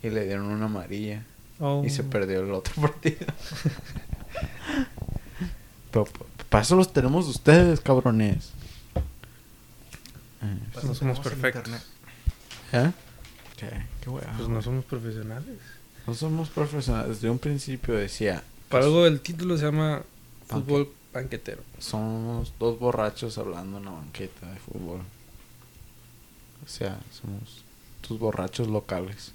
Y 0.01 0.09
le 0.09 0.26
dieron 0.26 0.45
una 0.45 0.65
amarilla. 0.65 1.24
Oh. 1.59 1.84
Y 1.86 1.89
se 1.89 2.03
perdió 2.03 2.41
el 2.41 2.51
otro 2.51 2.74
partido. 2.82 3.28
Pa- 5.91 6.03
para 6.54 6.62
eso 6.62 6.76
los 6.76 6.93
tenemos 6.93 7.28
ustedes, 7.28 7.82
cabrones. 7.82 8.51
Eh, 8.95 10.60
Pues 10.72 10.86
no 10.86 10.93
somos 10.93 11.20
perfectos. 11.20 11.68
¿Eh? 12.72 12.91
¿Qué? 13.58 13.70
Qué 14.01 14.12
Pues 14.12 14.47
no 14.47 14.62
somos 14.62 14.86
profesionales. 14.86 15.58
No 16.06 16.14
somos 16.14 16.49
profesionales. 16.49 17.10
Desde 17.10 17.32
un 17.32 17.39
principio 17.39 17.95
decía. 17.95 18.43
Para 18.70 18.86
algo 18.86 19.08
el 19.08 19.20
título 19.22 19.58
se 19.58 19.66
llama 19.66 20.04
Fútbol 20.45 20.93
Banquetero. 21.12 21.64
Somos 21.80 22.54
dos 22.60 22.78
borrachos 22.78 23.39
hablando 23.39 23.80
en 23.80 23.88
una 23.88 23.97
banqueta 23.97 24.45
de 24.51 24.60
fútbol. 24.60 24.99
O 26.64 26.68
sea, 26.68 26.99
somos 27.12 27.64
tus 28.01 28.20
borrachos 28.20 28.68
locales. 28.68 29.32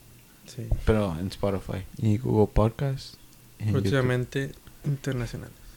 Sí. 0.47 0.69
Pero 0.87 1.19
en 1.19 1.27
Spotify. 1.27 1.85
Y 1.97 2.19
Google 2.19 2.53
Podcast. 2.55 3.17
Próximamente 3.73 4.53
internacionales. 4.85 5.68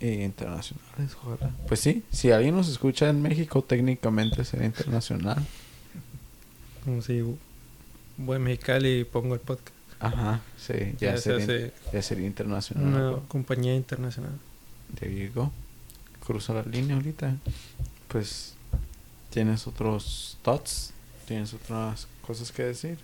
Y 0.00 0.22
internacionales, 0.22 1.16
ojalá. 1.22 1.50
Pues 1.68 1.80
sí, 1.80 2.02
si 2.10 2.30
alguien 2.30 2.54
nos 2.56 2.68
escucha 2.68 3.08
en 3.10 3.20
México, 3.20 3.62
técnicamente 3.62 4.44
sería 4.44 4.66
internacional. 4.66 5.44
Como 6.84 7.02
si 7.02 7.22
voy 8.16 8.36
a 8.36 8.38
Mexicali 8.38 9.00
y 9.00 9.04
pongo 9.04 9.34
el 9.34 9.40
podcast. 9.40 9.74
Ajá, 9.98 10.40
sí, 10.56 10.72
ya, 10.98 11.12
Ya 11.12 11.16
se 11.18 11.22
sería, 11.22 11.44
hace 11.44 11.72
ya 11.92 12.02
sería 12.02 12.26
internacional. 12.26 12.86
una 12.88 12.98
¿no? 13.10 13.28
compañía 13.28 13.74
internacional. 13.74 14.32
There 14.98 15.14
you 15.14 15.30
go. 15.34 15.52
Cruza 16.26 16.54
la 16.54 16.62
línea 16.62 16.96
ahorita. 16.96 17.36
Pues, 18.08 18.54
¿tienes 19.28 19.66
otros 19.66 20.38
thoughts? 20.42 20.92
¿Tienes 21.28 21.52
otras 21.52 22.06
cosas 22.26 22.50
que 22.52 22.62
decir? 22.62 22.98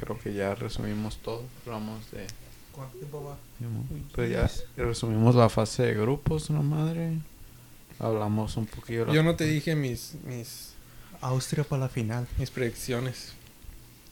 Creo 0.00 0.18
que 0.18 0.34
ya 0.34 0.54
resumimos 0.54 1.16
todo. 1.18 1.42
Hablamos 1.64 2.10
de... 2.10 2.26
¿Cuánto 2.72 2.96
tiempo 2.98 3.22
va? 3.24 3.36
Pues 4.14 4.30
ya 4.30 4.50
resumimos 4.82 5.34
la 5.34 5.48
fase 5.48 5.82
de 5.84 5.94
grupos, 5.94 6.50
una 6.50 6.62
madre. 6.62 7.18
Hablamos 7.98 8.56
un 8.56 8.66
poquillo 8.66 9.12
Yo 9.12 9.22
no 9.22 9.36
te 9.36 9.44
dije 9.44 9.76
mis 9.76 10.14
mis 10.26 10.72
Austria 11.20 11.62
para 11.64 11.82
la 11.82 11.88
final. 11.88 12.26
mis 12.38 12.50
predicciones. 12.50 13.34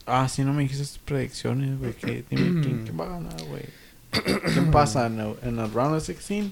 Ah, 0.05 0.27
sí, 0.29 0.43
no 0.43 0.53
me 0.53 0.63
dijiste 0.63 0.83
tus 0.85 0.97
predicciones, 0.99 1.77
güey. 1.79 1.93
que- 1.93 2.23
Dime 2.29 2.61
quién, 2.61 2.83
quién 2.83 2.99
va 2.99 3.05
a 3.05 3.09
ganar, 3.09 3.43
güey. 3.45 3.63
¿Quién 4.53 4.71
pasa 4.71 5.07
en 5.07 5.19
el, 5.19 5.35
en 5.43 5.59
el 5.59 5.71
round 5.73 5.95
of 5.95 6.05
16? 6.07 6.51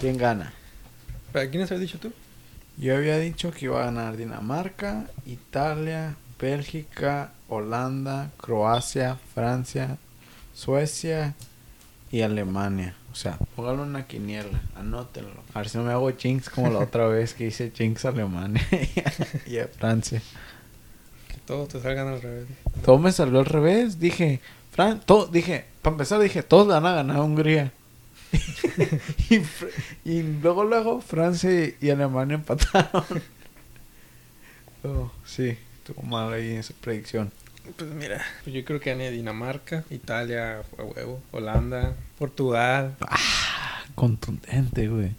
¿Quién 0.00 0.16
gana? 0.16 0.52
¿Para 1.32 1.48
quiénes 1.48 1.70
habías 1.70 1.82
dicho 1.82 1.98
tú? 2.00 2.12
Yo 2.76 2.96
había 2.96 3.18
dicho 3.18 3.50
que 3.52 3.66
iba 3.66 3.80
a 3.82 3.86
ganar 3.86 4.16
Dinamarca, 4.16 5.06
Italia, 5.26 6.16
Bélgica, 6.40 7.32
Holanda, 7.48 8.30
Croacia, 8.38 9.18
Francia, 9.34 9.98
Suecia 10.54 11.34
y 12.10 12.22
Alemania. 12.22 12.94
O 13.12 13.14
sea, 13.14 13.38
póngalo 13.56 13.82
en 13.82 13.90
una 13.90 14.06
quiniela, 14.06 14.60
anótenlo. 14.76 15.42
A 15.52 15.58
ver 15.58 15.68
si 15.68 15.78
no 15.78 15.84
me 15.84 15.92
hago 15.92 16.10
jinx 16.16 16.48
como 16.48 16.70
la 16.70 16.78
otra 16.78 17.06
vez 17.08 17.34
que 17.34 17.46
hice 17.46 17.72
a 18.04 18.08
Alemania 18.08 18.62
y 19.46 19.58
a 19.58 19.66
Francia. 19.68 20.22
Que 21.28 21.38
todos 21.46 21.68
te 21.68 21.80
salgan 21.80 22.08
al 22.08 22.22
revés. 22.22 22.46
Todo 22.84 22.98
me 22.98 23.12
salió 23.12 23.40
al 23.40 23.46
revés. 23.46 23.98
Dije, 23.98 24.40
Fran, 24.70 25.00
todo, 25.00 25.26
dije, 25.26 25.64
para 25.82 25.94
empezar 25.94 26.20
dije, 26.20 26.42
todos 26.42 26.68
van 26.68 26.86
a 26.86 26.94
ganar 26.94 27.16
a 27.16 27.22
Hungría. 27.22 27.72
y 30.04 30.22
luego, 30.22 30.64
luego, 30.64 31.00
Francia 31.00 31.50
y 31.80 31.90
Alemania 31.90 32.36
empataron. 32.36 33.04
oh, 34.84 35.10
sí, 35.24 35.58
estuvo 35.78 36.02
mal 36.02 36.32
ahí 36.32 36.52
esa 36.52 36.74
predicción. 36.80 37.32
Pues 37.76 37.90
mira, 37.90 38.22
pues 38.44 38.54
yo 38.54 38.64
creo 38.64 38.80
que 38.80 38.90
gané 38.90 39.10
Dinamarca, 39.10 39.84
Italia, 39.90 40.62
a 40.78 40.82
huevo, 40.82 41.22
Holanda, 41.30 41.94
Portugal. 42.18 42.96
Contundente, 43.94 44.88
güey. 44.88 45.12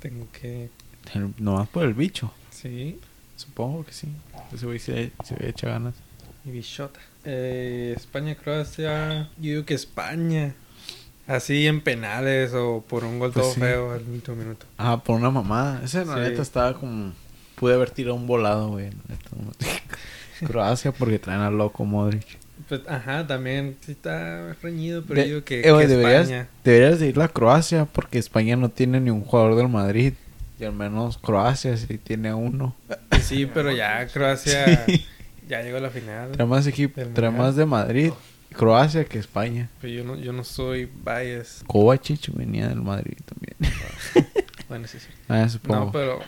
Tengo 0.00 0.26
que... 0.32 0.70
El- 1.14 1.34
nomás 1.38 1.68
por 1.68 1.84
el 1.84 1.94
bicho. 1.94 2.32
Sí. 2.50 2.98
Supongo 3.36 3.84
que 3.84 3.92
sí. 3.92 4.08
Ese 4.52 4.66
güey 4.66 4.78
se, 4.78 5.12
se 5.24 5.48
echa 5.48 5.68
ganas. 5.68 5.94
Y 6.44 6.50
bichota. 6.50 7.00
Eh, 7.24 7.94
España, 7.96 8.34
Croacia. 8.34 9.28
Yo 9.36 9.50
digo 9.50 9.64
que 9.64 9.74
España. 9.74 10.54
Así 11.26 11.66
en 11.66 11.80
penales 11.82 12.52
o 12.54 12.84
por 12.88 13.04
un 13.04 13.18
gol 13.18 13.32
Pues 13.32 13.44
todo 13.44 13.54
sí. 13.54 13.60
feo 13.60 13.92
al 13.92 14.02
último 14.08 14.36
minuto. 14.36 14.66
Ah, 14.78 15.02
por 15.02 15.16
una 15.16 15.30
mamada. 15.30 15.82
Ese 15.84 16.04
la 16.04 16.14
Sí. 16.14 16.20
neta 16.20 16.42
estaba 16.42 16.74
como... 16.74 17.12
Pude 17.56 17.74
haber 17.74 17.90
tirado 17.90 18.16
un 18.16 18.26
volado, 18.26 18.70
güey. 18.70 18.90
Croacia 20.46 20.92
porque 20.92 21.18
traen 21.18 21.40
a 21.40 21.50
loco 21.50 21.84
Modric. 21.84 22.24
Pues, 22.68 22.82
ajá, 22.88 23.26
también 23.26 23.76
sí 23.84 23.92
está 23.92 24.54
reñido, 24.62 25.02
pero 25.06 25.20
De- 25.20 25.28
yo 25.28 25.34
digo 25.34 25.44
que, 25.44 25.60
eh, 25.60 25.72
güey, 25.72 25.86
que 25.86 25.92
deberías, 25.96 26.22
España. 26.22 26.48
deberías 26.64 27.00
de 27.00 27.08
ir 27.08 27.20
a 27.20 27.28
Croacia 27.28 27.84
porque 27.86 28.18
España 28.18 28.56
no 28.56 28.68
tiene 28.70 29.00
ni 29.00 29.10
un 29.10 29.22
jugador 29.22 29.56
del 29.56 29.68
Madrid. 29.68 30.14
Y 30.60 30.64
al 30.64 30.72
menos 30.72 31.18
Croacia 31.18 31.76
sí 31.76 31.98
tiene 31.98 32.32
uno. 32.32 32.74
Sí, 33.22 33.46
pero 33.52 33.72
ya 33.72 34.06
Croacia 34.06 34.84
Sí. 34.86 35.04
ya 35.48 35.60
llegó 35.62 35.78
a 35.78 35.80
la 35.80 35.90
final. 35.90 36.30
Trae 36.32 36.46
más 36.46 36.66
equipo, 36.66 37.00
trae 37.14 37.30
más 37.30 37.56
de 37.56 37.66
Madrid, 37.66 38.12
Croacia 38.56 39.04
que 39.04 39.18
España. 39.18 39.68
Pero 39.80 39.92
yo 39.92 40.04
no, 40.04 40.16
yo 40.16 40.32
no 40.32 40.44
soy 40.44 40.88
bias. 41.04 41.64
Kovacic 41.66 42.32
venía 42.32 42.68
del 42.68 42.80
Madrid 42.82 43.16
también. 43.24 43.74
Bueno, 44.68 44.86
sí, 44.86 44.98
sí. 45.00 45.08
Ah, 45.28 45.48
supongo. 45.48 45.86
No, 45.86 45.92
pero 45.92 46.20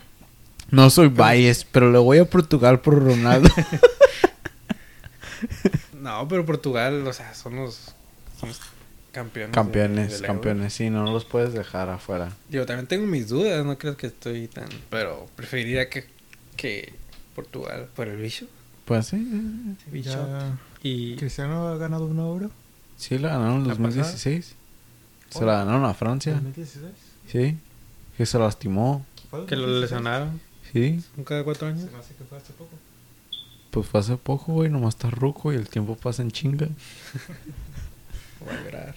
No 0.75 0.91
soy 0.91 1.09
bias, 1.09 1.65
pero 1.71 1.91
le 1.93 1.99
voy 1.99 2.19
a 2.19 2.25
Portugal 2.25 2.81
por 2.81 3.01
Ronaldo. 3.03 3.49
no, 6.01 6.27
pero 6.29 6.45
Portugal, 6.45 7.07
o 7.07 7.13
sea, 7.13 7.35
son 7.35 7.57
los, 7.57 7.95
son 8.39 8.49
los 8.49 8.61
campeones. 9.13 9.55
campeones, 9.55 10.23
campeones. 10.23 10.73
Sí, 10.73 10.91
no 10.91 11.05
los 11.13 11.25
puedes 11.25 11.53
dejar 11.53 11.89
afuera. 11.91 12.33
Yo 12.51 12.67
también 12.67 12.87
tengo 12.87 13.07
mis 13.07 13.29
dudas, 13.29 13.65
no 13.65 13.79
creo 13.79 13.97
que 13.97 14.09
estoy 14.09 14.49
tan, 14.49 14.69
pero 14.91 15.29
preferiría 15.37 15.89
que 15.89 16.13
que 16.57 16.93
Portugal 17.35 17.89
por 17.97 18.09
el 18.09 18.17
bicho. 18.17 18.47
Pues 18.85 19.07
sí, 19.07 19.17
sí, 19.85 19.91
bicho. 19.91 20.11
Ya 20.11 20.57
Y 20.83 21.17
Cristiano 21.17 21.69
ha 21.69 21.77
ganado 21.79 22.05
un 22.07 22.19
euro. 22.19 22.51
Sí, 22.97 23.19
la 23.19 23.31
ganaron 23.31 23.63
en 23.63 23.69
¿La 23.69 23.75
2016. 23.75 24.55
Se 25.31 25.39
Oh. 25.39 25.45
la 25.47 25.59
ganaron 25.59 25.85
a 25.85 25.95
Francia. 25.95 26.35
2016. 26.35 26.85
Sí. 27.29 27.57
Que 28.17 28.27
se 28.27 28.39
lastimó. 28.39 29.05
¿Fue 29.31 29.47
que 29.47 29.57
lo 29.57 29.63
2016? 29.63 29.81
lesionaron 29.81 30.41
Sí. 30.75 31.03
cada 31.25 31.43
cuatro 31.45 31.69
años. 31.69 31.85
Se 31.85 31.91
me 31.91 31.99
hace 31.99 32.15
que 32.15 32.25
fue 32.25 32.37
hace 32.37 32.53
poco. 32.53 32.73
Pues 33.71 33.87
fue 33.87 34.01
hace 34.01 34.17
poco, 34.19 34.53
güey. 34.53 34.69
Nomás 34.71 34.95
está 34.97 35.09
ruco 35.09 35.53
y 35.53 35.57
el 35.57 35.69
tiempo 35.69 35.97
pasa 35.97 36.21
en 36.23 36.31
chinga. 36.31 36.67
Voy 38.45 38.55
a 38.55 38.63
llorar. 38.65 38.95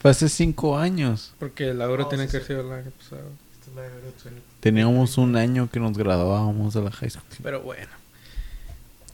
Fue 0.00 0.10
hace 0.10 0.28
cinco 0.28 0.78
años. 0.78 1.34
Porque 1.38 1.68
el 1.70 1.80
euro 1.80 2.06
Oh, 2.06 2.08
tiene 2.08 2.26
sí, 2.26 2.32
que 2.32 2.40
sí. 2.40 2.46
ser 2.46 2.60
el 2.60 2.72
año 2.72 2.90
pasado. 2.92 3.28
Esta 3.52 3.70
es 3.70 3.76
la 3.76 3.84
Euro 3.86 4.12
20. 4.24 4.42
Teníamos 4.60 5.18
un 5.18 5.36
año 5.36 5.68
que 5.70 5.80
nos 5.80 5.96
graduábamos 5.98 6.74
de 6.74 6.82
la 6.82 6.90
high 6.92 7.10
school. 7.10 7.24
Pero 7.42 7.60
bueno. 7.62 7.90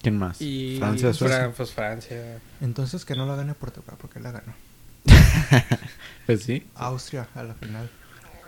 ¿Quién 0.03 0.19
más? 0.19 0.41
Y 0.43 0.77
Francia, 0.79 1.13
Suecia. 1.15 1.39
Fran- 1.49 1.53
pues 1.57 1.71
Francia. 1.73 2.39
Entonces 2.61 3.05
que 3.05 3.15
no 3.15 3.25
la 3.27 3.37
gane 3.37 3.55
Portugal 3.55 3.97
porque 4.01 4.21
la 4.21 4.33
ganó. 4.33 4.53
Pues 6.27 6.43
sí. 6.45 6.65
Austria 6.77 7.29
a 7.35 7.43
la 7.43 7.55
final. 7.55 7.89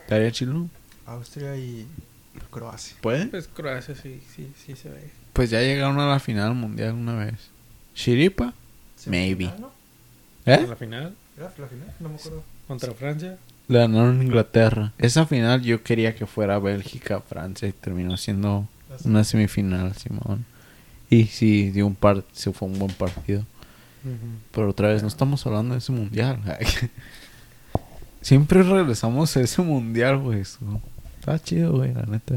¿Estaría 0.03 0.30
chilo? 0.30 0.68
Austria 1.07 1.57
y 1.57 1.87
Croacia. 2.51 2.97
¿Puede? 3.01 3.26
Pues 3.26 3.49
Croacia 3.49 3.95
sí, 3.95 4.20
sí, 4.35 4.53
sí 4.64 4.76
se 4.76 4.89
ve. 4.89 5.11
Pues 5.32 5.51
ya 5.51 5.61
llegaron 5.61 5.99
a 6.01 6.09
la 6.09 6.18
final 6.20 6.55
mundial 6.55 6.95
una 6.95 7.14
vez. 7.16 7.35
¿Chiripa? 7.95 8.53
Maybe. 9.07 9.47
¿Semifinal, 9.47 9.70
En 10.47 10.64
¿Eh? 10.64 10.66
la 10.68 10.76
final 10.76 11.14
¿Era 11.37 11.53
la 11.59 11.66
final? 11.66 11.95
No 12.01 12.09
me 12.09 12.14
acuerdo. 12.14 12.45
contra 12.68 12.93
Francia. 12.93 13.39
Le 13.66 13.78
ganaron 13.78 14.22
Inglaterra. 14.22 14.93
Esa 14.99 15.26
final 15.26 15.62
yo 15.62 15.82
quería 15.82 16.14
que 16.14 16.26
fuera 16.26 16.59
Bélgica-Francia 16.59 17.66
y 17.66 17.72
terminó 17.72 18.16
siendo 18.16 18.68
una 19.05 19.24
semifinal, 19.24 19.95
Simón. 19.97 20.45
Y 21.11 21.24
sí, 21.24 21.70
dio 21.70 21.87
un 21.87 21.95
par 21.95 22.24
se 22.32 22.53
fue 22.53 22.68
un 22.68 22.78
buen 22.78 22.93
partido. 22.93 23.45
Pero 24.53 24.70
otra 24.70 24.89
vez, 24.89 25.01
no 25.03 25.09
estamos 25.09 25.47
hablando 25.47 25.72
de 25.74 25.78
ese 25.78 25.93
mundial. 25.93 26.39
Siempre 28.20 28.62
regresamos 28.62 29.37
a 29.37 29.41
ese 29.41 29.62
mundial, 29.62 30.18
güey. 30.18 30.41
eso. 30.41 30.59
Está 31.25 31.39
chido, 31.43 31.72
güey, 31.72 31.95
la 31.95 32.03
neta. 32.03 32.35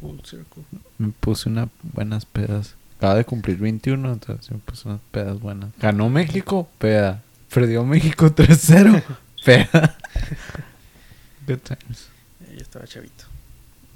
Full 0.00 0.20
circle. 0.24 0.62
Me 0.96 1.10
puse 1.10 1.50
unas 1.50 1.68
buenas 1.82 2.24
pedas. 2.24 2.74
Acaba 2.96 3.16
de 3.16 3.24
cumplir 3.26 3.58
21, 3.58 4.12
entonces 4.12 4.50
me 4.50 4.56
puse 4.58 4.88
unas 4.88 5.02
pedas 5.10 5.38
buenas. 5.40 5.68
Ganó 5.78 6.08
México, 6.08 6.70
peda. 6.78 7.22
Perdió 7.52 7.84
México 7.84 8.34
3-0, 8.34 9.02
peda. 9.44 9.98
Good 11.46 11.58
times. 11.58 12.08
Ahí 12.48 12.56
estaba 12.58 12.86
chavito. 12.86 13.24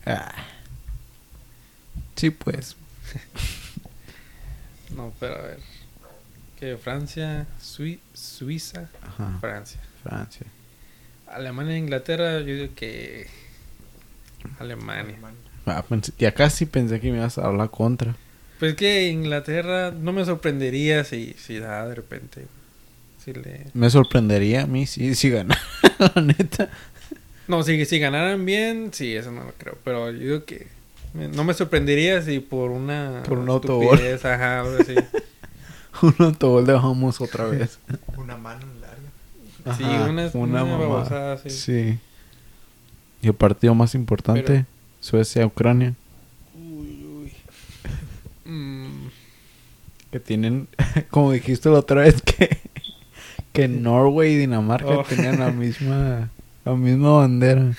Ah. 0.04 0.32
Sí, 2.16 2.28
pues. 2.30 2.76
No, 4.94 5.12
pero 5.18 5.36
a 5.36 5.42
ver. 5.42 5.58
Que 6.60 6.76
Francia, 6.76 7.46
Sui- 7.60 7.98
Suiza, 8.12 8.88
Ajá. 9.02 9.38
Francia. 9.40 9.80
Francia. 10.04 10.46
Alemania 11.26 11.74
e 11.74 11.78
Inglaterra, 11.78 12.38
yo 12.40 12.54
digo 12.54 12.74
que 12.76 13.26
Alemania. 14.58 15.16
Ah, 15.66 15.84
pensé- 15.88 16.12
ya 16.18 16.32
casi 16.32 16.66
pensé 16.66 17.00
que 17.00 17.10
me 17.10 17.18
ibas 17.18 17.38
a 17.38 17.46
hablar 17.46 17.70
contra. 17.70 18.14
Pues 18.58 18.74
que 18.74 19.08
Inglaterra 19.08 19.90
no 19.90 20.12
me 20.12 20.24
sorprendería 20.24 21.04
si, 21.04 21.34
si 21.38 21.58
da 21.58 21.86
de 21.88 21.94
repente. 21.94 22.46
Si 23.24 23.32
le... 23.32 23.66
Me 23.74 23.88
sorprendería 23.90 24.62
a 24.62 24.66
mí 24.66 24.86
si, 24.86 25.14
si 25.14 25.30
ganara, 25.30 25.60
la 26.14 26.22
neta. 26.22 26.68
No, 27.48 27.62
si, 27.62 27.84
si 27.84 27.98
ganaran 27.98 28.44
bien, 28.44 28.90
sí, 28.92 29.14
eso 29.14 29.30
no 29.32 29.44
lo 29.44 29.52
creo. 29.52 29.78
Pero 29.84 30.10
yo 30.10 30.18
digo 30.18 30.44
que 30.44 30.66
no 31.14 31.44
me 31.44 31.54
sorprendería 31.54 32.22
si 32.22 32.40
por 32.40 32.70
una... 32.70 33.22
Por 33.26 33.38
un 33.38 33.48
estupidez, 33.48 34.24
Ajá, 34.24 34.60
algo 34.60 34.78
así. 34.80 34.94
Un 36.02 36.14
autogol 36.18 36.66
de 36.66 36.72
Vamos 36.72 37.20
otra 37.20 37.44
vez. 37.44 37.78
Una 38.16 38.36
mano. 38.36 38.66
Sí, 39.78 39.84
Ajá, 39.84 40.10
una, 40.10 40.30
una, 40.34 40.62
babosada. 40.64 41.38
Sí. 41.38 41.98
Y 43.24 43.28
el 43.28 43.34
partido 43.34 43.74
más 43.74 43.94
importante, 43.94 44.42
Pero- 44.42 44.66
Suecia-Ucrania. 45.00 45.94
Uy, 46.54 47.04
uy. 47.04 47.32
Mm, 48.50 49.08
Que 50.10 50.20
tienen, 50.20 50.68
como 51.10 51.32
dijiste 51.32 51.68
la 51.70 51.78
otra 51.80 52.02
vez, 52.02 52.22
que, 52.22 52.58
que 53.52 53.68
Norway 53.68 54.32
y 54.34 54.38
Dinamarca 54.38 54.88
Oh. 54.98 55.04
tenían 55.04 55.40
la 55.40 55.50
misma, 55.50 56.30
la 56.64 56.74
misma 56.74 57.10
bandera. 57.18 57.74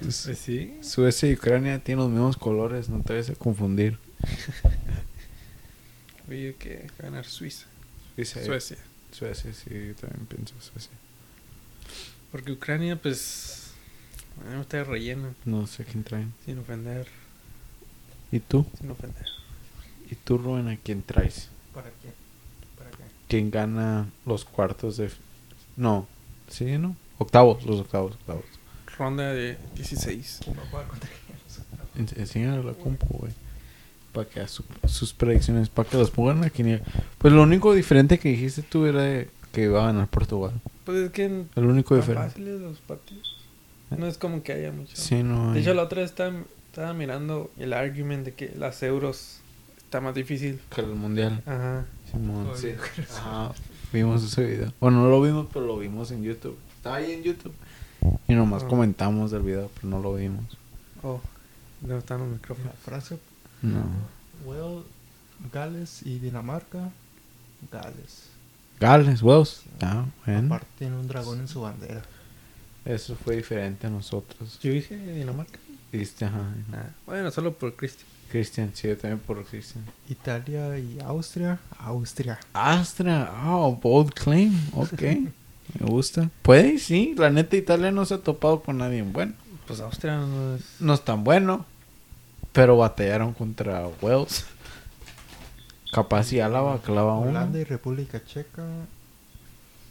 pues 0.00 0.28
sí. 0.38 0.74
Suecia 0.82 1.30
y 1.30 1.34
Ucrania 1.34 1.78
tienen 1.78 2.04
los 2.04 2.12
mismos 2.12 2.36
colores, 2.36 2.88
no 2.88 3.00
te 3.02 3.14
vayas 3.14 3.30
a 3.30 3.34
confundir. 3.34 3.98
Digo 6.28 6.56
que 6.58 6.86
ganar 6.98 7.24
Suiza. 7.26 7.66
Suecia. 8.16 8.76
Suecia, 9.10 9.52
sí, 9.52 9.68
yo 9.70 9.94
también 9.94 10.26
pienso 10.28 10.54
Suecia. 10.60 10.90
Porque 12.30 12.52
Ucrania, 12.52 12.96
pues... 12.96 13.61
A 14.40 14.48
mí 14.50 14.54
me 14.56 14.60
está 14.62 14.82
relleno. 14.84 15.34
No 15.44 15.66
sé 15.66 15.84
quién 15.84 16.04
traen. 16.04 16.32
Sin 16.44 16.58
ofender. 16.58 17.06
¿Y 18.30 18.40
tú? 18.40 18.66
Sin 18.80 18.90
ofender. 18.90 19.26
¿Y 20.10 20.14
tú, 20.16 20.38
Rubén, 20.38 20.68
a 20.68 20.76
quién 20.76 21.02
traes? 21.02 21.48
¿Para 21.74 21.88
qué? 21.88 22.12
¿Para 22.78 22.90
qué? 22.90 23.04
¿Quién 23.28 23.50
gana 23.50 24.08
los 24.26 24.44
cuartos 24.44 24.96
de... 24.96 25.10
No, 25.76 26.06
¿sí, 26.48 26.76
no? 26.78 26.96
Octavos, 27.18 27.64
los 27.64 27.80
octavos, 27.80 28.12
octavos. 28.14 28.44
Ronda 28.98 29.32
de 29.32 29.56
16. 29.74 30.40
Va 30.48 30.62
a 30.62 30.66
jugar 30.66 30.86
contra 30.88 31.08
ellos. 31.10 32.12
En- 32.14 32.20
Enséñale 32.20 32.62
la 32.64 32.72
compu, 32.74 33.06
güey. 33.18 33.32
Para 34.12 34.28
que 34.28 34.40
haga 34.40 34.48
su- 34.48 34.64
sus 34.86 35.12
predicciones, 35.14 35.68
para 35.70 35.88
que 35.88 35.96
los 35.96 36.10
pongan 36.10 36.44
aquí. 36.44 36.62
Pues 37.18 37.32
lo 37.32 37.42
único 37.42 37.72
diferente 37.72 38.18
que 38.18 38.28
dijiste 38.30 38.62
tú 38.62 38.84
era 38.86 39.02
de 39.02 39.30
que 39.52 39.62
iba 39.64 39.82
a 39.82 39.86
ganar 39.86 40.08
Portugal. 40.08 40.52
Pues 40.84 40.98
es 40.98 41.10
que... 41.12 41.24
El 41.54 41.64
único 41.64 41.94
diferente. 41.96 42.28
fáciles 42.30 42.60
los 42.60 42.78
partidos. 42.80 43.36
No 43.98 44.06
es 44.06 44.18
como 44.18 44.42
que 44.42 44.52
haya 44.52 44.72
mucho. 44.72 44.96
Sí, 44.96 45.22
no 45.22 45.52
De 45.52 45.60
hecho, 45.60 45.74
la 45.74 45.82
otra 45.82 46.00
vez 46.02 46.10
estaba, 46.10 46.32
estaba 46.66 46.92
mirando 46.94 47.50
el 47.58 47.72
argument 47.72 48.24
de 48.24 48.34
que 48.34 48.54
las 48.56 48.82
euros 48.82 49.40
está 49.78 50.00
más 50.00 50.14
difícil. 50.14 50.60
Que 50.74 50.80
el 50.82 50.88
mundial. 50.94 51.42
Ajá. 51.46 51.86
Simón. 52.10 52.48
Sí. 52.56 52.74
Vimos 53.92 54.22
ese 54.24 54.44
video. 54.44 54.72
Bueno, 54.80 55.02
no 55.02 55.08
lo 55.10 55.20
vimos, 55.20 55.46
pero 55.52 55.66
lo 55.66 55.78
vimos 55.78 56.10
en 56.10 56.22
YouTube. 56.22 56.56
Estaba 56.76 56.96
ahí 56.96 57.12
en 57.12 57.22
YouTube. 57.22 57.54
Y 58.26 58.34
nomás 58.34 58.64
Ah. 58.64 58.68
comentamos 58.68 59.30
del 59.30 59.42
video, 59.42 59.70
pero 59.74 59.88
no 59.88 60.00
lo 60.00 60.14
vimos. 60.14 60.44
Oh, 61.02 61.20
¿dónde 61.80 61.98
están 61.98 62.18
los 62.20 62.28
La 62.28 62.34
micrófonos? 62.34 62.72
Francia, 62.84 63.16
No. 63.60 63.82
Wales, 64.44 64.84
Gales 65.52 66.02
y 66.04 66.18
Dinamarca. 66.18 66.90
Gales. 67.70 68.28
Gales, 68.80 69.22
Wells. 69.22 69.62
Ah, 69.80 70.04
bueno. 70.26 70.46
Aparte 70.46 70.66
tiene 70.78 70.96
un 70.96 71.06
dragón 71.06 71.38
en 71.40 71.48
su 71.48 71.60
bandera. 71.60 72.02
Eso 72.84 73.16
fue 73.16 73.36
diferente 73.36 73.86
a 73.86 73.90
nosotros. 73.90 74.58
Yo 74.62 74.72
dije 74.72 74.96
Dinamarca. 74.96 75.58
Ajá. 76.22 76.54
Ah, 76.72 76.86
bueno, 77.04 77.30
solo 77.30 77.52
por 77.52 77.76
Cristian. 77.76 78.08
Cristian, 78.30 78.70
sí, 78.72 78.88
yo 78.88 78.96
también 78.96 79.18
por 79.18 79.44
Cristian. 79.44 79.84
Italia 80.08 80.78
y 80.78 80.98
Austria. 81.04 81.58
Austria. 81.78 82.40
Astra, 82.54 83.30
oh, 83.44 83.76
bold 83.76 84.14
claim. 84.14 84.58
Ok. 84.74 85.02
Me 85.78 85.86
gusta. 85.86 86.30
Puede, 86.40 86.74
y 86.74 86.78
sí. 86.78 87.14
La 87.16 87.30
neta, 87.30 87.56
Italia 87.56 87.92
no 87.92 88.06
se 88.06 88.14
ha 88.14 88.18
topado 88.18 88.62
con 88.62 88.78
nadie 88.78 89.02
bueno. 89.02 89.34
Pues 89.66 89.80
Austria 89.80 90.16
no 90.16 90.56
es... 90.56 90.62
No 90.80 90.94
es 90.94 91.04
tan 91.04 91.24
bueno. 91.24 91.66
Pero 92.52 92.78
batallaron 92.78 93.32
contra 93.34 93.86
Wales. 94.00 94.46
Capaz 95.92 96.24
si 96.24 96.40
Álava 96.40 96.80
clava 96.80 97.18
uno. 97.18 97.30
Holanda 97.30 97.58
y 97.58 97.64
República 97.64 98.24
Checa. 98.24 98.64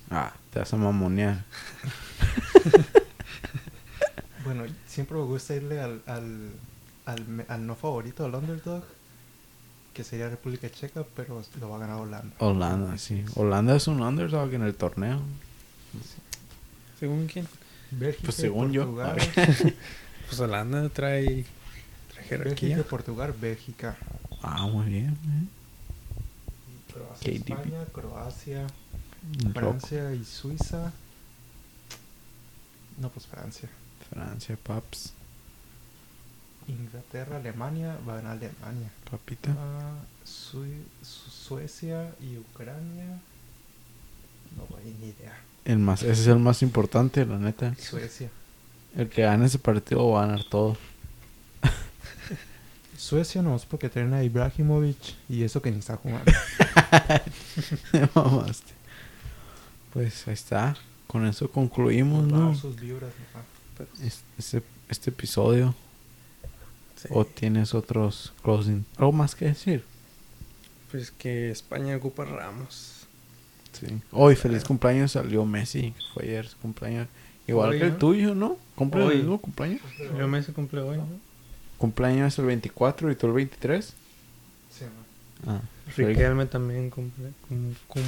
Ah, 0.09 0.33
te 0.51 0.59
vas 0.59 0.73
a 0.73 0.77
mamonear. 0.77 1.43
Bueno, 4.43 4.63
siempre 4.87 5.17
me 5.17 5.23
gusta 5.23 5.55
irle 5.55 5.79
al, 5.79 6.01
al, 6.07 6.49
al, 7.47 7.65
no 7.67 7.75
favorito, 7.75 8.25
al 8.25 8.33
underdog, 8.33 8.83
que 9.93 10.03
sería 10.03 10.29
República 10.29 10.69
Checa, 10.69 11.03
pero 11.15 11.43
lo 11.59 11.69
va 11.69 11.75
a 11.75 11.79
ganar 11.79 11.97
Holanda. 11.97 12.33
Holanda, 12.39 12.97
sí. 12.97 13.23
Holanda 13.35 13.75
es 13.75 13.87
un 13.87 14.01
underdog 14.01 14.51
en 14.53 14.63
el 14.63 14.73
torneo. 14.75 15.21
¿Según 16.99 17.27
quién? 17.27 17.47
Bélgica 17.91 18.25
Pues 18.25 18.35
según 18.35 18.71
yo. 18.71 18.95
Pues 20.27 20.39
Holanda 20.39 20.87
trae, 20.89 21.25
trae 21.25 21.43
Bélgica 22.15 22.25
jerarquía. 22.29 22.79
y 22.79 22.83
Portugal, 22.83 23.33
Bélgica. 23.39 23.97
Ah, 24.41 24.65
muy 24.65 24.85
bien. 24.87 25.09
eh. 25.09 25.47
Croacia. 26.93 27.31
España, 27.33 27.85
Croacia. 27.93 28.67
Francia 29.53 30.13
y 30.13 30.23
Suiza. 30.23 30.93
No, 33.01 33.09
pues 33.09 33.25
Francia. 33.25 33.67
Francia, 34.09 34.57
paps. 34.61 35.13
Inglaterra, 36.67 37.37
Alemania, 37.37 37.97
va 38.07 38.13
a 38.13 38.15
ganar 38.17 38.31
Alemania. 38.37 38.89
Papita. 39.09 39.49
Su- 40.23 40.65
Suecia 41.03 42.13
y 42.21 42.37
Ucrania. 42.37 43.19
No 44.55 44.77
hay 44.77 44.95
ni 45.01 45.07
idea. 45.07 45.35
El 45.65 45.79
más, 45.79 46.03
ese 46.03 46.21
es 46.21 46.27
el 46.27 46.39
más 46.39 46.61
importante, 46.61 47.25
la 47.25 47.37
neta. 47.37 47.73
Suecia. 47.75 48.29
El 48.95 49.09
que 49.09 49.23
gane 49.23 49.45
ese 49.45 49.57
partido 49.59 50.09
va 50.11 50.23
a 50.23 50.27
ganar 50.27 50.43
todo. 50.45 50.77
Suecia 52.97 53.41
no 53.41 53.55
es 53.55 53.65
porque 53.65 53.89
traen 53.89 54.13
a 54.13 54.23
Ibrahimovic 54.23 54.97
y 55.29 55.43
eso 55.43 55.61
que 55.61 55.71
ni 55.71 55.79
está 55.79 55.97
jugando. 55.97 56.31
Mamaste. 58.15 58.73
Pues 59.93 60.27
ahí 60.27 60.33
está. 60.33 60.75
Con 61.11 61.25
eso 61.25 61.51
concluimos, 61.51 62.25
¿no? 62.25 62.39
Bajar 62.39 62.55
sus 62.55 62.79
vibras, 62.79 63.11
ajá. 63.33 63.85
Es- 64.05 64.23
Este, 64.37 64.63
este 64.87 65.09
episodio. 65.09 65.75
Sí. 66.95 67.07
¿O 67.11 67.25
tienes 67.25 67.73
otros 67.73 68.31
closing? 68.43 68.85
¿Algo 68.95 69.11
más 69.11 69.35
que 69.35 69.45
decir? 69.45 69.83
Pues 70.91 71.11
que 71.11 71.51
España 71.51 71.97
ocupa 71.97 72.23
Ramos. 72.23 73.07
Sí. 73.73 73.87
Hoy, 74.11 74.35
feliz 74.35 74.63
cumpleaños 74.63 75.13
salió 75.13 75.43
Messi. 75.45 75.93
Fue 76.13 76.23
ayer 76.23 76.47
su 76.47 76.57
cumpleaños. 76.59 77.07
Igual 77.47 77.71
Hoy, 77.71 77.79
que 77.79 77.85
el 77.87 77.91
¿no? 77.93 77.97
tuyo, 77.97 78.35
¿no? 78.35 78.57
¿Cumple 78.75 79.03
Hoy. 79.03 79.13
el 79.15 79.19
mismo 79.19 79.41
cumpleaños? 79.41 79.81
Yo 80.17 80.27
me 80.27 80.41
se 80.43 80.53
cumple 80.53 80.79
hoy, 80.81 80.97
¿no? 80.97 81.07
¿Cumpleaños 81.77 82.31
es 82.33 82.39
el 82.39 82.45
24 82.45 83.11
y 83.11 83.15
tú 83.15 83.27
el 83.27 83.33
23? 83.33 83.93
Sí, 84.69 84.85
ma. 85.45 85.55
Ah. 85.55 85.61
Riquelme 85.97 86.45
también 86.45 86.89
cumple. 86.89 87.31
cum- 87.87 88.03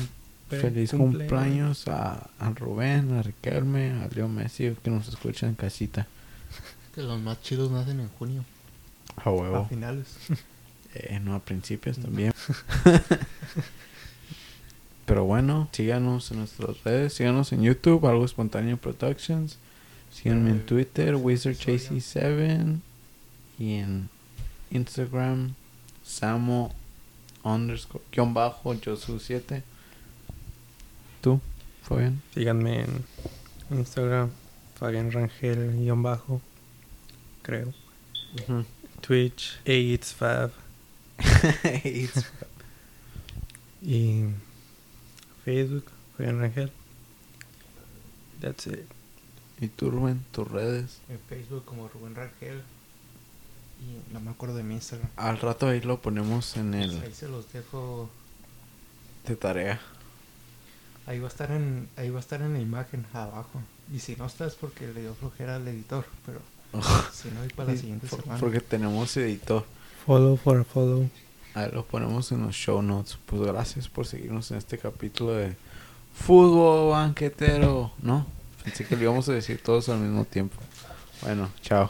cumple- 0.50 0.62
Feliz 0.62 0.94
cumple- 0.94 1.28
cumpleaños 1.28 1.88
a, 1.88 2.30
a 2.40 2.50
Rubén, 2.52 3.14
a 3.14 3.22
Riquelme, 3.24 3.92
a 3.92 4.08
Leo 4.14 4.28
Messi 4.28 4.76
que 4.84 4.90
nos 4.90 5.08
escuchan 5.08 5.50
en 5.50 5.56
casita. 5.56 6.08
Que 6.96 7.02
los 7.02 7.20
más 7.20 7.42
chidos 7.42 7.72
nacen 7.72 8.00
en 8.00 8.10
junio. 8.10 8.46
A 9.18 9.30
A 9.30 9.32
huevo. 9.32 9.68
finales. 9.68 10.08
Eh, 10.96 11.20
no, 11.20 11.34
a 11.34 11.40
principios 11.40 11.98
también. 11.98 12.32
Pero 15.06 15.26
bueno, 15.26 15.68
síganos 15.72 16.32
en 16.32 16.40
nuestras 16.40 16.82
redes, 16.84 17.14
síganos 17.16 17.52
en 17.52 17.64
YouTube, 17.64 18.06
Algo 18.08 18.24
Espontáneo 18.26 18.78
Productions. 18.78 19.58
Síganme 20.12 20.52
en 20.52 20.58
Eh, 20.58 20.64
Twitter, 20.66 21.16
episodio. 21.16 21.56
WizardJC7. 21.58 22.80
Y 23.60 23.74
en 23.74 24.10
Instagram, 24.72 25.56
Samo 26.04 26.74
underscore, 27.44 28.04
guion 28.12 28.34
bajo, 28.34 28.74
Josu7. 28.76 29.62
¿Tú, 31.24 31.40
Fabián? 31.84 32.22
Síganme 32.34 32.82
en 32.82 33.04
Instagram, 33.72 34.30
Fabián 34.76 35.10
Rangel, 35.12 35.72
guion 35.78 36.04
bajo, 36.04 36.42
creo. 37.42 37.74
Twitch, 39.02 39.58
It's 39.66 40.14
Fab. 40.20 40.52
Y 43.82 44.26
Facebook, 45.46 45.86
Fabián 46.18 46.40
Rangel. 46.40 46.72
That's 48.42 48.68
it. 48.68 48.86
¿Y 49.62 49.68
tú, 49.70 49.92
Rubén? 49.92 50.26
¿Tus 50.32 50.50
redes? 50.50 51.00
En 51.10 51.20
Facebook 51.30 51.64
como 51.66 51.88
Rubén 51.88 52.16
Rangel. 52.16 52.62
Y 53.82 54.14
no 54.14 54.20
me 54.20 54.32
acuerdo 54.32 54.56
de 54.56 54.64
mi 54.64 54.76
Instagram. 54.76 55.10
Al 55.16 55.40
rato 55.40 55.68
ahí 55.68 55.80
lo 55.82 56.02
ponemos 56.02 56.56
en 56.58 56.74
el 56.74 57.00
Ahí 57.02 57.14
se 57.14 57.28
los 57.30 57.52
dejo. 57.54 58.10
de 59.28 59.36
tarea. 59.38 59.80
Ahí 61.06 61.20
va 61.20 61.26
a 61.28 61.30
estar 61.30 61.52
en, 61.52 61.90
ahí 61.98 62.10
va 62.10 62.18
a 62.18 62.22
estar 62.22 62.42
en 62.42 62.54
la 62.54 62.60
imagen 62.60 63.06
abajo. 63.14 63.62
Y 63.94 64.00
si 64.00 64.16
no 64.16 64.26
está 64.26 64.46
es 64.46 64.56
porque 64.56 64.88
le 64.94 65.02
dio 65.02 65.14
flojera 65.16 65.58
al 65.58 65.68
editor. 65.68 66.06
Pero 66.26 66.40
si 67.14 67.30
no, 67.32 67.42
ahí 67.42 67.50
para 67.56 67.72
la 67.74 67.78
siguiente 67.78 68.08
por- 68.08 68.22
semana. 68.22 68.40
Porque 68.40 68.60
tenemos 68.62 69.16
editor. 69.18 69.66
Follow 70.06 70.38
for 70.38 70.64
follow. 70.66 71.10
Ahí 71.56 71.70
lo 71.72 71.86
ponemos 71.86 72.32
en 72.32 72.42
los 72.46 72.56
show 72.56 72.82
notes. 72.82 73.18
Pues 73.26 73.42
gracias 73.42 73.88
por 73.88 74.06
seguirnos 74.08 74.50
en 74.52 74.58
este 74.58 74.78
capítulo 74.78 75.34
de 75.34 75.56
Fútbol 76.16 76.92
Banquetero. 76.92 77.92
¿No? 78.02 78.26
Pensé 78.64 78.86
que 78.86 78.96
lo 78.96 79.04
íbamos 79.04 79.28
a 79.30 79.34
decir 79.34 79.62
todos 79.62 79.90
al 79.90 80.00
mismo 80.00 80.26
tiempo. 80.26 80.56
Bueno, 81.22 81.50
chao. 81.62 81.90